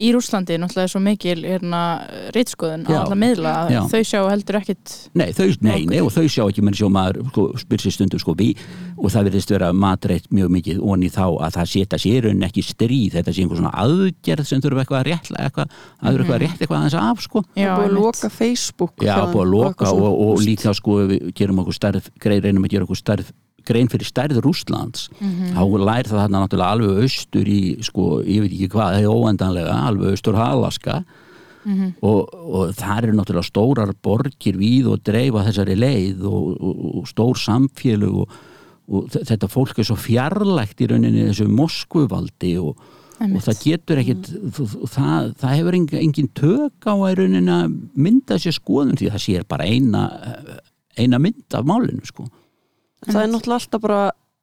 í 0.03 0.13
Rúslandi 0.15 0.59
náttúrulega 0.61 0.89
er 0.89 0.93
svo 0.93 1.03
mikil 1.03 1.39
hérna, 1.45 1.83
reitskoðun 2.35 2.87
á 2.87 2.91
Já. 2.91 2.99
alla 3.03 3.19
miðla 3.19 3.53
að 3.63 3.73
Já. 3.75 3.81
þau 3.93 4.03
sjá 4.11 4.21
heldur 4.27 4.59
ekkert 4.59 4.95
Nei, 5.19 5.29
þau, 5.37 5.47
nei, 5.65 5.85
nei, 5.91 5.99
og 6.03 6.11
þau 6.15 6.27
sjá 6.27 6.43
ekki 6.49 6.65
menn 6.67 6.77
sjá 6.79 6.89
maður 6.93 7.21
sko, 7.31 7.45
spyr 7.63 7.85
sér 7.85 7.97
stundum 7.97 8.23
sko 8.23 8.35
við 8.39 8.63
og 8.99 9.13
það 9.13 9.29
verðist 9.29 9.53
vera 9.55 9.71
matreitt 9.75 10.29
mjög 10.35 10.53
mikið 10.57 10.83
onni 10.83 11.11
þá 11.13 11.25
að 11.27 11.57
það 11.59 11.71
setja 11.75 12.01
sér 12.03 12.29
en 12.33 12.45
ekki 12.47 12.65
stríð 12.67 13.19
þetta 13.19 13.35
sé 13.35 13.45
einhver 13.45 13.61
svona 13.61 13.75
aðgerð 13.83 14.49
sem 14.49 14.65
þurfa 14.65 14.85
eitthvað 14.85 15.01
að 15.01 15.09
réttla 15.11 15.47
eitthvað, 15.47 15.79
að 16.01 16.17
þurfa 16.17 16.23
eitthvað 16.23 16.37
að 16.37 16.45
rétt 16.45 16.61
eitthvað 16.63 16.79
aðeins 16.81 16.99
af 17.03 17.25
sko. 17.27 17.45
Er 17.57 17.73
búið 17.73 17.89
að 17.89 17.97
loka 17.99 18.33
Facebook 18.33 19.07
Já, 19.07 19.15
búið 19.33 19.45
að 19.47 19.55
loka 19.57 19.95
og, 19.95 20.21
og 20.27 20.45
líka 20.47 20.75
sko 20.77 20.99
við 21.11 21.33
gerum 21.39 21.63
okkur 21.65 21.79
stærð, 21.79 22.13
greið, 22.23 22.47
reynum 22.47 22.69
að 22.69 22.77
gera 22.77 22.89
okkur 22.89 23.01
stærð 23.03 23.33
grein 23.69 23.89
fyrir 23.93 24.09
stærð 24.09 24.41
Rússlands 24.45 25.09
þá 25.55 25.63
lær 25.87 26.07
það 26.09 26.21
þarna 26.23 26.41
náttúrulega 26.45 26.73
alveg 26.77 27.03
austur 27.05 27.49
í 27.49 27.61
sko, 27.83 28.07
ég 28.27 28.41
veit 28.45 28.53
ekki 28.57 28.69
hvað, 28.75 28.95
það 28.97 29.03
er 29.03 29.13
óendanlega 29.17 29.77
alveg 29.89 30.11
austur 30.17 30.39
Alaska 30.59 31.03
og, 32.03 32.33
og 32.35 32.73
það 32.75 33.05
eru 33.05 33.13
náttúrulega 33.21 33.47
stórar 33.47 33.93
borgir 34.03 34.57
við 34.59 34.89
og 34.91 35.03
dreifa 35.07 35.45
þessari 35.47 35.77
leið 35.79 36.25
og, 36.27 36.49
og, 36.59 36.81
og 36.99 37.05
stór 37.07 37.39
samfélug 37.39 38.17
og, 38.25 38.33
og 38.91 39.07
þe- 39.15 39.23
þetta 39.31 39.49
fólk 39.53 39.79
er 39.79 39.87
svo 39.87 39.95
fjarlægt 39.95 40.83
í 40.83 40.89
rauninni 40.91 41.29
þessu 41.29 41.47
Moskvuvaldi 41.55 42.57
og, 42.59 42.75
og 43.23 43.39
það 43.47 43.61
getur 43.63 44.01
ekkit 44.03 44.27
það, 44.91 45.31
það 45.39 45.55
hefur 45.61 45.77
engin, 45.79 46.01
engin 46.03 46.29
tök 46.35 46.89
á 46.91 46.95
að 46.99 47.23
mynda 47.95 48.41
sér 48.43 48.57
skoðun 48.59 48.99
því 48.99 49.13
það 49.15 49.23
sér 49.29 49.47
bara 49.47 49.69
eina 49.71 50.03
eina 50.99 51.19
mynd 51.23 51.55
af 51.55 51.63
málinu 51.65 52.03
sko 52.11 52.27
það 53.09 53.23
er 53.23 53.31
náttúrulega 53.33 53.61
alltaf 53.61 53.83
bara 53.83 54.03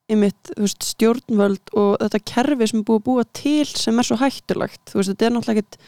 einmitt, 0.09 0.53
veist, 0.57 0.85
stjórnvöld 0.95 1.73
og 1.77 1.97
þetta 2.01 2.21
kerfi 2.31 2.69
sem 2.69 2.79
er 2.81 2.85
búið 2.87 2.99
að 2.99 3.07
búa 3.09 3.25
til 3.37 3.65
sem 3.69 3.99
er 4.01 4.07
svo 4.07 4.17
hættulegt, 4.19 4.81
þú 4.89 4.99
veist, 4.99 5.11
þetta 5.13 5.27
er 5.27 5.35
náttúrulega 5.35 5.63
ekkit 5.63 5.81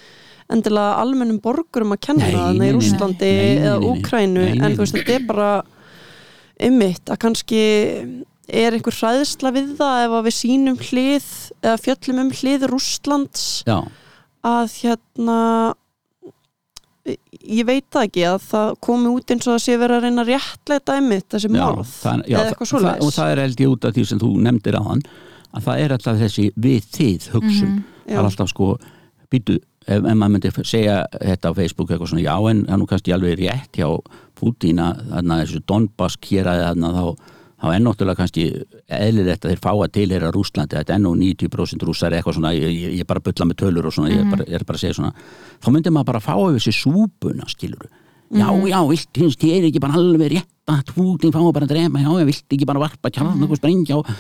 endilega 0.52 0.98
almennum 1.02 1.40
borgurum 1.42 1.96
að 1.96 2.02
kenna 2.08 2.28
nei, 2.28 2.34
í 2.36 2.60
nei, 2.60 2.72
eða. 3.56 3.78
Úkrænu 3.88 4.44
en 4.52 4.76
þú 4.76 4.84
veist, 4.84 4.98
þetta 5.00 5.16
er 5.16 5.28
bara 5.30 5.52
einmitt 6.62 7.10
að 7.10 7.22
kannski 7.24 7.64
er 8.52 8.76
einhver 8.76 8.98
hræðsla 8.98 9.54
við 9.56 9.76
það 9.80 10.06
ef 10.06 10.16
að 10.18 10.28
við 10.28 10.38
sínum 10.38 10.80
hlið 10.82 11.30
eða 11.62 11.78
fjöllum 11.86 12.24
um 12.26 12.32
hlið 12.36 12.66
Rússlands 12.70 13.46
já, 13.66 13.78
að 14.46 14.76
hérna 14.82 15.40
ég 17.06 17.66
veit 17.66 17.88
það 17.90 18.08
ekki 18.08 18.24
að 18.30 18.38
það 18.46 18.72
komi 18.86 19.10
út 19.10 19.34
eins 19.34 19.48
og 19.48 19.56
það 19.56 19.64
sé 19.64 19.78
verið 19.82 19.98
að 19.98 20.06
reyna 20.06 20.24
að 20.24 20.32
réttleita 20.32 20.98
einmitt 21.00 21.28
þessi 21.34 21.50
morð 21.54 21.96
eða 22.12 22.44
eitthvað 22.46 22.72
það, 22.76 23.02
og 23.02 23.14
það 23.16 23.34
er 23.34 23.42
held 23.42 23.64
ég 23.64 23.74
út 23.74 23.88
af 23.88 23.96
því 23.96 24.06
sem 24.12 24.22
þú 24.22 24.32
nefndir 24.46 24.78
á 24.78 24.84
hann 24.86 25.04
að 25.52 25.68
það 25.68 25.84
er 25.84 25.96
alltaf 25.96 26.22
þessi 26.22 26.48
við 26.62 26.88
þið 26.96 27.28
hugsun. 27.34 27.76
Það 28.06 28.20
er 28.20 28.30
alltaf 28.30 28.52
sko 28.52 28.70
býtu, 29.32 29.58
ef, 29.88 29.98
ef 29.98 30.06
maður 30.06 30.34
myndi 30.36 30.52
segja 30.68 31.02
þetta 31.18 31.52
á 31.52 31.58
Facebook 31.58 31.92
eitthvað 31.92 32.14
svona, 32.14 32.26
já 32.28 32.36
en 32.52 32.64
það 32.68 32.74
er 32.76 32.82
nú 32.82 32.90
kannski 32.92 33.16
alveg 33.16 33.38
rétt 33.42 33.82
hjá 33.82 33.90
Putin 34.38 34.82
að 34.84 35.04
þarna 35.12 35.40
þessu 35.42 35.64
Donbass 35.70 36.20
kýraði 36.22 36.68
þarna 36.70 36.94
þá 36.98 37.06
þá 37.62 37.68
er 37.72 37.82
náttúrulega 37.86 38.20
kannski 38.20 38.46
eðlilegt 38.90 39.46
að 39.46 39.54
þeir 39.54 39.64
fá 39.64 39.72
að 39.72 39.94
tilheyra 39.98 40.34
Rúslandi, 40.34 40.80
þetta 40.80 40.96
er 40.98 41.04
nú 41.04 41.14
90% 41.20 41.88
rússar 41.88 42.16
eitthvað 42.18 42.40
svona, 42.40 42.54
ég, 42.58 42.98
ég, 42.98 43.08
bara 43.08 43.24
bulla 43.24 43.48
með 43.48 43.60
tölur 43.62 43.90
og 43.90 43.96
svona, 43.96 44.12
ég, 44.14 44.24
er 44.24 44.32
bara, 44.34 44.48
ég 44.50 44.58
er 44.60 44.66
bara 44.68 44.80
að 44.80 44.86
segja 44.86 44.98
svona. 44.98 45.14
Þá 45.62 45.74
myndi 45.76 45.94
maður 45.94 46.10
bara 46.14 46.24
fá 46.26 46.34
yfir 46.36 46.58
þessi 46.58 46.78
súpuna 46.82 47.50
skilur 47.52 47.92
já, 48.32 48.48
já, 48.68 48.80
vilt, 48.88 49.10
finnst 49.18 49.44
ég 49.44 49.68
ekki 49.68 49.82
bara 49.84 50.00
alveg 50.00 50.32
rétt 50.32 50.72
að 50.72 50.94
Putin 50.96 51.34
fá 51.34 51.42
bara 51.52 51.68
að 51.68 51.74
drema, 51.74 52.02
já, 52.04 52.12
ég 52.22 52.30
vilt 52.30 52.56
ekki 52.56 52.68
bara 52.70 52.84
varpa 52.86 53.12
kjarn 53.12 53.44
og 53.44 53.56
sprengja 53.60 53.98
og 54.00 54.12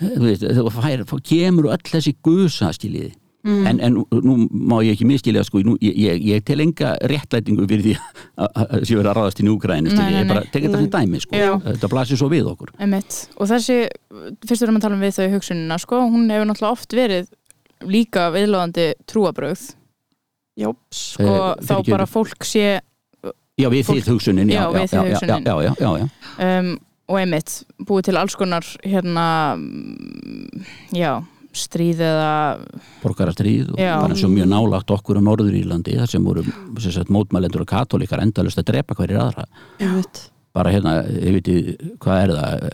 þú 0.00 0.22
veist, 0.24 0.46
þú 0.58 0.72
fær, 0.74 1.04
kemur 1.30 1.70
öll 1.70 1.90
þessi 1.92 2.16
gusa 2.24 2.72
skiljiði 3.40 3.68
en, 3.70 3.80
en 3.80 3.94
nú 4.26 4.34
má 4.52 4.78
ég 4.84 4.92
ekki 4.96 5.06
miskilja 5.08 5.42
sko, 5.46 5.62
nú, 5.64 5.76
ég, 5.80 5.94
ég, 5.96 6.24
ég 6.28 6.42
tel 6.44 6.60
enga 6.60 6.90
réttlætingu 7.08 7.64
fyrir 7.70 7.84
því 7.86 7.94
að- 8.42 8.50
að 8.52 8.74
að 8.76 8.84
sé 8.84 8.98
verið 8.98 9.10
að 9.10 9.16
ráðast 9.20 9.40
inn 9.40 9.48
í 9.48 9.52
nei, 9.96 10.12
ég 10.20 10.28
bara 10.28 10.42
tek 10.52 10.64
þetta 10.66 10.80
sem 10.82 10.90
dæmi 10.92 11.20
sko. 11.24 11.36
Þetta 11.64 11.90
blasir 11.94 12.20
svo 12.20 12.28
við 12.32 12.50
okkur 12.52 12.74
Einmitt. 12.78 13.18
og 13.40 13.48
þessi, 13.48 13.78
fyrst 14.44 14.62
erum 14.66 14.76
að 14.80 14.84
tala 14.86 14.98
um 14.98 15.04
við 15.06 15.16
þau 15.16 15.28
hugsunina 15.38 15.78
sko, 15.80 16.02
hún 16.12 16.28
hefur 16.30 16.50
náttúrulega 16.50 16.76
oft 16.76 16.92
verið 17.00 17.30
líka 17.88 18.28
viðlóðandi 18.34 18.90
trúabrögð 19.08 19.70
Jóps 20.60 21.00
sko, 21.14 21.24
Eh, 21.24 21.64
þá 21.64 21.74
bara 21.88 22.06
fólk 22.10 22.44
sé 22.44 22.80
já, 23.56 23.68
við 23.72 23.84
Fólk- 23.86 24.02
þið 24.02 24.12
hugsunin 24.12 24.50
já, 24.52 24.60
Já, 24.60 24.68
við 24.74 24.92
já, 24.92 25.00
hugsunin. 25.06 25.44
já, 25.46 25.54
já, 25.64 25.72
já, 25.80 25.90
já. 25.96 26.60
um, 26.60 26.70
og 27.10 27.16
einmitt 27.18 27.54
búið 27.88 28.04
til 28.10 28.16
alls 28.20 28.36
konar 28.38 28.66
hérna 28.84 29.24
mm, 29.56 30.64
já, 30.94 31.14
stríð 31.56 32.02
eða 32.06 32.32
borgarastríð 33.02 33.72
og 33.74 33.80
Já. 33.80 33.96
bara 33.98 34.14
eins 34.14 34.24
og 34.26 34.32
mjög 34.34 34.50
nálagt 34.52 34.92
okkur 34.94 35.18
á 35.18 35.22
Norður 35.26 35.56
Írlandi 35.58 35.96
þar 35.98 36.12
sem 36.12 36.24
voru 36.24 36.44
sem 36.46 36.94
sagt, 36.94 37.10
mótmælendur 37.10 37.64
og 37.64 37.70
katólíkar 37.70 38.22
endalust 38.22 38.60
að 38.62 38.70
drepa 38.70 38.94
hverjir 38.98 39.22
aðra. 39.22 39.46
Einmitt. 39.80 40.28
Bara 40.54 40.72
hérna, 40.74 41.00
ég 41.10 41.38
veit 41.38 41.50
hvað 42.02 42.22
er 42.24 42.34
það 42.36 42.70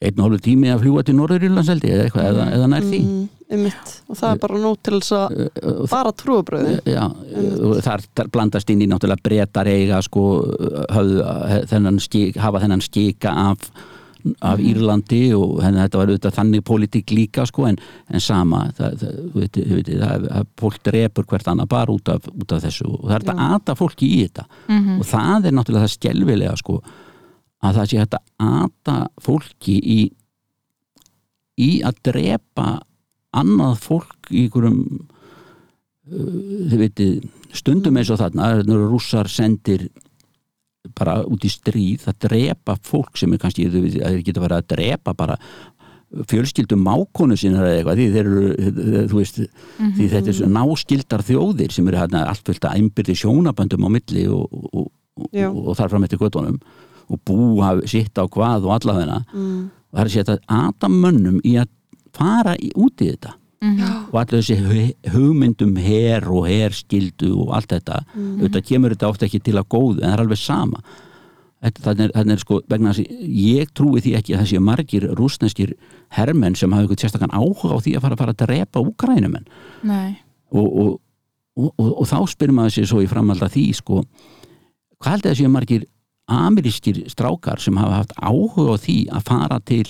einn 0.00 0.16
og 0.16 0.24
hálfu 0.26 0.40
tími 0.46 0.70
að 0.72 0.80
fljúa 0.86 1.04
til 1.04 1.14
Norður 1.18 1.44
Írlands 1.44 1.68
held 1.68 1.84
ég 1.84 1.92
eða 1.92 2.06
eitthvað, 2.08 2.28
eða, 2.30 2.44
eða 2.56 2.68
nær 2.72 2.86
því. 2.86 3.00
Mm, 3.04 3.24
einmitt. 3.52 3.92
og 4.08 4.16
það 4.16 4.30
er 4.30 4.40
bara 4.46 4.60
nót 4.62 4.82
til 4.86 4.96
þess 4.96 5.12
að 5.18 5.90
bara 5.92 6.12
trúabröði 6.22 6.76
Já, 6.88 7.02
og 7.04 7.80
þar, 7.84 8.04
þar 8.16 8.30
blandast 8.32 8.72
inn 8.72 8.84
í 8.84 8.88
náttúrulega 8.88 9.26
breytar 9.28 9.68
eiga 9.68 10.00
sko 10.06 10.24
höfðu, 10.94 11.26
þennan 11.72 12.00
skik, 12.00 12.40
hafa 12.40 12.62
þennan 12.64 12.84
skika 12.86 13.34
af, 13.50 13.68
af 14.44 14.62
Írlandi 14.62 15.22
og 15.36 15.60
henni 15.64 15.82
þetta 15.82 16.00
var 16.00 16.12
auðvitað 16.12 16.36
þannig 16.38 16.64
pólitík 16.68 17.14
líka 17.16 17.46
sko 17.48 17.66
en, 17.70 17.78
en 18.10 18.24
sama 18.24 18.62
það, 18.78 19.04
það, 19.04 20.48
fólk 20.60 20.80
drepur 20.86 21.28
hvert 21.30 21.50
annað 21.52 21.70
bara 21.74 21.94
út 21.94 22.12
af, 22.12 22.28
út 22.30 22.56
af 22.56 22.64
þessu 22.64 22.88
og 22.88 23.04
það 23.06 23.16
er 23.16 23.26
þetta 23.26 23.50
ata 23.56 23.76
fólki 23.78 24.10
í 24.10 24.22
þetta. 24.26 24.46
Og 24.98 25.06
það 25.08 25.50
er 25.50 25.56
náttúrulega 25.56 25.86
það 25.86 25.94
skelvilega 25.96 26.56
sko 26.60 26.80
að 27.60 27.80
það 27.80 27.90
sé 27.90 28.02
þetta 28.04 28.22
ata 28.50 28.96
fólki 29.20 29.76
í 29.80 30.00
í 31.60 31.70
að 31.84 31.98
drepa 32.10 32.68
annað 33.36 33.76
fólk 33.84 34.30
í 34.32 34.46
einhverjum 34.46 35.08
þið 36.10 36.78
veitir, 36.80 37.26
stundum 37.54 37.98
eins 38.00 38.10
og 38.10 38.18
þarna 38.18 38.54
rússar 38.66 39.28
sendir 39.30 39.88
bara 40.96 41.20
út 41.28 41.44
í 41.44 41.50
stríð 41.52 42.06
að 42.08 42.22
drepa 42.26 42.76
fólk 42.86 43.18
sem 43.20 43.32
er 43.34 43.42
kannski, 43.42 43.66
að 43.68 43.90
þeir 43.90 44.24
geta 44.24 44.42
verið 44.42 44.58
að 44.58 44.70
drepa 44.74 45.14
bara 45.16 45.36
fjölskyldum 46.30 46.80
mákonu 46.82 47.36
sinna 47.38 47.62
eða 47.62 47.74
eitthvað, 47.76 48.00
því 48.00 48.06
þeir 48.14 48.30
eru 48.30 49.02
þú 49.10 49.18
veist, 49.20 49.40
því 49.78 50.08
þetta 50.10 50.32
er 50.32 50.54
náskildar 50.56 51.24
þjóðir 51.26 51.74
sem 51.74 51.90
eru 51.90 52.00
hérna 52.00 52.24
allt 52.26 52.48
fullt 52.48 52.66
að 52.66 52.78
einbyrði 52.80 53.16
sjónaböndum 53.20 53.86
á 53.86 53.90
milli 53.94 54.24
og, 54.32 54.48
og, 54.50 54.88
og, 55.20 55.36
og, 55.36 55.74
þar 55.78 55.92
fram 55.92 56.06
eftir 56.08 56.22
göttunum 56.22 56.56
og 57.10 57.20
búa 57.26 57.76
sitt 57.90 58.18
á 58.18 58.26
hvað 58.26 58.66
og 58.66 58.74
allavegna 58.78 59.20
mm. 59.28 59.60
og 59.90 59.94
það 59.94 60.02
er 60.02 60.10
að 60.10 60.16
setja 60.16 60.38
ata 60.60 60.90
mönnum 60.90 61.38
í 61.46 61.54
að 61.62 61.70
fara 62.16 62.56
í, 62.58 62.72
út 62.74 63.04
í 63.04 63.12
þetta 63.12 63.36
og 64.10 64.14
allir 64.22 64.40
þessi 64.40 64.56
hu- 64.56 65.12
hugmyndum 65.12 65.76
her 65.76 66.24
og 66.32 66.46
herskildu 66.48 67.34
og 67.44 67.50
allt 67.58 67.68
þetta 67.74 67.98
auðvitað 68.16 68.66
kemur 68.70 68.94
þetta 68.94 69.08
ofta 69.12 69.26
ekki 69.26 69.40
til 69.44 69.58
að 69.60 69.66
góðu 69.74 70.00
en 70.00 70.06
það 70.08 70.14
er 70.16 70.22
alveg 70.24 70.38
sama. 70.40 70.80
Þetta, 71.60 71.82
þannig, 71.84 72.10
er, 72.16 72.30
er 72.32 72.40
sko 72.40 72.60
vegna 72.72 72.94
þess 72.96 73.04
að 73.04 73.34
ég 73.36 73.72
trúi 73.76 74.00
því 74.00 74.14
ekki 74.16 74.32
að 74.38 74.46
séu 74.48 74.60
margir 74.64 75.04
rúsneskir 75.18 75.74
hermenn 76.16 76.56
sem 76.56 76.72
hafa 76.72 76.86
eitthvað 76.86 77.02
sérstakann 77.04 77.34
áhuga 77.36 77.76
á 77.76 77.78
því 77.84 77.92
að 77.98 78.04
fara 78.06 78.16
að 78.16 78.22
fara 78.22 78.32
að 78.32 78.40
drepa 78.46 78.80
úkrænumenn 78.80 79.44
og, 80.56 80.68
og, 80.80 81.00
og, 81.60 81.72
og, 82.00 82.06
þá 82.08 82.16
spyrir 82.32 82.56
maður 82.56 82.72
sér 82.78 82.88
svo 82.88 83.02
í 83.04 83.10
framhald 83.12 83.44
að 83.44 83.52
því 83.58 83.66
sko, 83.76 84.00
hvað 85.04 85.12
heldur 85.18 85.36
séu 85.36 85.52
margir 85.52 85.84
amerískir 86.30 87.02
strákar 87.12 87.60
sem 87.60 87.76
hafa 87.76 88.00
haft 88.00 88.16
áhuga 88.16 88.72
á 88.72 88.76
því 88.80 88.96
að 89.12 89.28
fara 89.28 89.60
til 89.68 89.84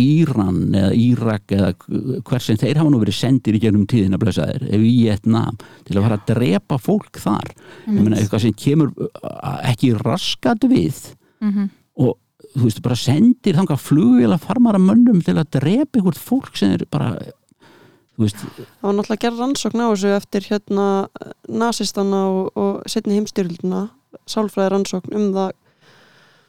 Íran 0.00 0.56
eða 0.74 0.90
Írak 0.98 1.52
eða 1.54 1.68
hver 2.26 2.42
sem 2.42 2.56
þeir 2.58 2.80
hafa 2.80 2.90
nú 2.90 2.98
verið 2.98 3.14
sendir 3.20 3.54
í 3.54 3.60
gegnum 3.62 3.84
tíðina 3.86 4.18
blessaðir, 4.18 4.64
ef 4.66 4.80
í 4.82 4.90
Vietnam 5.04 5.58
til 5.86 5.94
að 5.98 6.02
fara 6.08 6.18
að 6.18 6.26
drepa 6.32 6.78
fólk 6.82 7.20
þar. 7.22 7.52
Ég 7.86 8.00
meina 8.00 8.18
eitthvað 8.18 8.42
sem 8.48 8.56
kemur 8.58 8.90
uh, 8.98 9.60
ekki 9.70 9.92
raskat 10.00 10.66
við 10.70 10.98
Mhm. 11.44 11.68
og 12.00 12.16
þú 12.54 12.62
veist 12.64 12.82
bara 12.82 12.96
sendir 12.96 13.54
þangað 13.58 13.82
flugvél 13.84 14.32
að 14.32 14.44
farmara 14.46 14.78
mönnum 14.80 15.18
til 15.22 15.34
að 15.36 15.50
drepa 15.58 15.98
einhvert 15.98 16.18
fólk 16.18 16.56
sem 16.56 16.70
er 16.72 16.84
bara 16.90 17.10
þú 18.14 18.22
veist, 18.24 18.36
það 18.38 18.86
var 18.86 18.94
náttúrulega 18.94 19.22
gerð 19.26 19.40
rannsókn 19.42 19.82
á 19.84 19.86
þessu 19.90 20.12
eftir 20.16 20.46
hérna 20.48 20.86
nasistana 21.50 22.20
og, 22.30 22.50
og 22.56 22.82
setni 22.88 23.18
heimstyrluna 23.18 23.88
sálfræði 24.30 24.70
rannsókn 24.72 25.16
um 25.18 25.26
það 25.34 25.50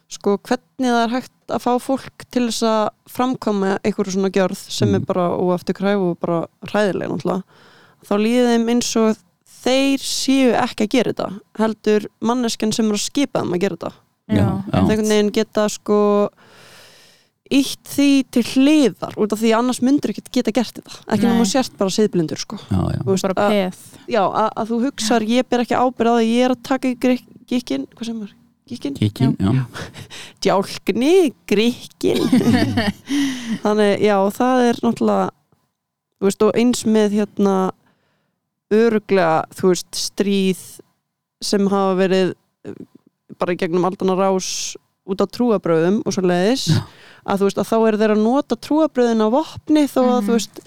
sko 0.08 0.36
hvernig 0.38 0.90
það 0.92 1.02
er 1.04 1.14
hægt 1.16 1.32
að 1.56 1.62
fá 1.64 1.72
fólk 1.82 2.24
til 2.30 2.44
þess 2.48 2.62
að 2.66 2.88
framkoma 3.10 3.76
einhverju 3.82 4.12
svona 4.16 4.30
gjörð 4.34 4.58
sem 4.70 4.88
Mm. 4.88 4.94
er 5.00 5.06
bara 5.06 5.24
óaftur 5.34 5.74
kræf 5.74 5.98
og 5.98 6.18
bara 6.20 6.46
hræðileg 6.70 7.10
náttúrulega. 7.10 7.42
Þá 8.06 8.14
líði 8.22 8.44
þeim 8.52 8.68
eins 8.70 8.90
og 8.96 9.16
þeir 9.66 9.98
séu 9.98 10.52
ekki 10.54 10.84
að 10.86 10.92
gera 10.94 11.12
þetta 11.12 11.28
heldur 11.58 12.06
manneskjan 12.22 12.72
sem 12.72 12.86
er 12.86 12.94
að 12.98 13.02
skipa 13.06 13.40
þeim 13.42 13.54
að 13.56 13.60
gera 13.64 13.76
þetta. 13.76 13.92
Þeir 14.26 14.80
einhvern 14.82 15.08
veginn 15.10 15.32
geta 15.32 15.68
sko 15.70 15.98
ítt 17.46 17.86
því 17.94 18.06
til 18.34 18.42
hliðar 18.42 19.14
út 19.22 19.32
af 19.34 19.38
því 19.38 19.52
annars 19.54 19.78
myndur 19.86 20.10
ekki 20.10 20.24
geta 20.34 20.50
gert 20.54 20.80
þetta. 20.80 20.96
Ekki 21.06 21.28
náttúrulega 21.28 21.50
sért 21.52 21.76
bara 21.78 21.90
siðblindur 21.94 22.40
sko. 22.42 22.56
Já, 22.58 22.80
já. 22.90 22.98
Þú 23.04 23.12
veist, 23.12 23.26
bara 23.28 23.44
að, 23.46 23.54
peð. 23.54 24.00
Já, 24.10 24.22
að, 24.26 24.48
að 24.62 24.72
þú 24.72 24.78
hugsar 24.86 25.26
ég 25.30 25.46
ber 25.50 25.62
ekki 25.62 25.78
ábyrð 25.78 26.10
á 26.10 26.14
það 26.16 26.26
ég 26.26 26.42
er 26.48 26.54
að 26.56 26.64
taka 26.66 26.90
í 26.90 26.96
gikkin 27.46 27.86
hvað 27.94 28.08
sem 28.10 28.22
er, 28.26 28.32
gikkin? 28.68 28.94
Kikkin, 28.98 29.36
já. 29.38 29.52
Djálkni, 30.42 31.32
grikkin 31.48 32.22
þannig 33.62 34.00
já 34.08 34.16
það 34.36 34.62
er 34.70 34.80
náttúrulega 34.84 35.28
þú 36.16 36.28
veist 36.28 36.42
og 36.46 36.56
eins 36.58 36.84
með 36.88 37.16
hérna 37.20 37.56
öruglega 38.74 39.44
þú 39.54 39.70
veist 39.72 39.98
stríð 40.00 40.62
sem 41.44 41.66
hafa 41.70 41.94
verið 42.00 42.32
eh, 42.66 42.78
bara 43.38 43.54
í 43.54 43.60
gegnum 43.60 43.84
aldana 43.86 44.16
rás 44.18 44.48
út 45.06 45.22
á 45.22 45.26
trúabröðum 45.30 46.00
og 46.02 46.14
svo 46.16 46.24
leiðis 46.26 46.64
Já. 46.72 46.80
að 47.30 47.42
þú 47.42 47.48
veist 47.50 47.60
að 47.62 47.68
þá 47.70 47.76
er 47.92 47.98
þeir 48.00 48.14
að 48.16 48.22
nota 48.24 48.56
trúabröðin 48.58 49.22
á 49.22 49.28
vopni 49.30 49.84
þó 49.86 50.00
að 50.02 50.16
Mhm. 50.16 50.26
þú 50.26 50.32
veist 50.38 50.58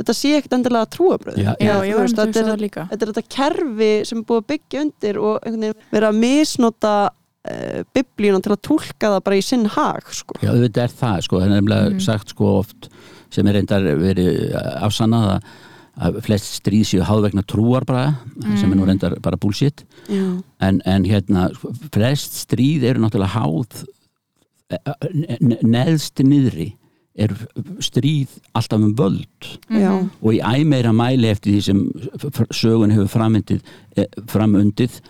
þetta 0.00 0.14
sé 0.16 0.30
ekkert 0.36 0.54
endilega 0.58 0.90
trúabröð 0.96 1.38
Já, 1.40 1.54
já, 1.60 1.72
um 1.80 2.04
að 2.04 2.12
þetta 2.18 2.40
er- 2.40 2.60
þetta 2.90 3.00
er 3.06 3.12
þetta 3.12 3.24
kerfi 3.36 3.90
sem 4.08 4.18
er 4.20 4.24
búið 4.28 4.42
að 4.42 4.50
byggja 4.52 4.84
undir 4.84 5.18
og 5.20 5.38
einhvern 5.40 5.64
veginn 5.64 5.88
vera 5.96 6.10
að 6.12 6.20
misnota 6.20 6.92
uh, 7.48 7.80
biblíuna 7.96 8.40
til 8.44 8.52
að 8.56 8.62
túlka 8.68 9.10
það 9.14 9.24
bara 9.24 9.38
í 9.40 9.44
sinn 9.44 9.66
hag 9.76 10.10
sko. 10.12 10.36
Já, 10.42 10.50
auðvitað 10.52 10.84
er 10.88 10.94
það, 11.00 11.20
sko, 11.26 11.40
það 11.40 11.46
er 11.48 11.54
nefnilega 11.56 11.90
Mhm. 11.94 12.00
sagt 12.04 12.28
sko 12.34 12.52
oft 12.60 12.88
sem 13.30 13.46
er 13.46 13.54
reyndar 13.60 13.82
verið 14.00 14.54
afsannað 14.82 15.28
að, 15.36 15.44
að 16.00 16.16
flest 16.26 16.48
stríð 16.62 16.84
séu 16.88 17.04
háð 17.06 17.22
vegna 17.28 17.42
trúar 17.46 17.84
bara, 17.86 18.16
sem 18.58 18.72
er 18.72 18.76
nú 18.78 18.86
reyndar 18.88 19.14
bara 19.22 19.36
bullshit, 19.36 19.84
en, 20.10 20.80
en 20.84 21.04
hérna 21.04 21.48
sko, 21.54 21.70
flest 21.94 22.34
stríð 22.46 22.82
eru 22.90 23.00
náttúrulega 23.04 23.36
háð 23.36 23.84
eh, 24.70 24.78
ne- 25.40 25.60
neðst 25.62 26.22
niðri 26.24 26.72
er 27.20 27.34
stríð 27.82 28.36
alltaf 28.54 28.78
um 28.80 28.94
völd 28.96 29.48
Já. 29.68 29.92
og 30.22 30.30
í 30.32 30.38
æmeira 30.40 30.92
mæli 30.94 31.28
eftir 31.30 31.52
því 31.56 31.62
sem 31.66 31.80
sögun 32.54 32.94
hefur 32.94 33.10
framundið, 33.10 33.60
framundið 34.30 35.00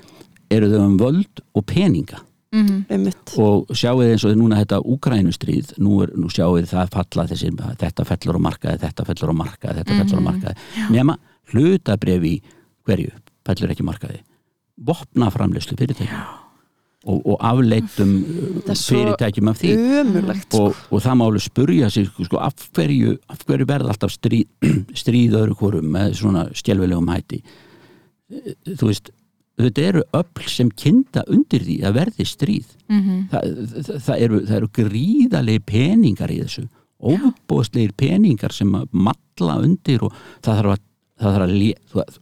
eru 0.51 0.71
þau 0.73 0.83
um 0.85 0.99
völd 1.01 1.45
og 1.55 1.67
peninga. 1.67 2.25
Mhm. 2.51 2.87
einmitt. 2.91 3.37
Og 3.39 3.69
sjáu 3.71 4.01
þið 4.01 4.09
eins 4.11 4.25
og 4.27 4.33
núna 4.35 4.57
þetta 4.59 4.81
Úkrænustríð, 4.83 5.77
nú, 5.79 6.01
er, 6.03 6.11
nú 6.19 6.27
sjáu 6.27 6.57
þið 6.59 6.73
það 6.73 6.89
falla 6.97 7.27
þessi, 7.31 7.51
þetta 7.79 8.07
fellur 8.09 8.39
á 8.39 8.47
markaði 8.49 8.81
þetta 8.83 9.07
fellur 9.07 9.31
á 9.31 9.37
markaði, 9.39 9.85
þetta 9.85 9.99
fellur 10.01 10.19
á 10.19 10.27
markaði. 10.27 10.57
Nema 10.91 11.15
hlutabref 11.53 12.27
í 12.27 12.35
hverju 12.83 13.15
fellur 13.47 13.71
ekki 13.71 13.87
á 13.87 13.91
markaði 13.93 14.21
vopnaframleyslu 14.87 15.77
fyrirtækjum 15.79 16.21
og, 17.05 17.21
og 17.25 17.37
afleitum 17.41 18.11
fyrirtækjum 18.67 19.49
af 19.49 19.61
því. 19.61 19.73
ömurlegt 20.01 20.49
sko. 20.49 20.67
og, 20.67 20.83
og 20.91 21.03
það 21.05 21.17
má 21.17 21.25
alveg 21.27 21.45
spurja 21.45 21.91
sig 21.93 22.11
sko, 22.13 22.41
af, 22.41 22.69
hverju, 22.77 23.17
af 23.29 23.45
hverju 23.49 23.69
verða 23.69 23.95
alltaf 23.95 24.13
stríð, 24.13 24.49
stríð 25.03 25.39
öðru 25.41 25.57
hvorum 25.61 25.89
með 25.97 26.19
svona 26.21 26.49
stjelvilegum 26.57 27.09
hætti? 27.13 27.41
Þú 28.69 28.91
veist 28.91 29.11
þetta 29.67 29.87
eru 29.89 30.03
öll 30.21 30.51
sem 30.51 30.69
kynda 30.83 31.25
undir 31.31 31.65
því 31.67 31.79
að 31.87 31.97
verði 32.01 32.27
stríð. 32.29 32.77
Mhm. 32.91 33.17
það, 33.33 33.57
það, 33.71 33.97
það, 34.07 34.21
eru, 34.27 34.43
það 34.49 34.61
eru 34.61 34.71
gríðalegi 34.81 35.65
peningar 35.67 36.35
í 36.35 36.39
þessu. 36.45 36.69
Óbúðslegir 37.01 37.93
peningar 37.97 38.53
sem 38.53 38.73
að 38.77 38.89
matla 38.93 39.57
undir 39.65 40.05
og 40.05 40.17
það 40.45 40.57
þarf 40.61 40.75
að 40.77 40.87
það 41.21 41.35
þarf 41.35 41.45
að 41.45 41.55
lé, 41.55 41.71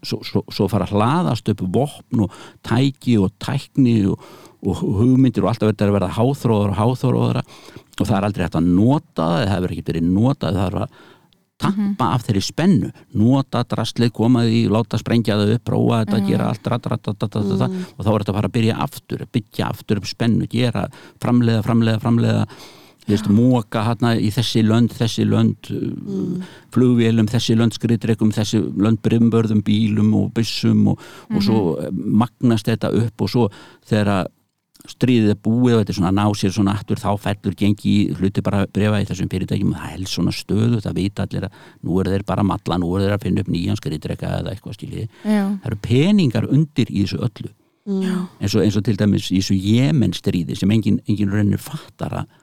svo, 0.03 0.21
svo, 0.27 0.43
svo 0.51 0.67
fara 0.71 0.87
að 0.89 0.95
hlaðast 0.97 1.51
upp 1.53 1.61
vopn 1.75 2.25
og 2.25 2.39
tæki 2.67 3.15
og 3.23 3.35
tækni 3.43 4.01
og, 4.11 4.25
og 4.67 4.81
hugmyndir 4.83 5.45
og 5.45 5.53
alltaf 5.53 5.71
verður 5.71 5.93
að 5.93 5.97
verða 5.99 6.17
háþróður 6.17 6.73
og 6.73 6.81
háþróður 6.81 7.41
og 7.43 8.09
það 8.09 8.17
er 8.17 8.27
aldrei 8.29 8.45
hægt 8.47 8.59
að 8.59 8.73
nota 8.73 9.29
það 9.29 9.45
það 9.45 9.53
hefur 9.55 9.75
ekki 9.75 9.87
verið 9.93 10.09
notað 10.09 10.59
það 10.59 10.65
þarf 10.65 10.83
að 10.83 10.99
tappa 11.59 12.13
af 12.15 12.25
þeirri 12.27 12.43
spennu. 12.45 12.91
Nota 13.19 13.65
drastlið, 13.69 14.13
koma 14.17 14.45
því, 14.47 14.65
láta 14.73 15.01
sprengja 15.01 15.39
það 15.41 15.55
upp 15.57 15.69
prófa 15.69 16.03
þetta, 16.05 16.25
gera 16.29 16.49
allt 16.53 16.73
rat, 16.73 16.91
rat, 16.93 17.13
rat, 17.13 17.29
rat, 17.29 17.39
og 17.39 18.03
þá 18.07 18.11
er 18.13 18.25
þetta 18.25 18.35
að 18.35 18.41
fara 18.41 18.51
að 18.51 18.57
byrja 18.59 18.81
aftur 18.87 19.25
byggja 19.33 19.71
aftur 19.73 20.03
upp 20.03 20.11
spennu, 20.11 20.49
gera 20.51 20.89
framleiða, 21.23 21.65
framleiða 22.03 22.45
þú 23.09 23.15
veist, 23.15 23.29
móka 23.33 23.83
hérna 23.87 24.13
í 24.21 24.29
þessi 24.33 24.63
lönd, 24.67 24.93
þessi 24.93 25.25
lönd 25.25 25.71
mm. 25.73 26.49
flugvélum, 26.75 27.29
þessi 27.31 27.57
lönd 27.57 27.77
skriðdreikum, 27.77 28.33
þessi 28.37 28.61
lönd 28.61 29.01
brimbörðum, 29.05 29.63
bílum 29.65 30.13
og 30.19 30.33
byssum 30.37 30.91
og, 30.93 31.07
og 31.33 31.45
svo 31.45 31.63
magnast 31.91 32.69
þetta 32.69 32.93
upp 33.01 33.25
og 33.25 33.33
svo 33.33 33.47
þegar 33.89 34.29
stríðið 34.89 35.35
er 35.35 35.39
búið 35.45 35.77
og 35.77 35.83
þetta 35.83 35.93
er 35.93 35.99
svona 35.99 36.11
að 36.11 36.19
ná 36.19 36.39
sér 36.41 36.55
svona 36.55 36.75
aftur 36.79 37.01
þá 37.03 37.09
fellur 37.23 37.57
gengi 37.59 37.95
hluti 38.17 38.45
bara 38.45 38.65
brefa 38.67 39.03
í 39.03 39.07
þessum 39.09 39.31
fyrirtækjum. 39.33 39.75
Og 39.75 39.79
það 39.83 39.95
helst 39.95 40.17
svona 40.17 40.35
stöðu 40.35 40.81
það 40.85 40.99
vita 41.03 41.27
allir 41.27 41.49
að 41.49 41.63
nú 41.85 42.01
eru 42.03 42.15
þeir 42.15 42.27
bara 42.29 42.45
að 42.45 42.51
matla 42.53 42.79
nú 42.81 42.91
eru 42.97 43.07
þeir 43.07 43.17
að 43.19 43.25
finna 43.27 43.45
upp 43.45 43.53
nýjan 43.53 43.81
skriðdreika 43.81 44.35
eða 44.41 44.55
eitthvað 44.55 44.79
Já. 45.25 45.45
það 45.61 45.71
eru 45.71 45.81
peningar 45.83 46.49
undir 46.49 46.93
í 46.93 47.05
þessu 47.05 47.21
öllu. 47.29 47.53
Eins 47.89 48.55
og, 48.55 48.63
eins 48.63 48.77
og 48.77 48.85
til 48.85 48.97
dæmis 49.01 49.31
í 49.33 49.39
þessu 49.41 49.57
Jemen 49.57 50.13
stríði 50.17 50.57
sem 50.59 50.73
engin, 50.75 50.99
engin 51.09 51.33
reynir 51.33 51.61
fattar 51.63 52.21
að, 52.21 52.35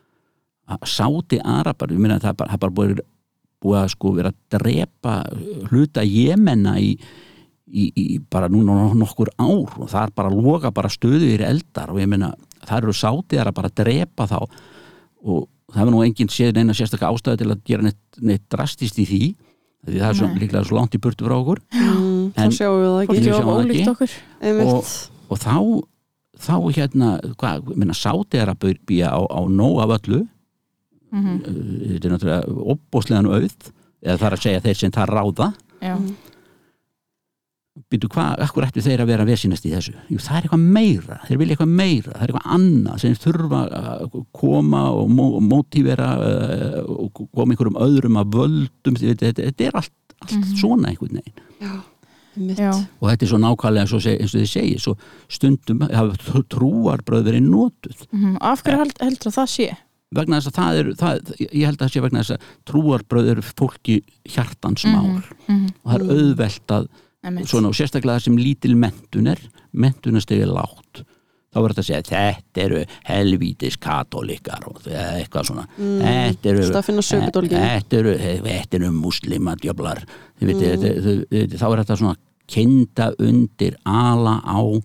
að 0.73 0.87
sáti 0.89 1.37
Arabar, 1.37 1.93
ég 1.93 2.01
það 2.01 2.31
er 2.31 2.39
bara, 2.39 2.49
það 2.49 2.55
er 2.55 2.63
bara 2.63 2.75
búið, 2.79 3.03
búið 3.61 3.79
að 3.83 3.91
sko 3.93 4.13
vera 4.15 4.31
að 4.33 4.39
drepa 4.57 5.13
hluta 5.69 6.05
Jemena 6.05 6.79
í, 6.81 6.95
í, 7.67 7.85
í 7.95 8.19
bara 8.29 8.47
núna 8.51 8.93
nokkur 8.95 9.31
ár 9.41 9.71
og 9.79 9.89
það 9.89 10.03
er 10.07 10.11
bara 10.15 10.29
að 10.29 10.41
loka 10.45 10.71
bara 10.71 10.89
stöðuðir 10.93 11.41
eldar 11.47 11.89
og 11.93 11.99
ég 11.99 12.07
meina 12.11 12.33
það 12.65 12.77
eru 12.83 12.93
sátiðar 12.93 13.49
að 13.51 13.57
bara 13.59 13.69
drepa 13.81 14.27
þá 14.29 14.37
og 15.25 15.47
það 15.73 15.79
hefur 15.81 15.91
nú 15.95 16.03
enginn 16.05 16.29
séð 16.29 16.53
neina 16.59 16.75
sérstakka 16.77 17.09
ástæði 17.09 17.41
til 17.41 17.49
að 17.55 17.63
gera 17.65 17.87
neitt, 17.87 18.21
neitt 18.21 18.45
drastist 18.53 18.99
í 19.01 19.05
því 19.09 19.21
því 19.85 19.97
það 20.01 20.09
er 20.09 20.17
svo, 20.19 20.27
líklega 20.41 20.65
svo 20.65 20.77
langt 20.79 20.95
í 20.97 21.01
burtu 21.01 21.25
frá 21.27 21.35
okkur 21.41 21.59
Mm. 21.75 22.31
En- 22.35 22.49
þá 22.51 22.55
sjáum 22.57 22.79
við 22.81 22.87
það 22.89 23.01
ekki 23.03 23.75
ekki. 23.75 23.89
okkur 23.91 24.13
einmitt 24.41 25.09
og 25.29 25.37
þá, 25.39 25.55
þá 26.41 26.55
hérna 26.75 27.09
hvað, 27.37 27.67
minna 27.77 27.93
sáti 27.93 28.39
er 28.41 28.49
að 28.53 28.77
býja 28.89 29.11
á, 29.13 29.19
á 29.29 29.39
nóg 29.49 29.77
af 29.83 29.93
öllu 29.99 30.27
Mhm. 31.11 31.35
þetta 31.45 32.05
er 32.05 32.11
náttúrulega 32.11 32.55
opbóslegan 32.73 33.29
auð 33.29 33.53
eða 34.03 34.17
það 34.17 34.25
er 34.27 34.35
að 34.35 34.41
segja 34.43 34.61
þeir 34.65 34.75
sem 34.81 34.91
það 34.91 35.13
ráða 35.15 35.47
Já. 35.81 35.95
Býtu 37.91 38.07
hvað, 38.07 38.39
akkur 38.45 38.63
ættu 38.69 38.81
þeir 38.85 39.01
að 39.03 39.09
vera 39.11 39.25
vesinast 39.27 39.65
í 39.67 39.71
þessu 39.73 39.93
Jú, 40.09 40.17
það 40.23 40.37
er 40.37 40.45
eitthvað 40.47 40.61
meira, 40.77 41.17
þeir 41.27 41.39
vilja 41.41 41.55
eitthvað 41.57 41.73
meira 41.75 42.13
það 42.15 42.21
er 42.23 42.31
eitthvað 42.31 42.53
annað 42.55 43.01
sem 43.03 43.17
þurfa 43.25 43.59
að 43.79 44.15
koma 44.39 44.83
og 44.95 45.09
mó, 45.11 45.25
mótivera 45.43 46.07
uh, 46.15 46.79
og 46.87 47.23
koma 47.35 47.51
einhverjum 47.55 47.81
öðrum 47.83 48.21
að 48.21 48.31
völdum, 48.37 48.95
þetta, 49.01 49.25
þetta, 49.27 49.49
þetta 49.49 49.67
er 49.67 49.79
allt, 49.81 49.93
allt 50.23 50.47
svona 50.55 50.93
einhvern 50.93 51.19
veginn 51.19 51.43
já, 51.65 51.75
Já. 52.35 52.71
og 52.99 53.07
þetta 53.11 53.23
er 53.27 53.29
svo 53.31 53.37
nákvæmlega 53.43 53.87
svo, 53.91 53.99
seg- 54.03 54.19
eins 54.23 54.33
og 54.35 54.41
þið 54.41 54.49
segir 54.51 54.81
svo 54.83 54.95
stundum 55.31 55.83
hafa 55.87 56.41
trúarbröð 56.51 57.27
verið 57.29 57.45
notuð 57.47 58.01
Mhm. 58.11 58.37
Af 58.41 58.63
hverju 58.63 58.81
held, 58.85 58.97
heldur 59.03 59.31
að 59.31 59.37
það 59.41 59.51
sé? 59.57 59.67
vegna 60.15 60.37
þess 60.39 60.47
að 60.51 60.57
það 60.59 60.77
er 60.79 60.89
það, 60.99 61.31
ég 61.43 61.65
held 61.65 61.77
að 61.79 61.85
það 61.85 61.93
sé 61.95 62.01
vegna 62.03 62.19
þess 62.23 62.35
að 62.35 62.43
trúarbröð 62.71 63.29
eru 63.35 63.41
fólki 63.51 63.95
hjartansmál 64.31 65.23
Mhm. 65.49 65.65
og 65.83 65.91
það 65.91 65.95
er 65.95 66.05
auðvelt 66.15 66.73
að. 66.75 66.87
Svona 67.49 67.71
og 67.71 67.77
sérstaklega 67.77 68.23
sem 68.23 68.37
lítil 68.39 68.75
mentun 68.79 69.31
er 69.33 69.41
mentunastegi 69.75 70.47
lágt 70.49 71.03
þá 71.55 71.61
verður 71.63 71.77
þetta 71.77 71.83
að 71.83 71.87
segja 71.87 72.07
þetta 72.09 72.63
eru 72.65 72.81
helvítis 73.07 73.77
katólikar 73.79 74.65
og 74.67 74.81
eitthvað 74.91 75.47
svona. 75.47 75.63
Þetta 75.79 76.51
eru, 76.51 76.65
þetta 77.55 77.99
eru, 78.01 78.15
þetta 78.43 78.79
eru 78.81 78.91
muslima 78.91 79.55
djöflar 79.61 80.03
þið 80.41 80.51
viti, 80.51 80.73
mm. 80.75 81.55
þá 81.55 81.67
er 81.69 81.81
þetta 81.83 81.99
svona 82.01 82.17
kinda 82.51 83.09
undir 83.23 83.77
ala 83.87 84.35
á 84.43 84.59
uh, 84.59 84.81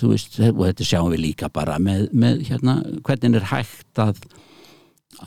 þú 0.00 0.10
veist, 0.10 0.40
og 0.50 0.64
þetta 0.66 0.88
sjáum 0.90 1.12
við 1.14 1.24
líka 1.28 1.52
bara 1.54 1.78
með, 1.78 2.08
með 2.10 2.42
hérna, 2.50 2.80
hvernig 3.06 3.38
er 3.38 3.50
hægt 3.54 4.02
að 4.02 4.18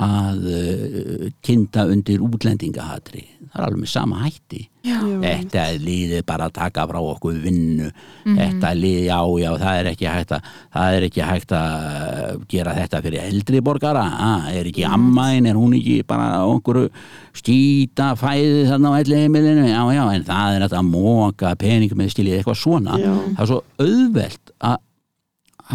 að 0.02 0.48
uh, 0.52 1.26
kinda 1.46 1.86
undir 1.94 2.24
útlendingahatri. 2.26 3.24
Það 3.46 3.60
er 3.62 3.66
alveg 3.68 3.84
með 3.84 3.92
sama 3.94 4.24
hætti. 4.26 4.66
Já. 4.86 5.00
þetta 5.02 5.62
er 5.64 5.78
liðið 5.82 6.20
bara 6.30 6.46
að 6.46 6.58
taka 6.60 6.84
frá 6.86 6.98
okkur 7.00 7.38
vinnu. 7.42 7.88
Þetta 8.26 8.70
er 8.70 8.78
liðið, 8.78 9.06
já, 9.08 9.20
já, 9.42 9.48
það 9.64 9.80
er 9.80 9.90
ekki 9.90 10.10
hægt 10.12 10.34
að 10.36 10.50
það 10.76 10.98
er 10.98 11.06
ekki 11.08 11.24
hægt 11.26 11.56
að 11.58 12.44
gera 12.52 12.76
þetta 12.78 13.02
fyrir 13.08 13.24
eldri 13.24 13.62
borgara. 13.66 14.04
Ah, 14.28 14.50
er 14.52 14.70
ekki 14.70 14.86
ammaðin, 14.86 15.50
er 15.50 15.58
hún 15.58 15.74
ekki 15.80 15.96
bara 16.06 16.44
einhverju 16.44 16.92
skýta 17.36 18.12
fæði 18.20 18.66
þarna 18.70 18.94
á 18.94 19.00
elli 19.02 19.20
heimilinu, 19.24 19.68
já, 19.70 19.82
já 19.96 20.04
en 20.14 20.26
það 20.28 20.56
er 20.56 20.66
þetta 20.66 20.80
að 20.82 20.90
móka 20.92 21.54
peningum 21.60 22.02
með 22.02 22.14
stilið 22.14 22.40
eitthvað 22.40 22.62
svona, 22.62 23.00
Já. 23.02 23.12
það 23.36 23.44
er 23.44 23.52
svo 23.52 23.60
auðvelt 23.82 24.54
að, 24.70 24.78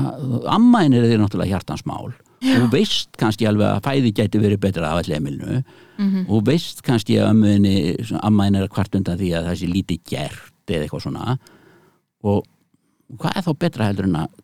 að 0.00 0.50
ammaðin 0.56 0.98
er 0.98 1.08
þeir 1.10 1.22
náttúrulega 1.24 1.54
hjartansmál 1.56 2.12
og 2.40 2.70
veist 2.72 3.16
kannski 3.20 3.44
alveg 3.50 3.66
að 3.68 3.82
fæði 3.84 4.12
gæti 4.16 4.40
verið 4.40 4.60
betra 4.62 4.92
á 4.92 5.00
elli 5.02 5.16
heimilinu 5.18 5.58
og 6.32 6.44
veist 6.46 6.80
kannski 6.86 7.18
að 7.20 7.34
ömmuðinni 7.34 7.74
ammaðin 8.24 8.56
er 8.56 8.64
að 8.64 8.72
kvart 8.72 8.94
undan 8.96 9.18
því 9.20 9.32
að 9.36 9.48
það 9.50 9.58
sé 9.60 9.66
lítið 9.68 9.98
gert 10.08 10.72
eða 10.72 10.86
eitthvað 10.86 11.02
svona. 11.04 11.34
Og 12.24 12.46
hvað 13.20 13.36
er 13.36 13.44
þá 13.44 13.52
betra 13.64 13.88
heldur 13.90 14.08
en 14.08 14.16
að 14.22 14.38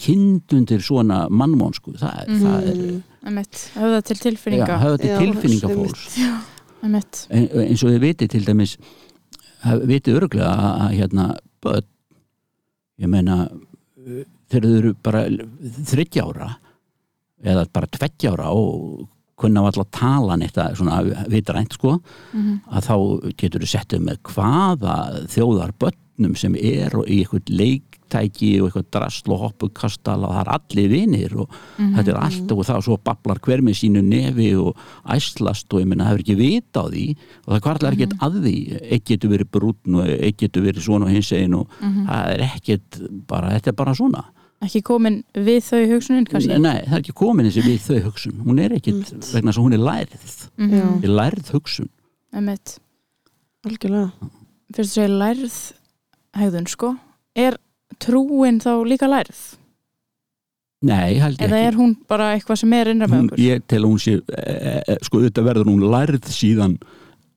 kindundir 0.00 0.80
svona 0.80 1.26
mannmónsku 1.28 1.92
það, 2.00 2.22
er- 2.22 2.40
það 2.40 2.68
er 2.70 2.80
Einmitt, 3.28 3.58
höfða 3.76 3.98
til 4.08 4.16
tilfinninga. 4.22 4.66
Já, 4.70 4.78
höfða 4.80 4.98
til 5.02 5.10
Já, 5.10 5.18
tilfinninga 5.20 5.68
fólks. 5.76 6.04
Einmitt. 6.80 7.18
en, 7.28 7.48
eins 7.66 7.82
og 7.84 7.90
þið 7.92 8.00
vitið 8.06 8.30
til 8.32 8.44
dæmis 8.46 8.72
vitið 9.90 10.16
örglega 10.22 10.54
að, 10.56 10.80
að 10.86 10.94
hérna 10.96 11.26
börn 11.60 11.84
ég 13.04 13.12
meina 13.12 13.36
þegar 14.48 14.64
þau 14.70 14.78
eru 14.80 14.94
bara 15.04 15.26
þryggja 15.90 16.24
ára 16.30 16.48
eða 17.44 17.66
bara 17.72 17.90
tveggja 17.96 18.34
ára 18.34 18.50
og 18.52 19.08
kunna 19.40 19.64
alltaf 19.64 19.88
tala 19.96 20.36
neitt 20.36 20.58
að 20.60 20.80
svona 20.80 21.00
vitrænt 21.32 21.76
sko 21.78 21.96
að 22.68 22.88
þá 22.88 22.96
getur 23.40 23.64
þú 23.64 23.70
settið 23.72 24.04
með 24.08 24.20
hvaða 24.28 24.96
þjóðar 25.32 25.72
börnum 25.80 26.36
sem 26.36 26.56
er 26.60 26.96
og 26.98 27.08
í 27.08 27.22
eitthvað 27.22 27.48
leiktæki 27.48 28.50
og 28.60 28.68
eitthvað 28.68 28.90
drasl 28.92 29.32
og 29.32 29.40
hoppukastal 29.46 30.18
og 30.26 30.34
það 30.34 30.42
er 30.42 30.50
allir 30.56 30.90
vinir 30.92 31.36
og 31.40 31.54
þetta 31.78 32.12
er 32.12 32.20
allt 32.20 32.52
og 32.52 32.60
það 32.68 32.82
svo 32.84 32.98
bablar 33.08 33.40
hver 33.46 33.64
með 33.64 33.78
sínu 33.80 34.02
nefi 34.04 34.50
og 34.60 34.76
æslast 35.16 35.72
og 35.72 35.80
ég 35.80 35.88
meina 35.88 36.04
það 36.04 36.12
hefur 36.12 36.26
ekki 36.26 36.36
vita 36.42 36.84
á 36.84 36.86
því 36.90 37.06
og 37.46 37.54
það 37.54 37.64
kvartlar 37.68 37.96
ekkert 37.96 38.18
að 38.20 38.36
því 38.44 38.56
eitt 38.90 39.06
getur 39.08 39.32
verið 39.32 39.50
brúnn 39.56 39.96
og 40.02 40.12
eitt 40.18 40.36
getur 40.44 40.66
verið 40.68 40.84
svona 40.84 41.08
hins 41.08 41.32
einn 41.32 41.56
og 41.62 41.72
það 41.80 42.34
er 42.34 42.44
ekkert 42.50 43.00
bara, 43.26 43.56
þetta 43.56 43.72
er 43.72 43.80
bara 43.80 43.96
svona 43.96 44.26
Ekki 44.60 44.82
komin 44.84 45.22
við 45.32 45.60
þau 45.64 45.78
hugsunin 45.94 46.26
kannski? 46.28 46.58
Nei, 46.60 46.82
það 46.84 46.96
er 46.98 47.00
ekki 47.00 47.14
komin 47.16 47.46
þessi 47.48 47.62
við 47.64 47.78
þau 47.86 48.00
hugsun. 48.10 48.34
Hún 48.44 48.58
er 48.60 48.74
ekkert, 48.76 49.14
vegna 49.32 49.54
þess 49.54 49.60
að 49.60 49.64
hún 49.64 49.76
er 49.78 49.84
lærð. 49.86 50.34
Já, 50.60 50.84
er 51.08 51.14
lærð 51.16 51.52
hugsun. 51.54 51.88
Einmitt. 52.36 52.74
algjörlega. 53.64 54.28
Fyrst 54.76 54.84
að 54.84 54.92
segja 54.98 55.14
lærð 55.22 55.56
hegðun 56.40 56.68
sko. 56.70 56.92
Er 57.40 57.56
trúin 58.04 58.60
þá 58.62 58.70
líka 58.86 59.08
lærð? 59.10 59.40
Nei, 60.80 61.18
held 61.20 61.36
ég 61.40 61.44
Eða 61.48 61.56
ekki. 61.58 61.66
er 61.68 61.74
hún 61.76 61.90
bara 62.08 62.28
eitthvað 62.36 62.60
sem 62.62 62.72
er 62.72 62.88
innra 62.88 63.08
með 63.10 63.26
okkur? 63.26 63.40
ég 63.44 63.64
tel 63.68 63.82
að 63.82 63.90
hún 63.90 63.98
sé 64.00 64.14
e, 64.16 64.54
e, 64.88 64.94
sko 65.04 65.20
þetta 65.26 65.42
verður 65.44 65.68
hún 65.68 65.82
lærð 65.92 66.30
síðan 66.32 66.78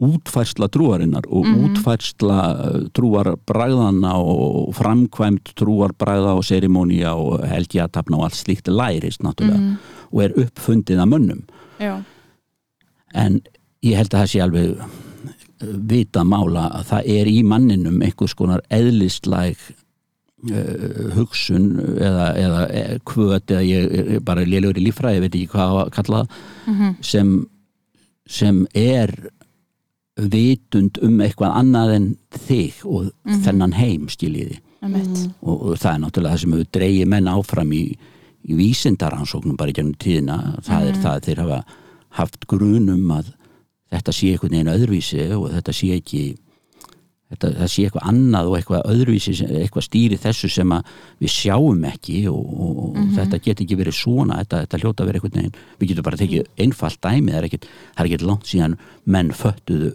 útfærsla 0.04 0.68
trúarinnar 0.74 1.26
og 1.30 1.46
Mhm. 1.46 1.64
útfærsla 1.66 2.40
eh, 2.66 2.80
trúarbræðana 2.98 4.14
og 4.20 4.74
framkvæmt 4.76 5.54
trúarbræða 5.60 6.36
og 6.38 6.44
serimónia 6.44 7.14
og 7.16 7.46
helgjatafna 7.48 8.18
og 8.18 8.24
allt 8.30 8.40
slíkt 8.42 8.68
lærist 8.68 9.22
náttúrulega 9.24 9.60
Mhm. 9.60 9.78
og 10.14 10.24
er 10.24 10.32
uppfundið 10.38 11.00
af 11.02 11.08
mönnum 11.08 11.42
Já, 11.80 12.02
en 13.16 13.42
ég 13.84 13.96
held 13.96 14.10
að 14.14 14.22
það 14.22 14.32
sé 14.34 14.42
alveg 14.44 14.78
eh, 14.80 15.68
vita 15.78 16.24
mála 16.24 16.70
að 16.80 16.84
það 16.92 17.08
er 17.20 17.26
í 17.32 17.44
manninum 17.44 18.02
einhvers 18.02 18.34
konar 18.36 18.62
eðlistlæg 18.72 19.56
uh, 20.52 21.14
hugsun 21.16 21.70
eða, 22.04 22.26
eða 22.36 22.64
eh, 22.76 22.98
kvöt 23.08 23.48
eða 23.48 23.64
ég 23.64 24.20
bara 24.26 24.44
lélugur 24.44 24.76
í 24.78 24.84
líffræði, 24.90 25.16
ég 25.16 25.24
veit 25.24 25.36
ekki 25.38 25.50
hvað 25.54 25.78
að 25.86 25.92
kalla 25.96 26.18
það 26.24 26.28
Mhm. 26.68 26.96
sem, 27.02 27.48
sem 28.28 28.68
er 28.76 29.14
vitund 30.18 31.00
um 31.02 31.22
eitthvað 31.26 31.56
annað 31.58 31.96
en 31.96 32.10
þig 32.46 32.84
og 32.86 33.10
þennan 33.46 33.74
heim 33.78 34.10
skiljiði 34.12 34.60
einmitt. 34.84 35.22
Og, 35.42 35.56
og 35.72 35.80
það 35.80 35.94
er 35.94 36.02
náttúrulega 36.04 36.36
það 36.36 36.44
sem 36.44 36.56
hefur 36.56 36.74
dreigið 36.78 37.10
menn 37.14 37.32
áfram 37.32 37.72
í, 37.74 37.84
í 38.44 38.58
vísindaransóknum 38.60 39.58
bara 39.60 39.74
í 39.74 39.78
gennum 39.78 39.98
tíðina. 40.00 40.38
Það 40.66 40.90
er 40.90 41.00
það 41.00 41.14
að 41.14 41.28
þeir 41.28 41.42
hafa 41.44 41.60
haft 42.20 42.48
grunum 42.52 43.14
að 43.16 43.32
þetta 43.94 44.16
sé 44.16 44.34
einhvern 44.34 44.58
veginn 44.58 44.74
öðruvísi 44.74 45.28
og 45.38 45.48
þetta 45.54 45.76
sé 45.78 45.92
ekki 45.98 46.24
þetta, 47.34 47.52
það 47.60 47.72
sé 47.74 47.88
eitthvað 47.88 48.08
annað 48.14 48.52
og 48.52 48.58
eitthvað 48.60 48.88
öðruvísi 48.94 49.36
eitthvað 49.64 49.88
stýri 49.88 50.22
þessu 50.22 50.52
sem 50.54 50.74
að 50.78 50.94
við 51.24 51.34
sjáum 51.34 51.84
ekki 51.90 52.22
og, 52.32 52.40
og, 52.54 52.80
og 52.88 53.12
þetta 53.18 53.42
get 53.44 53.66
ekki 53.66 53.80
verið 53.80 54.00
svona 54.00 54.40
þetta, 54.44 54.64
þetta 54.64 54.82
hljóta 54.84 55.04
að 55.04 55.12
vera 55.12 55.22
einhvern 55.22 55.38
veginn 55.42 55.60
við 55.82 55.92
getum 55.92 56.08
bara 56.08 56.22
tekið 56.24 56.66
einfalt 56.66 57.04
dæmi 57.04 57.34
það 57.34 57.40
er 57.42 57.50
ekkit, 57.50 57.70
það 57.94 58.04
er 58.04 58.10
ekkit 58.10 58.28
langt 58.30 58.50
síðan 58.50 58.80
menn 59.04 59.36
föttuðu 59.38 59.94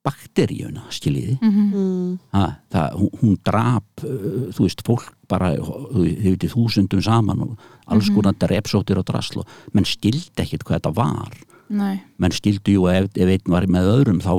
bakteríuna 0.00 0.86
skiljiði? 0.94 1.36
Mm. 1.44 2.14
ha, 2.32 2.46
það, 2.72 2.94
hún, 2.96 3.10
hún 3.20 3.34
drap 3.44 4.00
þú 4.00 4.64
veist, 4.64 4.80
fólk 4.86 5.10
bara 5.30 5.52
þið 5.58 6.24
veitir 6.24 6.52
þúsundum 6.54 7.02
saman 7.04 7.44
og 7.44 7.68
alls 7.90 8.08
konar 8.14 8.38
drepsóttir 8.40 9.00
og 9.00 9.06
drasl 9.10 9.42
og 9.42 9.54
menn 9.76 9.88
skildi 9.88 10.40
ekkit 10.40 10.64
hvað 10.64 10.80
þetta 10.80 10.94
var 10.96 11.36
Nei, 11.70 12.00
menn 12.18 12.34
skildi 12.34 12.72
jú 12.74 12.88
ef, 12.90 13.10
ef 13.14 13.28
einn 13.30 13.52
var 13.52 13.66
með 13.70 13.90
öðrum 13.92 14.20
þá 14.24 14.32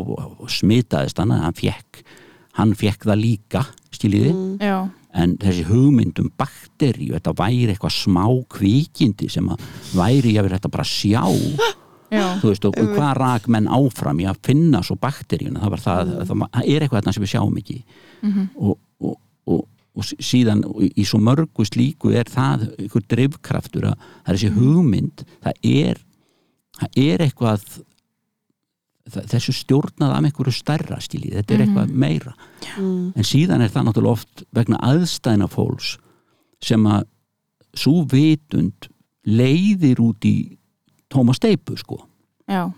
smitaðist 0.51 1.21
hann 1.21 1.31
hann 1.31 1.55
fekk, 1.55 2.01
hann 2.59 2.73
fekk 2.75 3.05
það 3.07 3.21
líka 3.21 3.61
skiljiði, 3.95 4.33
já, 4.59 4.77
en 5.15 5.37
þessi 5.39 5.63
hugmyndum 5.69 6.27
bakteríu, 6.39 7.13
þetta 7.15 7.33
væri 7.39 7.69
eitthvað 7.71 7.95
smá 7.95 8.25
kvikindi 8.51 9.29
sem 9.31 9.47
að 9.51 9.63
væri 9.95 10.35
ég 10.35 10.43
verið 10.45 10.57
þetta 10.59 10.71
bara 10.75 10.85
að 10.87 10.91
sjá. 10.91 11.23
Já. 12.11 12.25
Þú 12.41 12.49
veist, 12.51 12.65
og 12.67 12.75
hvað 12.75 13.11
rak 13.21 13.45
menn 13.47 13.69
áfram 13.71 14.19
í 14.19 14.25
að 14.27 14.39
finna 14.43 14.81
svo 14.83 14.97
bakteríuna? 14.99 15.61
Það, 15.63 15.69
var 15.71 15.83
það, 15.85 16.09
það, 16.27 16.41
það 16.51 16.65
er 16.75 16.83
eitthvað 16.83 16.97
þarna 17.01 17.13
sem 17.15 17.23
við 17.23 17.31
sjáum 17.31 17.59
ekki. 17.61 17.77
Og, 18.59 18.73
og, 18.99 19.13
og, 19.47 19.61
og 19.95 20.07
sí- 20.09 20.17
síðan 20.31 20.63
í 20.91 21.05
svo 21.07 21.19
mörgu 21.23 21.63
slíku 21.67 22.11
er 22.15 22.27
það 22.31 22.65
einhver 22.75 23.05
drifkraftur 23.15 23.87
að 23.93 23.95
það 24.01 24.33
er 24.33 24.39
þessi 24.41 24.51
hugmynd 24.57 25.23
það 25.47 25.69
er, 25.71 26.01
það 26.81 26.99
er 27.05 27.25
eitthvað 27.25 27.65
þessu 29.11 29.53
stjórnað 29.55 30.13
af 30.13 30.27
einhverju 30.27 30.53
stærra 30.55 30.99
skilji, 31.01 31.33
þetta 31.33 31.55
er 31.55 31.63
eitthvað 31.65 31.93
meira. 32.03 32.35
Mm. 32.77 33.11
en 33.17 33.27
síðan 33.27 33.63
er 33.65 33.71
það 33.73 33.87
náttúrulega 33.87 34.19
oft 34.19 34.43
vegna 34.55 34.77
aðstæðna 34.87 35.49
fólks 35.51 35.95
sem 36.63 36.85
að 36.87 37.07
svo 37.77 38.03
vitund 38.11 38.87
leiðir 39.27 40.01
út 40.03 40.25
í 40.27 40.35
tóma 41.11 41.33
steipu 41.35 41.75
sko. 41.79 41.97
Já, 42.49 42.69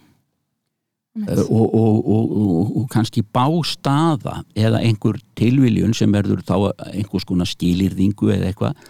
og, 1.13 1.75
og, 1.75 2.07
og, 2.09 2.31
og, 2.33 2.71
og 2.81 2.85
kannski 2.91 3.21
bástaða 3.21 4.39
eða 4.57 4.81
einhver 4.81 5.19
tilviljun 5.37 5.93
sem 5.97 6.11
verður 6.13 6.41
þá 6.45 6.55
einhvers 6.89 7.27
konar 7.29 7.49
skilirðingu 7.49 8.31
eða 8.33 8.49
eitthvað 8.49 8.87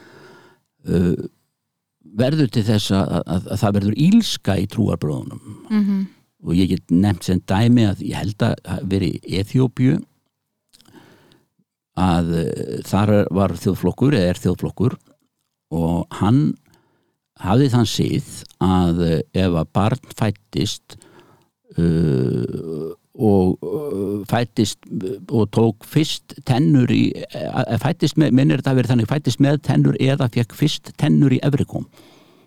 uh, 0.87 1.25
verður 2.19 2.49
til 2.53 2.65
þess 2.67 2.93
að, 2.93 3.13
að, 3.21 3.47
að 3.53 3.61
það 3.61 3.75
verður 3.77 4.01
ílska 4.07 4.57
í 4.61 4.65
trúarbröðunum. 4.71 5.53
Mhm, 5.69 6.01
og 6.43 6.57
ég 6.59 6.73
get 6.73 6.91
nefnt 6.91 7.27
sem 7.29 7.39
dæmi 7.47 7.85
að 7.87 8.03
ég 8.03 8.19
held 8.19 8.43
að 8.43 8.81
verið 8.91 9.15
í 9.15 9.37
Eþjópju 9.39 9.99
að 12.03 12.33
uh, 12.41 12.81
þar 12.89 13.13
var 13.33 13.55
þjóðflokkur 13.61 14.17
eða 14.17 14.33
er 14.33 14.41
þjóðflokkur 14.43 14.97
og 15.73 16.17
hann 16.19 16.41
hafði 17.43 17.69
þann 17.73 17.89
síð 17.89 18.33
að 18.63 19.03
uh, 19.05 19.15
ef 19.45 19.59
að 19.61 19.71
barn 19.77 20.11
fættist 20.17 20.97
uh, 21.77 22.91
og 23.13 23.59
uh, 23.61 24.23
fættist 24.29 24.79
og 25.29 25.51
tók 25.53 25.85
fyrst 25.85 26.33
tennur 26.49 26.89
í 26.93 27.03
uh, 27.13 27.75
fættist 27.83 28.17
með, 28.17 28.31
minnir 28.33 28.61
þetta 28.63 28.71
að 28.73 28.79
vera 28.81 28.91
þannig 28.93 29.11
fættist 29.11 29.43
með 29.43 29.59
tennur 29.67 29.99
eða 30.01 30.29
fekk 30.33 30.55
fyrst 30.57 30.89
tennur 30.97 31.35
í 31.35 31.39
efrikom 31.45 31.85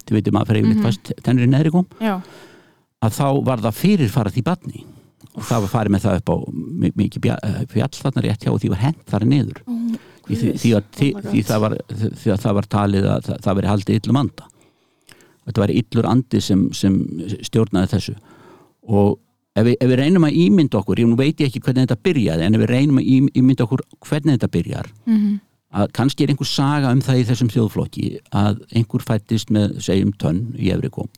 þið 0.07 0.17
veitum 0.19 0.41
að 0.41 0.51
fyrir 0.51 0.67
yfirleitt 0.67 0.85
fæst 0.89 1.13
tennur 1.27 1.47
í 1.47 1.53
neðrikom 1.53 1.87
já, 2.03 2.17
að 3.07 3.15
þá 3.21 3.27
var 3.47 3.63
það 3.63 3.79
fyrirfarað 3.85 4.41
í 4.43 4.45
batni 4.47 4.83
og 5.37 5.45
það 5.45 5.63
var 5.67 5.73
farið 5.77 5.93
með 5.95 6.05
það 6.07 6.19
upp 6.21 6.31
á 6.33 6.37
mi- 6.83 6.93
mikið 6.97 7.27
eh, 7.37 7.57
fjall 7.71 7.93
þarna 8.01 8.23
rétt 8.27 8.45
hjá 8.47 8.51
og 8.55 8.61
því 8.63 8.71
var 8.73 8.79
hent 8.81 9.03
þar 9.11 9.25
niður. 9.29 9.59
Því, 10.27 10.37
því, 10.41 10.53
því, 10.63 10.71
að, 10.79 10.87
því, 10.97 11.09
því, 11.27 11.43
það 11.47 11.61
var, 11.65 11.75
því 11.93 12.31
að 12.33 12.41
það 12.47 12.55
var 12.59 12.69
talið 12.73 13.09
að 13.13 13.27
það, 13.27 13.41
það 13.45 13.59
veri 13.59 13.69
haldið 13.71 13.99
illum 14.01 14.19
anda. 14.23 14.47
Þetta 15.47 15.63
var 15.63 15.73
illur 15.77 16.09
andi 16.11 16.41
sem, 16.43 16.63
sem 16.75 16.97
stjórnaði 17.51 17.91
þessu. 17.93 18.15
Og 18.89 19.13
ef 19.57 19.65
við, 19.67 19.77
ef 19.81 19.89
við 19.91 19.99
reynum 20.03 20.27
að 20.29 20.37
ímynda 20.45 20.79
okkur 20.83 21.01
ég 21.03 21.15
veit 21.19 21.41
ekki 21.47 21.61
hvernig 21.65 21.87
þetta 21.87 22.03
byrjaði 22.09 22.47
en 22.47 22.55
ef 22.59 22.61
við 22.65 22.71
reynum 22.75 23.01
að 23.01 23.09
ím- 23.17 23.31
ímynda 23.41 23.65
okkur 23.67 23.83
hvernig 24.09 24.37
þetta 24.37 24.51
byrjar 24.57 24.91
mhm, 25.07 25.39
að 25.77 25.89
kannski 25.97 26.25
er 26.27 26.33
einhver 26.35 26.51
saga 26.51 26.93
um 26.95 27.01
það 27.05 27.23
í 27.23 27.25
þessum 27.31 27.53
þjóðflokki 27.55 28.05
að 28.37 28.61
einhver 28.77 29.03
fættist 29.09 29.51
með 29.55 29.79
segjum 29.85 30.13
tönn 30.21 30.45
í 30.61 30.71
Efrikom 30.75 31.09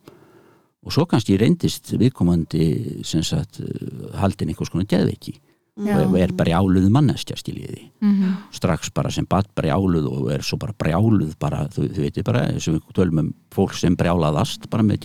og 0.86 0.94
svo 0.94 1.04
kannski 1.10 1.36
reyndist 1.40 1.90
viðkomandi 2.00 3.02
sem 3.04 3.22
sagt 3.26 3.58
haldin 4.16 4.48
einhvers 4.54 4.70
konar 4.72 4.86
geðveiki. 4.88 5.34
Já. 5.78 5.94
og 6.02 6.16
er 6.18 6.32
brjáluð 6.34 6.88
manneskja 6.90 7.36
skiljiði 7.38 7.84
Mhm. 8.02 8.32
strax 8.50 8.88
bara 8.90 9.10
sem 9.14 9.24
bad 9.30 9.46
brjáluð 9.54 10.08
og 10.10 10.32
er 10.34 10.42
svo 10.42 10.56
bara 10.58 10.72
brjáluð 10.74 11.36
bara, 11.38 11.68
þú, 11.70 11.86
þú 11.94 12.00
veitir 12.02 12.24
bara, 12.26 12.48
við 12.50 12.80
tölum 12.96 13.18
um 13.20 13.28
fólk 13.54 13.74
sem 13.78 13.94
brjálaðast 13.94 14.66
bara 14.70 14.82
með 14.82 14.98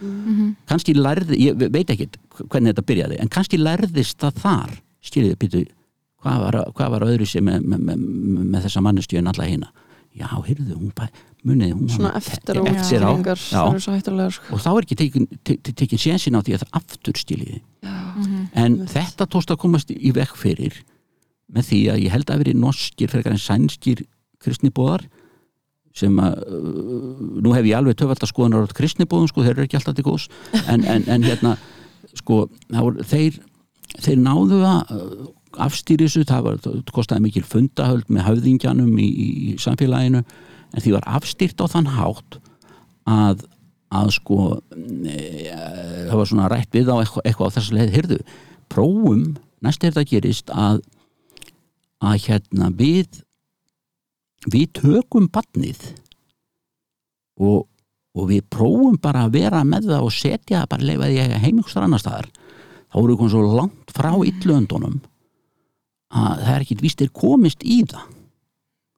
geðsjúdóm 0.00 0.36
Mhm. 0.36 0.56
kannski 0.66 0.94
lærði, 0.94 1.36
ég 1.38 1.70
veit 1.72 1.90
ekki 1.90 2.08
hvernig 2.48 2.72
þetta 2.74 2.86
byrjaði, 2.86 3.20
en 3.20 3.28
kannski 3.28 3.58
lærðist 3.58 4.18
það 4.18 4.34
þar, 4.40 4.70
skiljiði, 5.02 5.36
býtu 5.36 5.66
hvað 6.22 6.40
var, 6.44 6.72
hvað 6.74 6.90
var 6.90 7.00
öðru 7.08 7.26
sem 7.26 7.44
með, 7.44 7.60
með, 7.64 7.78
með, 7.80 7.96
með 8.50 8.62
þessa 8.66 8.82
manneskju 8.84 9.18
en 9.18 9.26
alla 9.28 9.44
hina 9.48 9.70
já, 10.16 10.26
heyrðu, 10.26 10.74
hún 10.76 10.92
bæ, 10.92 11.06
muniði 11.46 11.72
hún 11.72 11.88
svona 11.88 12.14
eftir 12.16 12.58
og 12.60 12.66
eftir 12.68 13.00
á, 13.00 13.10
sko. 14.30 14.54
og 14.54 14.60
þá 14.60 14.70
er 14.76 14.82
ekki 14.84 14.96
tekin, 14.96 15.26
te, 15.44 15.56
te, 15.56 15.72
tekin 15.72 15.98
sénsinn 15.98 16.36
á 16.36 16.40
því 16.42 16.54
að 16.58 16.64
það 16.64 16.74
aftur 16.80 17.12
skiljiði 17.14 17.60
Mhm. 17.82 18.48
en 18.52 18.72
Einmitt. 18.74 18.90
þetta 18.90 19.26
tókst 19.30 19.50
að 19.54 19.56
komast 19.62 19.88
í 19.90 20.12
vekk 20.12 20.34
fyrir 20.36 20.74
með 21.52 21.64
því 21.70 21.78
að 21.92 22.02
ég 22.04 22.10
held 22.10 22.26
að 22.26 22.38
veri 22.38 22.52
norskir 22.54 23.08
frekar 23.08 23.32
en 23.32 23.38
sænskir 23.38 24.04
kristnibóðar 24.42 25.06
sem 25.96 26.14
að 26.22 26.38
uh, 26.46 27.18
nú 27.42 27.52
hef 27.56 27.66
ég 27.66 27.76
alveg 27.78 27.98
töfald 27.98 28.22
að 28.22 28.30
skoðunar 28.32 28.68
á 28.70 28.76
kristnibóðum 28.78 29.30
sko, 29.30 29.42
þeir 29.44 29.56
eru 29.56 29.66
ekki 29.66 29.78
alltaf 29.80 29.96
til 29.98 30.06
góðs. 30.06 30.28
En, 30.66 30.84
en, 30.84 31.06
en 31.10 31.26
hérna 31.26 31.56
sko, 32.14 32.44
voru- 32.70 33.06
þeir, 33.10 33.40
þeir 33.98 34.20
náðu 34.22 34.60
að 34.68 34.94
uh, 34.96 35.30
afstýri 35.66 36.06
þessu, 36.06 36.22
það, 36.28 36.44
var, 36.46 36.60
það 36.62 36.82
kostaði 36.94 37.24
mikil 37.26 37.42
fundahöld 37.42 38.06
með 38.12 38.28
höfðingjanum 38.28 38.92
í, 39.02 39.08
í, 39.10 39.28
í 39.50 39.56
samfélaginu 39.58 40.22
en 40.22 40.84
því 40.84 40.92
var 40.94 41.08
afstýrt 41.10 41.58
á 41.58 41.66
þann 41.72 41.90
hátt 41.96 42.38
að 43.10 43.46
að 43.90 44.12
sko 44.14 44.36
e, 45.02 45.50
það 45.50 46.12
var 46.14 46.28
svona 46.30 46.48
rætt 46.52 46.76
við 46.76 46.92
á 46.94 47.02
eitthvað, 47.02 47.24
eitthvað 47.26 47.48
á 47.50 47.54
þess 47.56 47.70
að 47.72 47.74
leið, 47.80 47.94
heyrðu, 47.96 48.18
prófum 48.70 49.24
næst 49.66 49.82
er 49.82 49.90
þetta 49.96 50.10
gerist 50.12 50.52
að 50.54 50.78
að 52.06 52.20
hérna 52.28 52.68
við 52.78 53.18
við 54.48 54.70
tökum 54.80 55.26
badnið 55.32 55.82
og, 57.40 57.66
og 58.16 58.28
við 58.30 58.44
prófum 58.52 58.96
bara 59.02 59.26
að 59.26 59.36
vera 59.36 59.62
með 59.66 59.90
það 59.90 60.06
og 60.06 60.14
setja 60.16 60.62
það 60.62 60.70
bara 60.72 60.88
leifa 60.88 61.10
því 61.10 61.18
að 61.24 61.36
heimingstar 61.44 61.86
annar 61.86 62.02
staðar. 62.02 62.30
Þá 62.90 62.96
eru 63.00 63.12
við 63.12 63.20
komið 63.20 63.34
svo 63.36 63.42
langt 63.60 63.94
frá 63.94 64.10
illöndunum 64.30 64.96
að 66.10 66.40
það 66.42 66.54
er 66.56 66.64
ekkit 66.64 66.82
víst 66.82 67.04
er 67.04 67.12
komist 67.14 67.62
í 67.62 67.78
það. 67.86 68.08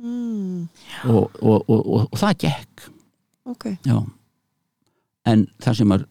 Mm, 0.03 0.62
og, 1.12 1.36
og, 1.43 1.68
og, 1.68 2.07
það 2.18 2.38
gekk. 2.47 2.86
Ok. 3.53 3.68
Já. 3.86 3.99
En 5.30 5.45
það 5.62 5.76
sem 5.78 5.93
var 5.93 6.07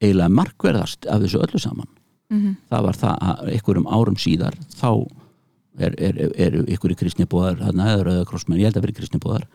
eiginlega 0.00 0.32
markverðast 0.38 1.08
af 1.10 1.24
þessu 1.24 1.42
öllu 1.44 1.60
saman 1.60 1.90
Mhm. 2.32 2.54
það 2.72 2.82
var 2.86 2.96
það 2.96 3.18
að 3.20 3.48
einhverjum 3.52 3.86
árum 3.92 4.16
síðar 4.16 4.54
þá 4.72 4.88
er, 5.78 5.94
er, 5.98 6.20
er 6.36 6.56
einhverju 6.62 6.96
kristnibóðar, 7.00 7.58
þarna 7.60 7.90
eða 7.98 8.24
krossmenn 8.28 8.60
ég 8.60 8.70
held 8.70 8.78
að 8.78 8.86
vera 8.86 8.98
kristnibóðar 9.00 9.46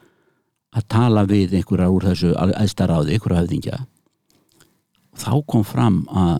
að 0.75 0.87
tala 0.91 1.25
við 1.29 1.55
einhverja 1.57 1.89
úr 1.89 2.05
þessu 2.11 2.33
aðstæðráði, 2.37 3.15
einhverja 3.15 3.41
höfðingja 3.43 3.79
þá 5.19 5.31
kom 5.49 5.65
fram 5.67 6.03
að 6.11 6.37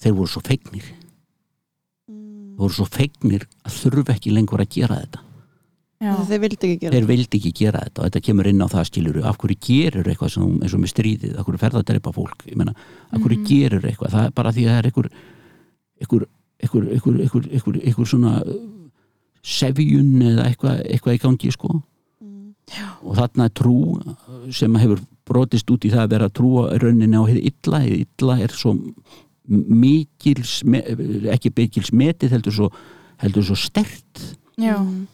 þeir 0.00 0.16
voru 0.18 0.30
svo 0.30 0.42
feignir 0.44 0.84
mm. 2.10 2.56
voru 2.60 2.76
svo 2.76 2.86
feignir 2.88 3.46
að 3.66 3.78
þurfa 3.80 4.16
ekki 4.16 4.34
lengur 4.36 4.62
að 4.62 4.74
gera 4.76 5.00
þetta 5.02 5.24
Já. 5.96 6.12
þeir 6.28 6.40
vildi 6.42 6.58
ekki 6.60 6.80
gera 6.82 6.92
þeir 6.92 7.08
vildi 7.08 7.38
ekki 7.40 7.52
gera 7.56 7.82
þetta 7.86 8.02
og 8.02 8.08
þetta 8.10 8.24
kemur 8.28 8.48
inn 8.50 8.60
á 8.60 8.68
það 8.68 8.88
skiluru 8.90 9.22
af 9.24 9.38
hverju 9.40 9.60
gerur 9.64 10.10
eitthvað 10.12 10.34
sem, 10.34 10.56
eins 10.60 10.74
og 10.76 10.82
með 10.82 10.92
stríðið 10.92 11.38
af 11.40 11.46
hverju 11.48 11.62
ferða 11.62 11.80
að 11.80 11.86
drepa 11.90 12.12
fólk 12.12 12.44
ég 12.50 12.58
meina, 12.60 12.74
af 13.08 13.22
hverju 13.22 13.38
Mhm. 13.40 13.46
gerur 13.48 13.86
eitthvað, 13.88 14.12
það 14.12 14.26
er 14.26 14.34
bara 14.36 14.52
því 14.52 14.66
að 14.66 14.74
það 14.74 14.80
er 14.82 14.90
einhver 14.90 16.26
einhver, 16.62 16.88
einhver, 16.92 17.20
einhver, 17.20 17.50
einhver, 17.50 17.80
einhver, 17.82 18.08
svona 18.08 18.38
uh, 18.42 18.56
sefjun 19.42 20.16
eða 20.22 20.48
eitthvað, 20.50 20.80
eitthvað 20.86 21.18
í 21.18 21.22
gangi 21.26 21.52
sko 21.54 21.76
Mm. 22.66 22.88
og 23.06 23.14
þarna 23.14 23.44
er 23.46 23.52
trú 23.54 23.74
sem 24.50 24.74
hefur 24.80 24.98
brotist 25.28 25.68
út 25.70 25.84
í 25.86 25.90
það 25.92 26.02
að 26.02 26.12
vera 26.16 26.28
trú 26.34 26.48
á 26.66 26.74
rauninni 26.82 27.14
á 27.14 27.22
hefði 27.22 27.42
illa, 27.52 27.80
hefði 27.84 27.98
illa 28.02 28.36
er 28.42 28.54
svo 28.56 28.72
mikils 29.46 30.62
ekki 31.30 31.52
mikils 31.54 31.92
metið 31.94 32.34
heldur 32.34 32.56
svo, 32.56 32.70
heldur 33.22 33.46
svo 33.46 33.54
stert 33.60 34.22
Já. 34.58 34.80
Mm. 34.80 35.06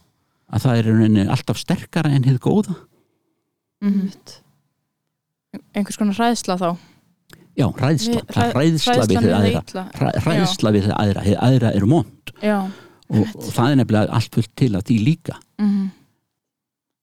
að 0.49 0.65
það 0.65 0.79
er 0.79 0.89
rauninni 0.89 1.27
alltaf 1.29 1.61
sterkara 1.61 2.15
en 2.15 2.25
hefði 2.25 2.41
góða. 2.47 2.79
Einmitt. 3.83 4.39
einhvers 5.75 5.99
konar 6.01 6.17
hræðsla 6.17 6.57
þá 6.57 6.69
Já, 7.53 7.67
hræðsla, 7.77 8.15
Við- 8.15 8.31
það 8.33 8.45
er 8.47 8.55
hræðsla 8.57 9.03
við 9.03 9.17
þið 9.17 9.33
það 9.33 9.39
aðra. 9.39 10.13
hræðsla 10.25 10.71
við 10.73 10.87
þið 10.87 10.95
aðra, 11.03 11.25
þið 11.27 11.35
aðra 11.49 11.73
er 11.77 11.85
mond 11.91 12.31
já. 12.41 12.59
og, 13.13 13.27
og 13.37 13.51
það 13.53 13.67
er 13.67 13.77
nefnilega 13.83 14.17
allt 14.19 14.39
fullt 14.39 14.53
til 14.57 14.71
að 14.79 14.87
því 14.89 14.97
líka. 15.05 15.37
Mhm. 15.61 15.91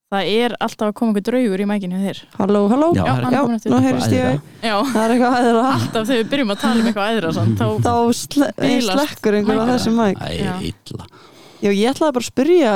það 0.09 0.29
er 0.33 0.55
alltaf 0.57 0.87
að 0.89 0.93
koma 0.97 1.11
einhver 1.13 1.25
draugur 1.27 1.61
í 1.61 1.65
mækinu 1.69 1.99
þér. 2.01 2.19
Halló, 2.39 2.61
halló. 2.71 2.87
Já, 2.97 3.03
Já, 3.05 3.11
það 3.13 3.27
er 3.29 3.35
er 3.37 3.73
nú 3.75 3.81
heyrist 3.85 4.15
ég? 4.15 4.39
Það 4.63 5.01
er 5.03 5.13
eitthvað 5.13 5.35
aðra 5.37 5.65
alltaf 5.75 6.07
þegar 6.09 6.23
við 6.23 6.31
byrjum 6.31 6.53
að 6.55 6.61
tala 6.63 6.81
um 6.81 6.89
eitthvað 6.89 7.11
æðra 7.13 7.33
sann, 7.37 7.51
þá, 7.59 7.65
þá 7.85 7.93
sle 8.17 8.47
Bilast 8.57 8.97
slekkur 8.97 9.37
einhver 9.37 9.61
á 9.61 9.65
þessum 9.69 9.99
mæk. 10.01 10.17
Æ, 10.17 10.31
Já. 10.39 10.55
illa. 10.71 11.05
Já, 11.61 11.69
ég 11.69 11.93
ætlaði 11.93 12.15
bara 12.17 12.25
að 12.25 12.31
spyrja 12.31 12.73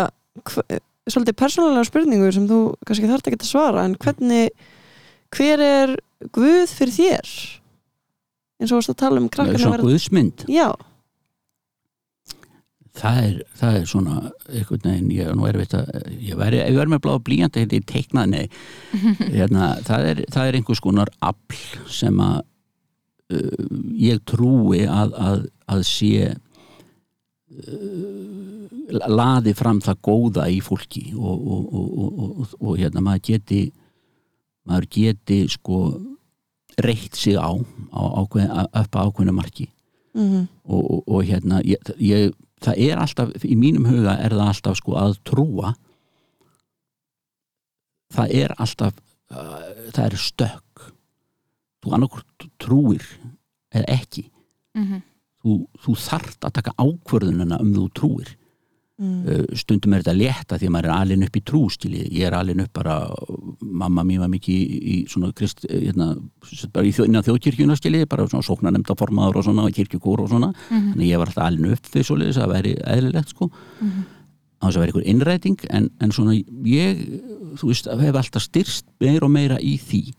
svolítið 1.10 1.40
persónulega 1.42 1.90
spurningu 1.90 2.30
sem 2.38 2.46
þú 2.48 2.60
kannski 2.86 3.10
þarft 3.10 3.32
ekki 3.32 3.42
að 3.42 3.50
svara 3.50 3.84
en 3.88 3.98
hvernig 3.98 4.54
hver 5.34 5.60
er 5.66 5.96
Guð 6.32 6.70
fyrir 6.72 6.94
þér? 6.96 7.32
Eins 8.64 8.72
og 8.72 8.80
varst 8.80 8.94
að 8.96 9.00
tala 9.04 9.22
um 9.22 9.30
krakkar 9.32 9.62
Svona 9.62 9.84
guðsmynd. 9.84 10.48
Já, 10.52 10.72
það 12.98 13.20
er, 13.24 13.38
það 13.58 13.78
er 13.78 13.86
svona 13.90 14.16
einhvern 14.52 14.86
veginn, 14.86 15.12
ég 15.16 15.30
er 15.30 15.38
nú 15.38 15.48
erfitt 15.50 15.74
að 15.78 15.86
ég 16.22 16.38
væri 16.38 16.90
með 16.92 17.04
bláða 17.06 17.24
blíjandi 17.26 17.64
þetta 17.64 17.80
ég 17.80 17.88
teiknað, 17.90 18.28
nei. 18.34 18.46
Hérna, 19.38 19.64
það, 19.88 20.10
er, 20.12 20.18
það 20.34 20.50
er 20.50 20.58
einhvers 20.60 20.84
konar 20.84 21.10
afl 21.26 21.62
sem 21.92 22.22
að 22.24 22.40
uh, 23.34 23.68
ég 23.98 24.22
trúi 24.30 24.84
að, 24.86 25.10
að, 25.18 25.46
að 25.74 25.86
sé 25.90 26.14
uh, 26.30 26.38
laði 29.10 29.54
fram 29.58 29.80
það 29.82 30.04
góða 30.06 30.50
í 30.54 30.60
fólki 30.64 31.06
og, 31.18 31.34
og, 31.34 31.64
og, 31.74 31.88
og, 31.98 32.10
og, 32.14 32.58
og 32.62 32.74
hérna 32.78 33.02
maður 33.02 33.26
geti 33.32 33.62
maður 34.70 34.86
geti 34.94 35.40
sko 35.52 35.80
reitt 36.82 37.16
sig 37.16 37.38
á, 37.38 37.52
á 37.94 38.02
ákveð, 38.24 38.50
upp 38.66 38.96
á 38.96 39.00
ákveðinu 39.06 39.36
marki. 39.36 39.70
Mm 40.14 40.48
og, 40.64 40.84
og, 40.92 41.04
og 41.08 41.24
hérna 41.28 41.62
ég, 41.66 41.80
ég, 42.00 42.34
það 42.64 42.82
er 42.86 43.00
alltaf, 43.02 43.32
í 43.44 43.56
mínum 43.60 43.88
huga 43.90 44.16
er 44.22 44.36
það 44.36 44.52
alltaf 44.52 44.78
sko 44.80 44.98
að 45.00 45.18
trúa. 45.28 45.74
Það 48.14 48.36
er 48.44 48.54
alltaf 48.58 48.94
uh, 49.34 49.90
það 49.92 50.06
er 50.06 50.20
stökk. 50.22 50.86
Þú 51.84 51.96
annarkvort 51.98 52.48
trúir 52.62 53.08
eða 53.74 53.98
ekki. 53.98 54.30
Mhm. 54.74 55.02
þú, 55.44 55.58
þú 55.84 55.94
þart 56.00 56.46
að 56.48 56.54
taka 56.56 56.72
ákvörðunina 56.80 57.60
um 57.62 57.74
þú 57.76 57.84
trúir 57.94 58.30
mm. 59.04 59.58
stundum 59.60 59.94
er 59.94 60.02
þetta 60.04 60.16
létta 60.18 60.58
því 60.62 60.68
að 60.70 60.74
maður 60.76 60.88
er 60.90 60.96
alin 60.96 61.26
upp 61.28 61.38
í 61.38 61.44
trú 61.44 61.62
skilji, 61.74 62.04
ég 62.16 62.28
er 62.30 62.38
alin 62.38 62.64
upp 62.64 62.74
bara 62.74 62.96
mamma 63.62 64.04
mín 64.08 64.20
var 64.24 64.32
mikið 64.32 64.56
í, 64.56 64.80
í 64.94 64.96
svona 65.12 65.34
krist, 65.36 65.66
hérna, 65.70 66.10
bara 66.74 66.86
í 66.88 66.94
þjóðkirkjuna 66.96 67.78
skilji, 67.80 68.06
bara 68.10 68.28
svona 68.32 68.48
sóknarnemnda 68.48 68.96
formaður 69.00 69.42
og 69.42 69.48
svona, 69.50 69.68
og 69.68 69.76
kirkjukór 69.78 70.24
og 70.26 70.30
svona 70.34 70.54
Mhm. 70.54 70.94
þannig 70.94 71.06
að 71.06 71.12
ég 71.12 71.18
var 71.22 71.28
alltaf 71.28 71.46
alin 71.48 71.72
upp 71.74 71.92
við 71.94 72.08
svoleiðis 72.10 72.42
að 72.42 72.54
væri 72.56 72.76
eðlilegt 72.96 73.30
sko 73.36 73.50
Mhm. 73.82 74.04
á 74.62 74.66
þess 74.68 74.76
að 74.78 74.80
vera 74.80 74.92
einhver 74.92 75.08
innræting 75.12 75.60
en, 75.70 75.90
en 76.00 76.12
svona 76.12 76.34
ég, 76.66 77.02
þú 77.60 77.68
veist, 77.68 77.86
hef 77.86 78.16
alltaf 78.16 78.42
styrst 78.42 78.86
meira 79.02 79.26
og 79.26 79.32
meira 79.32 79.58
í 79.60 79.78
því 79.78 80.14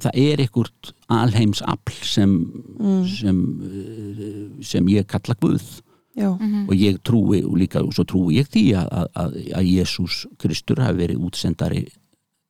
það 0.00 0.12
er 0.14 0.36
einhvert 0.44 0.92
alheims 1.10 1.62
afl 1.66 1.96
sem, 2.06 2.30
Mm. 2.80 3.06
sem 3.08 3.38
eh, 3.64 4.62
sem 4.62 4.86
ég 4.86 5.06
kalla 5.06 5.34
Guð 5.40 5.80
Já, 6.20 6.30
Mhm. 6.38 6.68
og 6.68 6.74
ég 6.76 6.98
trúi 7.02 7.42
og 7.44 7.56
líka 7.58 7.80
og 7.82 7.92
svo 7.96 8.04
trúi 8.04 8.36
ég 8.40 8.48
því 8.52 8.64
að, 8.76 8.88
að, 8.92 9.06
að, 9.16 9.36
að 9.60 9.70
Jésús 9.74 10.26
Kristur 10.38 10.76
hafi 10.84 10.98
verið 11.06 11.22
útsendari 11.26 11.86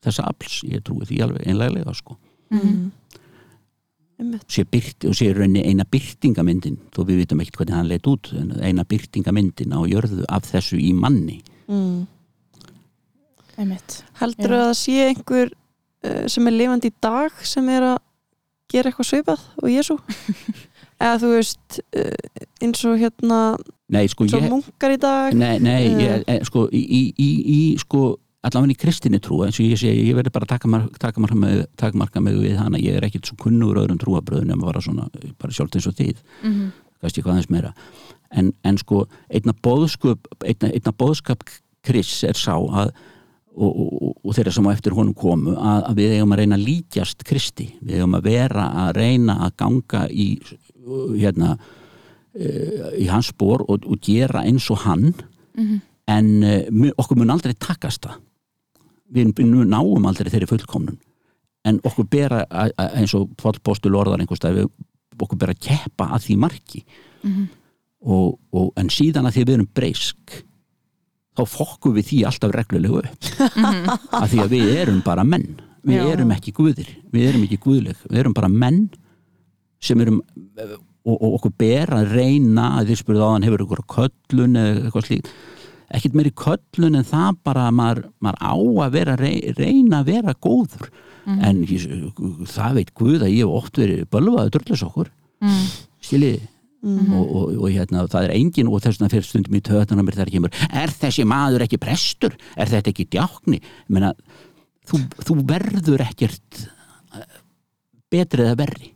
þessa 0.03 0.25
afls, 0.27 0.63
ég 0.65 0.83
trúi 0.83 1.05
því 1.07 1.21
alveg 1.23 1.47
einlega 1.47 1.95
sko 1.95 2.17
Mhm. 2.51 2.61
mm. 2.67 2.91
Einmitt. 4.21 4.45
sé 4.53 4.65
byrti, 4.69 5.09
og 5.09 5.15
sé 5.17 5.33
raunni 5.33 5.63
eina 5.65 5.85
byrtingamyndin 5.89 6.77
þó 6.93 7.07
við 7.09 7.23
vitum 7.23 7.41
ekkert 7.41 7.57
hvernig 7.63 7.75
hann 7.79 7.89
leit 7.89 8.03
út 8.07 8.33
en 8.37 8.51
eina 8.61 8.85
byrtingamyndin 8.85 9.73
á 9.73 9.81
jörðu 9.89 10.25
af 10.29 10.43
þessu 10.45 10.77
í 10.77 10.93
manni 10.93 11.41
Mm. 11.69 12.07
Einmitt. 13.61 14.03
Heldur 14.21 14.51
Já. 14.51 14.57
að 14.57 14.69
það 14.71 14.77
sé 14.81 14.95
einhver 15.09 15.51
uh, 16.05 16.29
sem 16.29 16.47
er 16.49 16.53
lifandi 16.57 16.91
í 16.91 16.95
dag 17.05 17.31
sem 17.45 17.69
er 17.69 17.83
að 17.95 17.99
gera 18.73 18.91
eitthvað 18.91 19.09
svipað 19.11 19.41
og 19.63 19.69
Jésu 19.73 19.97
eða 21.01 21.21
þú 21.23 21.35
veist 21.35 21.81
uh, 21.97 22.41
eins 22.61 22.83
og 22.89 22.99
hérna 23.01 23.41
nei, 23.91 24.05
sko, 24.11 24.29
svo 24.31 24.41
ég, 24.41 24.51
munkar 24.53 24.95
í 24.95 24.99
dag. 25.01 25.37
Nei, 25.37 25.59
nei 25.59 25.79
Eh. 25.91 26.03
ég, 26.05 26.25
eh, 26.27 26.43
sko, 26.47 26.67
í, 26.69 26.81
í, 26.81 27.01
í, 27.17 27.31
í 27.55 27.61
sko 27.81 28.19
allavega 28.47 28.73
í 28.73 28.79
kristinni 28.81 29.21
trú 29.21 29.43
eins 29.45 29.59
og 29.61 29.67
ég 29.67 29.81
segi, 29.81 30.07
ég 30.09 30.17
verði 30.17 30.33
bara 30.33 30.47
að 30.47 30.55
taka, 30.55 30.69
mark, 30.71 30.99
taka, 30.99 31.21
marka 31.21 31.37
mig, 31.37 31.65
taka 31.77 31.99
marka 32.01 32.23
mig 32.25 32.39
við 32.41 32.57
hana. 32.57 32.81
Ég 32.81 32.97
er 32.97 33.07
ekkit 33.09 33.29
svo 33.29 33.37
kunnur 33.41 33.81
öðrum 33.83 34.01
trúabröðun 34.01 34.55
en 34.55 34.63
bara 34.63 34.81
svona, 34.81 35.09
bara 35.39 35.53
sjálft 35.53 35.77
eins 35.77 35.89
og 35.91 35.97
þið. 35.99 36.23
Mm 36.43 36.53
-hmm. 36.53 36.71
kannski 37.01 37.23
hvað 37.23 37.33
aðeins 37.35 37.51
meira. 37.51 37.75
En, 38.31 38.53
en 38.65 38.79
sko, 38.79 39.07
einna 39.29 39.53
bóðskap 39.53 40.19
einna, 40.45 40.73
einna 40.73 40.93
bóðskap 40.93 41.43
Chris 41.83 42.25
er 42.25 42.37
sá 42.37 42.55
að 42.57 42.93
og, 43.61 43.73
og, 43.77 44.17
og 44.25 44.35
þeirra 44.37 44.53
sem 44.53 44.67
á 44.67 44.73
eftir 44.73 44.95
honum 44.95 45.15
komu 45.15 45.55
að, 45.59 45.85
að 45.91 45.95
við 46.01 46.13
eigum 46.17 46.33
að 46.33 46.41
reyna 46.43 46.57
að 46.57 46.67
líkjast 46.69 47.25
Kristi. 47.27 47.67
Við 47.83 47.99
eigum 47.99 48.15
að 48.15 48.29
vera 48.31 48.67
að 48.87 48.93
reyna 48.97 49.37
að 49.45 49.57
ganga 49.57 50.07
í 50.09 50.29
hérna 51.21 51.57
í 53.01 53.07
hans 53.11 53.31
spór 53.33 53.65
og, 53.69 53.85
og 53.87 54.01
gera 54.07 54.45
eins 54.47 54.71
og 54.71 54.79
hann 54.87 55.15
Mhm. 55.57 55.81
en 56.07 56.27
uh, 56.45 56.91
okkur 56.97 57.17
mun 57.19 57.31
aldrei 57.35 57.53
takast 57.59 58.05
það 58.07 58.21
við, 59.13 59.33
náum 59.67 60.07
aldrei 60.07 60.31
þeirri 60.31 60.47
fullkomnun 60.47 60.99
en 61.67 61.81
okkur 61.85 62.07
bera 62.09 62.45
eins 62.95 63.13
og 63.19 63.33
fólkpostul 63.43 63.97
orðar 63.99 64.21
einhverstað 64.23 64.63
okkur 65.21 65.37
bera 65.43 65.53
að 65.53 65.61
keppa 65.67 66.07
að 66.15 66.29
því 66.29 66.37
marki 66.39 66.85
Mhm. 67.25 67.49
og, 68.07 68.39
og, 68.53 68.71
en 68.77 68.89
síðan 68.89 69.27
að 69.27 69.35
því 69.35 69.45
við 69.45 69.55
erum 69.59 69.69
breysk 69.75 70.39
þá 71.37 71.43
fokkum 71.47 71.95
við 71.99 72.07
því 72.13 72.23
alltaf 72.31 72.55
reglulegu 72.55 73.03
upp 73.03 73.11
að 74.23 74.29
því 74.31 74.39
að 74.47 74.49
við 74.55 74.71
erum 74.81 75.03
bara 75.05 75.25
menn 75.25 75.59
við 75.85 75.99
Já. 75.99 76.13
erum 76.15 76.31
ekki 76.31 76.53
guðir, 76.57 76.89
við 77.13 77.29
erum 77.29 77.43
ekki 77.45 77.59
guðleg 77.59 77.97
við 78.09 78.19
erum 78.23 78.35
bara 78.39 78.49
menn 78.49 78.89
sem 79.81 80.01
erum 80.05 80.21
og, 80.61 81.15
og 81.17 81.39
okkur 81.39 81.55
ber 81.61 81.95
að 81.97 82.13
reyna 82.17 82.67
að 82.81 82.91
þið 82.93 83.01
spurðu 83.01 83.25
á 83.25 83.31
hann 83.33 83.47
hefur 83.47 83.65
ykkur 83.65 83.85
köllun 83.95 84.59
eða 84.61 84.75
eitthvað 84.85 85.07
slíkt? 85.09 85.31
Ekkert 85.91 86.15
meiri 86.19 86.31
köllun 86.39 86.99
en 87.01 87.07
það 87.09 87.39
bara 87.49 87.67
að 87.67 87.77
maður, 87.81 88.03
maður 88.23 88.41
á 88.47 88.55
að 88.87 88.93
vera 88.95 89.17
rey- 89.19 89.55
reyna 89.59 90.03
að 90.05 90.13
vera 90.13 90.35
góður. 90.39 90.91
En 91.31 91.65
ég, 91.69 91.83
það 92.49 92.77
veit 92.79 92.93
Guð 92.97 93.25
að 93.27 93.33
ég 93.35 93.43
hef 93.45 93.57
oft 93.59 93.81
verið 93.81 94.05
bölvaður 94.11 94.53
drullis 94.55 94.85
okkur. 94.87 95.11
Mm. 95.41 95.67
skiljiði? 96.05 96.49
Og, 96.81 97.25
og, 97.37 97.49
og 97.61 97.67
hérna, 97.69 98.07
það 98.09 98.27
er 98.29 98.33
engin 98.39 98.69
og 98.71 98.81
þess 98.81 99.01
vegna 99.01 99.11
fyrir 99.13 99.27
stundum 99.29 99.57
í 99.59 99.61
töðan 99.65 100.01
mér 100.01 100.17
þegar 100.17 100.31
kemur 100.33 100.55
er 100.81 100.93
þessi 101.03 101.27
maður 101.29 101.65
ekki 101.67 101.81
prestur? 101.83 102.37
Er 102.57 102.71
þetta 102.73 102.93
ekki 102.93 103.05
djákni? 103.13 103.59
Ég 103.61 103.93
meina, 103.93 104.15
þú, 104.89 105.03
þú 105.27 105.37
verður 105.51 106.05
ekkert 106.07 106.63
eh, 107.19 107.27
betri 108.13 108.47
eða 108.47 108.57
verri 108.63 108.95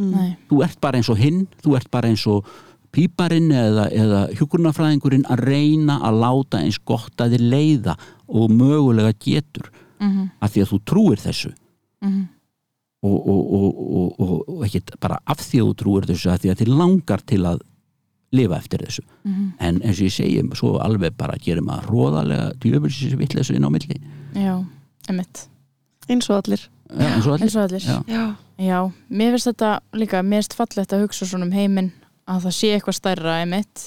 Nei. 0.00 0.36
þú 0.50 0.62
ert 0.64 0.80
bara 0.80 0.98
eins 0.98 1.08
og 1.12 1.18
hinn 1.18 1.46
þú 1.62 1.76
ert 1.76 1.90
bara 1.90 2.08
eins 2.08 2.26
og 2.26 2.44
píparinn 2.92 3.50
eða, 3.54 3.84
eða 3.92 4.20
hjúkurnafræðingurinn 4.34 5.26
að 5.30 5.44
reyna 5.46 6.00
að 6.02 6.20
láta 6.24 6.58
eins 6.64 6.78
gott 6.84 7.16
að 7.22 7.36
þið 7.36 7.44
leiða 7.52 7.96
og 8.28 8.50
mögulega 8.50 9.12
getur 9.18 9.70
Mhm. 10.00 10.30
af 10.40 10.50
því 10.54 10.62
að 10.64 10.70
þú 10.72 10.78
trúir 10.84 11.18
þessu 11.20 11.52
Mhm. 12.02 12.22
og, 13.02 13.28
og, 13.28 13.52
og, 13.52 13.74
og, 13.96 14.20
og, 14.20 14.48
og 14.48 14.64
ekki 14.66 14.80
bara 15.00 15.18
af 15.26 15.38
því 15.38 15.60
að 15.60 15.68
þú 15.68 15.74
trúir 15.82 16.06
þessu 16.08 16.30
af 16.32 16.40
því 16.40 16.50
að 16.50 16.58
þið 16.62 16.72
langar 16.78 17.20
til 17.26 17.42
að 17.44 17.60
lifa 18.32 18.56
eftir 18.58 18.78
þessu 18.86 19.02
Mhm. 19.24 19.52
en 19.60 19.80
eins 19.82 19.98
og 20.00 20.06
ég 20.06 20.12
segi, 20.12 20.42
svo 20.56 20.78
alveg 20.80 21.16
bara 21.16 21.36
gerir 21.38 21.62
maður 21.62 21.86
hróðalega 21.90 22.52
djöfulsis 22.58 23.14
vitleysu 23.18 23.54
inn 23.54 23.64
á 23.64 23.70
milli 23.70 24.00
Já, 24.34 24.64
emitt 25.08 25.48
eins 26.10 26.28
og 26.30 26.40
allir. 26.42 26.62
Já, 26.90 27.06
eins 27.14 27.26
og 27.26 27.32
allir. 27.36 27.44
Eins 27.46 27.56
og 27.56 27.64
allir. 27.66 27.86
Já. 27.86 27.98
já, 28.10 28.24
Já, 28.60 28.78
mér 29.08 29.34
finnst 29.36 29.48
þetta 29.52 29.70
líka 29.96 30.20
finnst 30.26 30.56
fallegt 30.58 30.92
að 30.92 31.04
hugsa 31.06 31.26
svona 31.30 31.46
um 31.48 31.54
heiminn 31.56 31.92
að 32.28 32.44
það 32.48 32.56
sé 32.58 32.72
eitthvað 32.76 32.98
stærra 32.98 33.36
emitt 33.44 33.86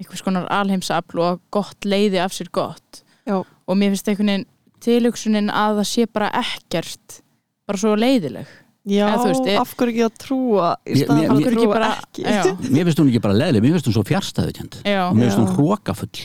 eitthvað 0.00 0.20
skonar 0.22 0.46
alheimsafl 0.52 1.20
og 1.24 1.40
gott 1.54 1.84
leiði 1.88 2.20
af 2.22 2.32
sér 2.36 2.48
gott. 2.52 3.02
Já. 3.26 3.42
og 3.42 3.74
mér 3.76 3.90
finnst 3.94 4.08
einhvern 4.08 4.30
veginn 4.30 4.46
tilhugsunin 4.86 5.50
að 5.50 5.80
það 5.80 5.88
sé 5.90 6.06
bara 6.12 6.30
ekkert 6.38 7.20
bara 7.66 7.78
svo 7.82 7.96
leiðileg. 7.98 8.46
Já 8.86 9.08
veist, 9.18 9.42
ég- 9.50 9.58
af 9.58 9.72
hverju 9.74 9.90
ekki 9.96 10.04
að 10.06 10.18
trúa 10.22 10.66
í 10.86 11.00
staðan 11.00 11.24
Af 11.24 11.30
að 11.32 11.40
hverju 11.40 11.48
ekki 11.50 11.64
trúa 11.64 11.72
bara 11.74 11.88
ekki? 11.96 12.22
Já, 12.22 12.42
mér 12.76 12.84
finnst 12.86 13.00
hún 13.02 13.08
ekki 13.10 13.22
bara 13.24 13.38
leðileg, 13.40 13.64
mér 13.64 13.72
finnst 13.74 13.88
hún 13.90 13.96
svo 13.96 14.04
fjárstæðukend 14.06 14.76
já, 14.86 15.00
og 15.08 15.16
mér 15.18 15.26
finnst 15.26 15.40
hún 15.42 15.54
hrókafull 15.56 16.20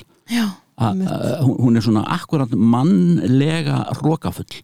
hún 1.42 1.56
hún 1.62 1.78
er 1.78 1.82
svona 1.86 2.04
akkurat 2.14 2.54
mannlega 2.54 3.80
hrókafull 3.98 4.62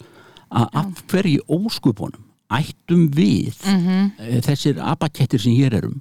að 0.49 0.79
af 0.81 1.03
hverju 1.11 1.43
óskupunum 1.47 2.23
ættum 2.53 3.07
við 3.11 3.57
mhm, 3.67 4.11
eh, 4.23 4.37
þessir 4.45 4.79
abakettir 4.79 5.41
sem 5.43 5.55
hér 5.57 5.75
erum 5.81 5.97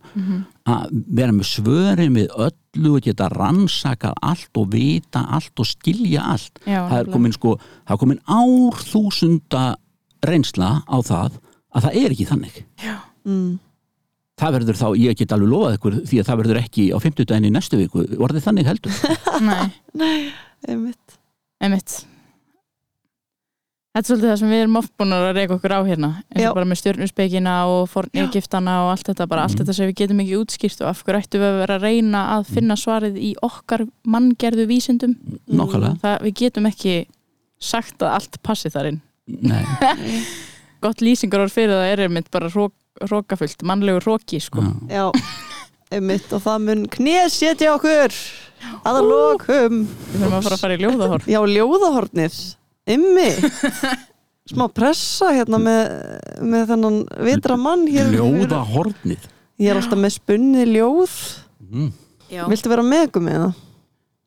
að 0.66 0.92
vera 1.18 1.34
með 1.34 1.48
svörin 1.50 2.14
við 2.14 2.30
öllu 2.38 2.92
og 2.94 3.02
geta 3.02 3.28
rannsakað 3.32 4.14
allt 4.22 4.60
og 4.60 4.70
vita 4.74 5.24
allt 5.26 5.58
og 5.58 5.66
skilja 5.66 6.22
allt? 6.22 6.60
Já 6.64 6.86
það 6.86 6.98
er 7.00 7.12
komin 7.12 7.34
sko, 7.34 7.56
það 7.82 7.94
er 7.96 8.02
komin 8.04 8.22
árþúsunda 8.26 9.66
reynsla 10.26 10.72
á 10.86 10.96
það 11.02 11.38
að 11.74 11.86
það 11.88 12.00
er 12.00 12.14
ekki 12.14 12.30
þannig. 12.30 12.64
Mm. 13.26 13.58
það 14.38 14.52
verður 14.54 14.76
þá, 14.78 14.88
ég 15.02 15.16
get 15.18 15.32
alveg 15.34 15.50
lofað 15.50 15.78
ykkur 15.80 15.94
því 16.06 16.18
að 16.20 16.28
það 16.28 16.42
verður 16.42 16.60
ekki 16.62 16.84
á 16.94 16.98
50 17.02 17.26
daginn 17.26 17.48
í 17.48 17.54
næstu 17.56 17.80
viku 17.80 18.06
orðið 18.22 18.46
þannig 18.46 18.70
heldur. 18.70 19.00
Nei, 20.00 20.18
einmitt. 20.68 21.18
Emitt 21.58 22.04
Þetta 23.96 24.02
er 24.02 24.08
svolítið 24.10 24.28
það 24.28 24.40
sem 24.42 24.50
við 24.52 24.60
erum 24.60 24.74
oft 24.76 24.90
búin 25.00 25.12
að 25.16 25.22
reyka 25.38 25.54
okkur 25.56 25.72
á 25.72 25.80
hérna 25.88 26.08
eins 26.28 26.42
Já. 26.42 26.48
og 26.50 26.56
bara 26.58 26.66
með 26.68 26.78
stjörnuspeikina 26.82 27.52
og 27.72 27.86
forni 27.88 28.24
giftana 28.34 28.74
og 28.84 28.90
allt 28.92 29.06
þetta, 29.08 29.26
bara 29.30 29.44
allt 29.46 29.54
Mhm. 29.56 29.60
þetta 29.62 29.74
sem 29.78 29.86
við 29.88 29.94
getum 30.02 30.20
ekki 30.20 30.36
útskýrt 30.36 30.82
og 30.84 30.88
af 30.90 31.00
hverju 31.06 31.20
ættum 31.22 31.40
við 31.40 31.48
að 31.48 31.60
vera 31.62 31.76
að 31.78 31.86
reyna 31.86 32.20
að 32.36 32.50
finna 32.52 32.76
svarið 32.76 33.16
í 33.16 33.30
okkar 33.42 33.86
manngerðu 34.04 34.66
vísindum? 34.68 35.14
Nákvæmlega, 35.48 35.96
það, 36.02 36.18
við 36.26 36.34
getum 36.42 36.66
ekki 36.68 36.96
sagt 37.58 38.04
að 38.04 38.12
allt 38.18 38.36
passi 38.42 38.68
þar 38.68 38.90
inn. 38.92 39.00
Nei. 39.26 39.64
Gott 40.84 41.00
lýsingar 41.00 41.40
orð 41.46 41.56
fyrir 41.56 41.72
það 41.72 41.92
er 41.94 42.04
einmitt 42.04 42.28
bara 42.30 42.50
rók, 42.52 42.74
rókafullt, 43.00 43.64
mannlegur 43.64 44.04
róki 44.04 44.42
sko. 44.44 44.60
já. 44.60 45.08
já, 45.08 45.22
einmitt 45.96 46.28
og 46.36 46.42
það 46.44 46.60
mun 46.68 46.84
knésetja 46.92 47.72
okkur 47.78 48.12
að 48.84 49.00
lokum. 49.08 49.80
Við 49.88 50.20
þurfum 50.20 50.36
að 50.36 50.42
fara 50.50 50.54
að 50.60 50.60
fara 50.66 50.76
í 50.76 50.84
ljóðahor 50.84 51.24
já, 51.32 51.40
ljóðahornið 51.56 52.38
ymmi 52.86 53.28
smá 54.46 54.66
pressa 54.70 55.32
hérna 55.34 55.58
með, 55.58 55.80
með 56.46 56.66
þennan 56.70 56.98
vitra 57.26 57.56
mann 57.58 57.86
hér. 57.90 58.12
Ljóða 58.14 58.60
hornið 58.72 59.24
ég 59.58 59.70
er 59.72 59.78
alltaf 59.80 59.98
með 59.98 60.12
spunnið 60.20 60.68
ljóð. 60.76 61.14
Mm. 61.66 61.88
viltu 62.52 62.70
vera 62.70 62.84
með 62.86 63.08
ykkur 63.08 63.24
með 63.26 63.38
það? 63.42 63.54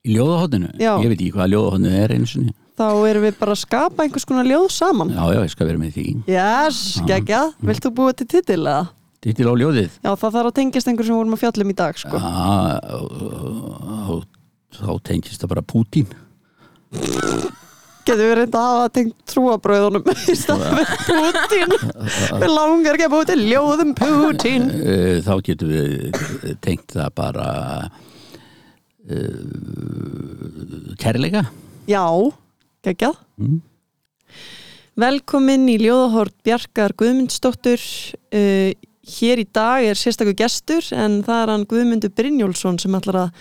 í 0.10 0.14
ljóðahorninu, 0.16 0.70
Já. 0.80 0.94
ég 1.04 1.10
veit 1.12 1.20
ekki 1.20 1.34
hvað 1.36 1.50
ljóðahornið 1.54 1.96
er 2.00 2.12
einu 2.16 2.28
sinni, 2.32 2.54
þá 2.80 2.86
erum 3.10 3.26
við 3.28 3.36
bara 3.42 3.52
að 3.52 3.60
skapa 3.62 4.04
einhvers 4.06 4.26
konar 4.26 4.48
ljóð 4.48 4.70
saman. 4.72 5.10
Já 5.12 5.26
já, 5.36 5.40
ég 5.44 5.52
skal 5.52 5.68
vera 5.68 5.82
með 5.82 5.92
því. 5.98 6.06
Yes, 6.32 6.78
Já. 6.96 7.04
geggjað, 7.12 7.52
vilt 7.68 7.84
þú 7.84 7.92
búa 8.00 8.14
til 8.16 8.28
titil 8.32 8.62
eða? 8.64 8.86
Titil 9.20 9.50
á 9.52 9.54
ljóðið? 9.60 9.98
Já, 10.00 10.12
það 10.16 10.34
þarf 10.38 10.50
að 10.50 10.56
tengjast 10.62 10.88
einhver 10.88 11.06
sem 11.10 11.14
við 11.14 11.20
vorum 11.20 11.36
að 11.36 11.42
fjallum 11.44 11.74
í 11.74 11.78
dag 11.84 12.00
sko. 12.00 12.16
Já, 12.16 12.24
þá- 14.08 14.28
þá 14.80 14.92
tengist 15.12 15.44
það 15.44 15.52
bara 15.54 15.66
Pútín 15.68 16.08
getur 18.10 18.26
við 18.26 18.36
reynda 18.40 18.60
að 18.60 18.74
hafa 18.74 18.90
tengt 18.98 19.16
trúabröðunum 19.30 20.10
í 20.10 20.36
staðan 20.38 20.76
með 20.80 20.88
Putin 21.08 21.72
við 22.44 22.52
langar 22.58 22.98
ekki 22.98 23.08
að 23.08 23.14
búa 23.16 23.30
til 23.30 23.40
ljóðum 23.46 23.96
Putin 24.00 24.70
Eh, 24.80 25.18
þá 25.26 25.34
getum 25.46 25.70
við 25.72 26.20
tengt 26.66 26.98
það 26.98 27.10
bara 27.20 27.48
uh, 29.10 30.96
kærleika. 31.02 31.44
Já, 31.90 32.04
geggjað. 32.86 33.18
Mm. 33.42 33.60
Velkomin 35.00 35.66
í 35.72 35.78
ljóðahort 35.80 36.36
Bjarkar 36.46 36.94
Guðmundsdóttur. 37.00 37.82
Uh, 38.36 38.76
Hér 39.10 39.40
í 39.42 39.46
dag 39.50 39.82
er 39.90 39.98
sérstakur 39.98 40.36
gestur 40.38 40.86
en 40.94 41.24
það 41.26 41.40
er 41.42 41.52
hann 41.56 41.64
Guðmundur 41.72 42.12
Brynjólfsson 42.14 42.78
sem 42.78 42.94
ætlar 42.94 43.24
að 43.24 43.32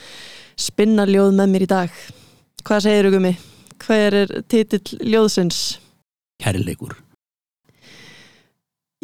spinna 0.58 1.04
ljóð 1.04 1.34
með 1.36 1.52
mér 1.52 1.64
í 1.66 1.68
dag. 1.68 1.98
Hvað 2.64 2.84
segir 2.86 3.08
þú 3.08 3.18
Gumi? 3.18 3.32
Hver 3.78 4.14
er 4.24 4.32
titill 4.50 4.98
ljóðsins? 5.00 5.78
kærleikur 6.42 6.96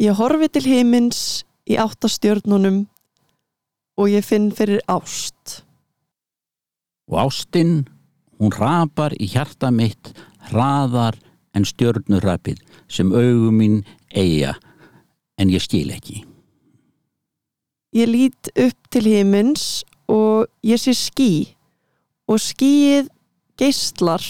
Ég 0.01 0.15
horfi 0.19 0.49
til 0.51 0.65
himins 0.67 1.19
í 1.71 1.77
áttastjörnunum 1.79 2.81
og 3.95 4.09
ég 4.11 4.25
finn 4.27 4.49
fyrir 4.51 4.81
ást. 4.91 5.61
Og 7.07 7.21
ástinn, 7.21 7.85
hún 8.35 8.51
rapar 8.51 9.15
í 9.15 9.29
hjarta 9.31 9.71
mitt 9.71 10.11
hraðar 10.49 11.15
en 11.55 11.63
stjörnurrapið 11.63 12.59
sem 12.91 13.13
augum 13.15 13.55
mín 13.61 13.77
eiga 14.11 14.57
en 15.39 15.53
ég 15.53 15.63
skil 15.63 15.93
ekki. 15.95 16.25
Ég 17.95 18.11
lít 18.11 18.51
upp 18.51 18.91
til 18.91 19.07
himins 19.07 19.85
og 20.11 20.51
ég 20.59 20.81
sé 20.81 20.91
ský 20.91 21.55
og 22.27 22.43
skýið 22.43 23.07
geistlar 23.55 24.23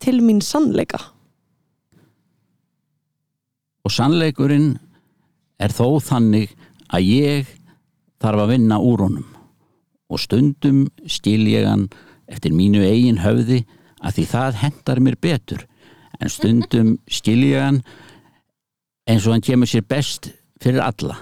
til 0.00 0.22
mín 0.24 0.40
sannleika. 0.42 1.00
og 3.84 3.94
sannleikurinn 3.94 4.76
er 5.60 5.72
þó 5.74 5.98
þannig 6.04 6.52
að 6.94 7.06
ég 7.08 7.48
þarf 8.22 8.44
að 8.44 8.52
vinna 8.52 8.78
úr 8.78 9.02
honum. 9.06 9.26
Og 10.10 10.20
stundum 10.22 10.84
skil 11.10 11.48
ég 11.50 11.66
hann 11.66 11.88
eftir 12.30 12.54
mínu 12.54 12.84
eigin 12.86 13.22
höfði 13.24 13.64
að 14.00 14.18
því 14.18 14.26
það 14.30 14.60
hendar 14.62 15.02
mér 15.02 15.18
betur. 15.20 15.64
En 16.20 16.30
stundum 16.30 16.94
skilja 17.10 17.66
hann 17.66 17.80
eins 19.10 19.26
og 19.26 19.34
hann 19.34 19.44
kemur 19.44 19.70
sér 19.70 19.86
best 19.88 20.30
fyrir 20.62 20.84
alla. 20.84 21.18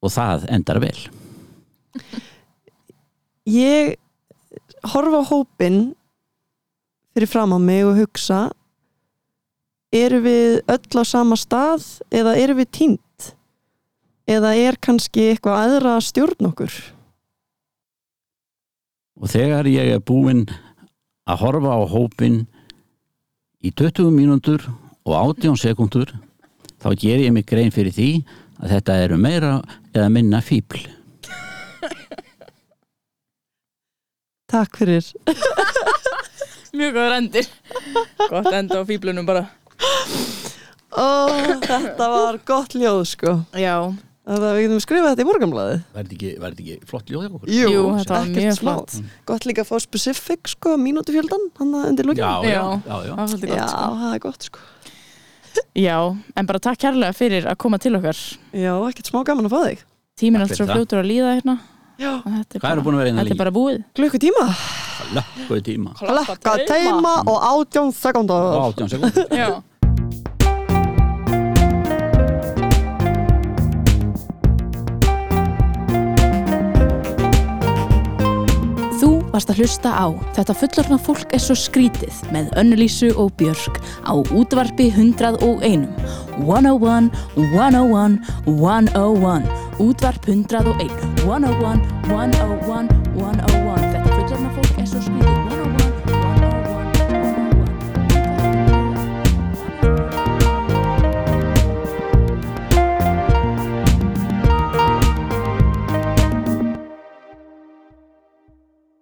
Og 0.00 0.12
það 0.12 0.48
endar 0.56 0.80
vel. 0.80 0.96
Ég 3.46 3.96
horfa 4.94 5.22
hópin 5.28 5.95
fyrir 7.16 7.30
fram 7.32 7.54
á 7.56 7.58
mig 7.58 7.80
og 7.88 7.96
hugsa 7.96 8.50
eru 9.88 10.18
við 10.20 10.58
öll 10.68 11.00
á 11.00 11.04
sama 11.08 11.36
stað 11.40 11.86
eða 12.12 12.34
eru 12.36 12.58
við 12.58 12.68
tínt 12.76 13.28
eða 14.28 14.50
er 14.60 14.76
kannski 14.76 15.30
eitthvað 15.30 15.62
aðra 15.62 15.94
að 15.96 16.04
stjórn 16.10 16.48
okkur? 16.50 16.74
Og 19.16 19.32
þegar 19.32 19.64
ég 19.72 19.94
er 19.94 20.02
búinn 20.04 20.44
að 21.24 21.40
horfa 21.40 21.72
á 21.72 21.80
hópin 21.88 22.42
í 23.64 23.72
20 23.72 24.12
mínútur 24.12 24.66
og 25.08 25.14
18 25.16 25.56
sekundur 25.56 26.12
þá 26.76 26.90
ger 27.00 27.24
ég 27.24 27.32
mig 27.32 27.48
grein 27.48 27.72
fyrir 27.72 27.96
því 27.96 28.10
að 28.60 28.76
þetta 28.76 28.98
eru 29.06 29.16
meira 29.16 29.54
eða 29.94 30.12
minna 30.12 30.42
fíbl 30.44 30.84
Takk 34.52 34.76
fyrir 34.78 35.08
Mjög 36.76 36.96
góður 36.96 37.14
endir 37.20 37.46
Gott 38.30 38.50
enda 38.52 38.80
á 38.80 38.82
fýblunum 38.88 39.26
bara 39.28 39.46
Ó, 40.96 41.06
Þetta 41.66 42.06
var 42.12 42.38
gott 42.48 42.74
ljóð 42.78 43.02
sko 43.10 43.32
Já, 43.58 43.76
Það 44.26 44.44
við 44.56 44.62
getum 44.66 44.80
skrifað 44.82 45.10
þetta 45.12 45.24
í 45.24 45.28
morgamlaði 45.28 45.74
Var 45.94 46.06
þetta 46.06 46.16
ekki, 46.16 46.30
var 46.42 46.54
þetta 46.54 46.64
ekki 46.64 46.88
flott 46.90 47.10
ljóð 47.12 47.24
hjá 47.26 47.28
okkur? 47.36 47.50
Jú, 47.54 47.82
þetta 47.98 48.14
var 48.16 48.24
ekkert 48.26 48.40
mjög 48.42 48.56
smá. 48.58 48.70
flott. 48.72 48.96
Gott 49.30 49.46
líka 49.50 49.62
að 49.64 49.68
fá 49.70 49.76
specific 49.84 50.50
sko, 50.54 50.72
mínútufjöldan 50.82 51.44
hann 51.60 51.74
undir 51.92 52.08
lókin 52.08 52.24
Já, 52.24 52.32
já, 52.42 52.50
Já. 52.50 52.64
já, 52.86 52.96
já. 53.06 53.12
það 53.12 53.20
var 53.20 53.30
svolítið 53.34 53.52
Já, 53.52 53.60
gott 53.60 53.70
sko. 53.76 53.92
það 54.02 54.16
er 54.18 54.24
gott 54.26 54.48
sko 54.50 54.64
Já, 55.80 55.96
en 56.36 56.48
bara 56.50 56.60
takk 56.66 56.80
kærlega 56.82 57.14
fyrir 57.16 57.46
að 57.48 57.56
koma 57.62 57.78
til 57.80 57.94
okkar 57.96 58.18
Já, 58.56 58.72
ekkert 58.90 59.08
smá 59.12 59.22
gaman 59.28 59.48
að 59.48 59.54
fá 59.56 59.60
þig 59.70 59.84
Tíminn 60.16 60.42
Takk 60.42 60.48
allt 60.50 60.56
svo 60.58 60.64
fyrir 60.64 60.72
það. 60.72 60.80
fljótur 60.80 61.02
að 61.04 61.10
líða 61.12 61.30
hérna 61.38 61.56
Já, 61.96 62.10
og 62.18 62.26
Þetta 62.32 62.58
er 62.58 62.60
Hvað 62.60 62.72
eru 62.72 62.80
bara, 62.80 62.84
búin 62.88 62.96
að 62.96 63.00
vera 63.00 63.08
hérna 63.10 63.22
þetta 63.22 63.22
er 63.22 63.30
lengi? 63.30 63.40
bara 63.44 63.54
búið 63.56 63.78
klukkutíma 63.96 64.46
Lökkuði 65.14 65.62
tíma. 65.62 65.94
Klakka 65.98 66.56
teima 66.68 67.20
og 67.28 67.38
átjón 67.52 67.92
sekundar 67.94 68.52
og 68.56 68.76
18 68.76 68.88
sekundur 68.88 69.26
Já. 69.30 69.48
Þú 78.96 79.10
varst 79.30 79.52
að 79.52 79.60
hlusta 79.60 79.92
á 79.92 80.06
Þetta 80.36 80.56
fullorna 80.56 80.98
fólk 80.98 81.34
er 81.36 81.42
svo 81.44 81.56
skrítið 81.60 82.22
með 82.32 82.48
Önnulísu 82.56 83.12
og 83.20 83.34
Björk 83.40 83.82
á 84.08 84.16
útvarpi 84.16 84.88
101 84.96 85.84
101, 86.40 87.10
101, 87.36 88.18
101 88.48 89.52
Útvarp 89.76 90.30
101 90.32 90.88
101, 91.26 91.84
101, 92.08 92.96
101 93.20 93.85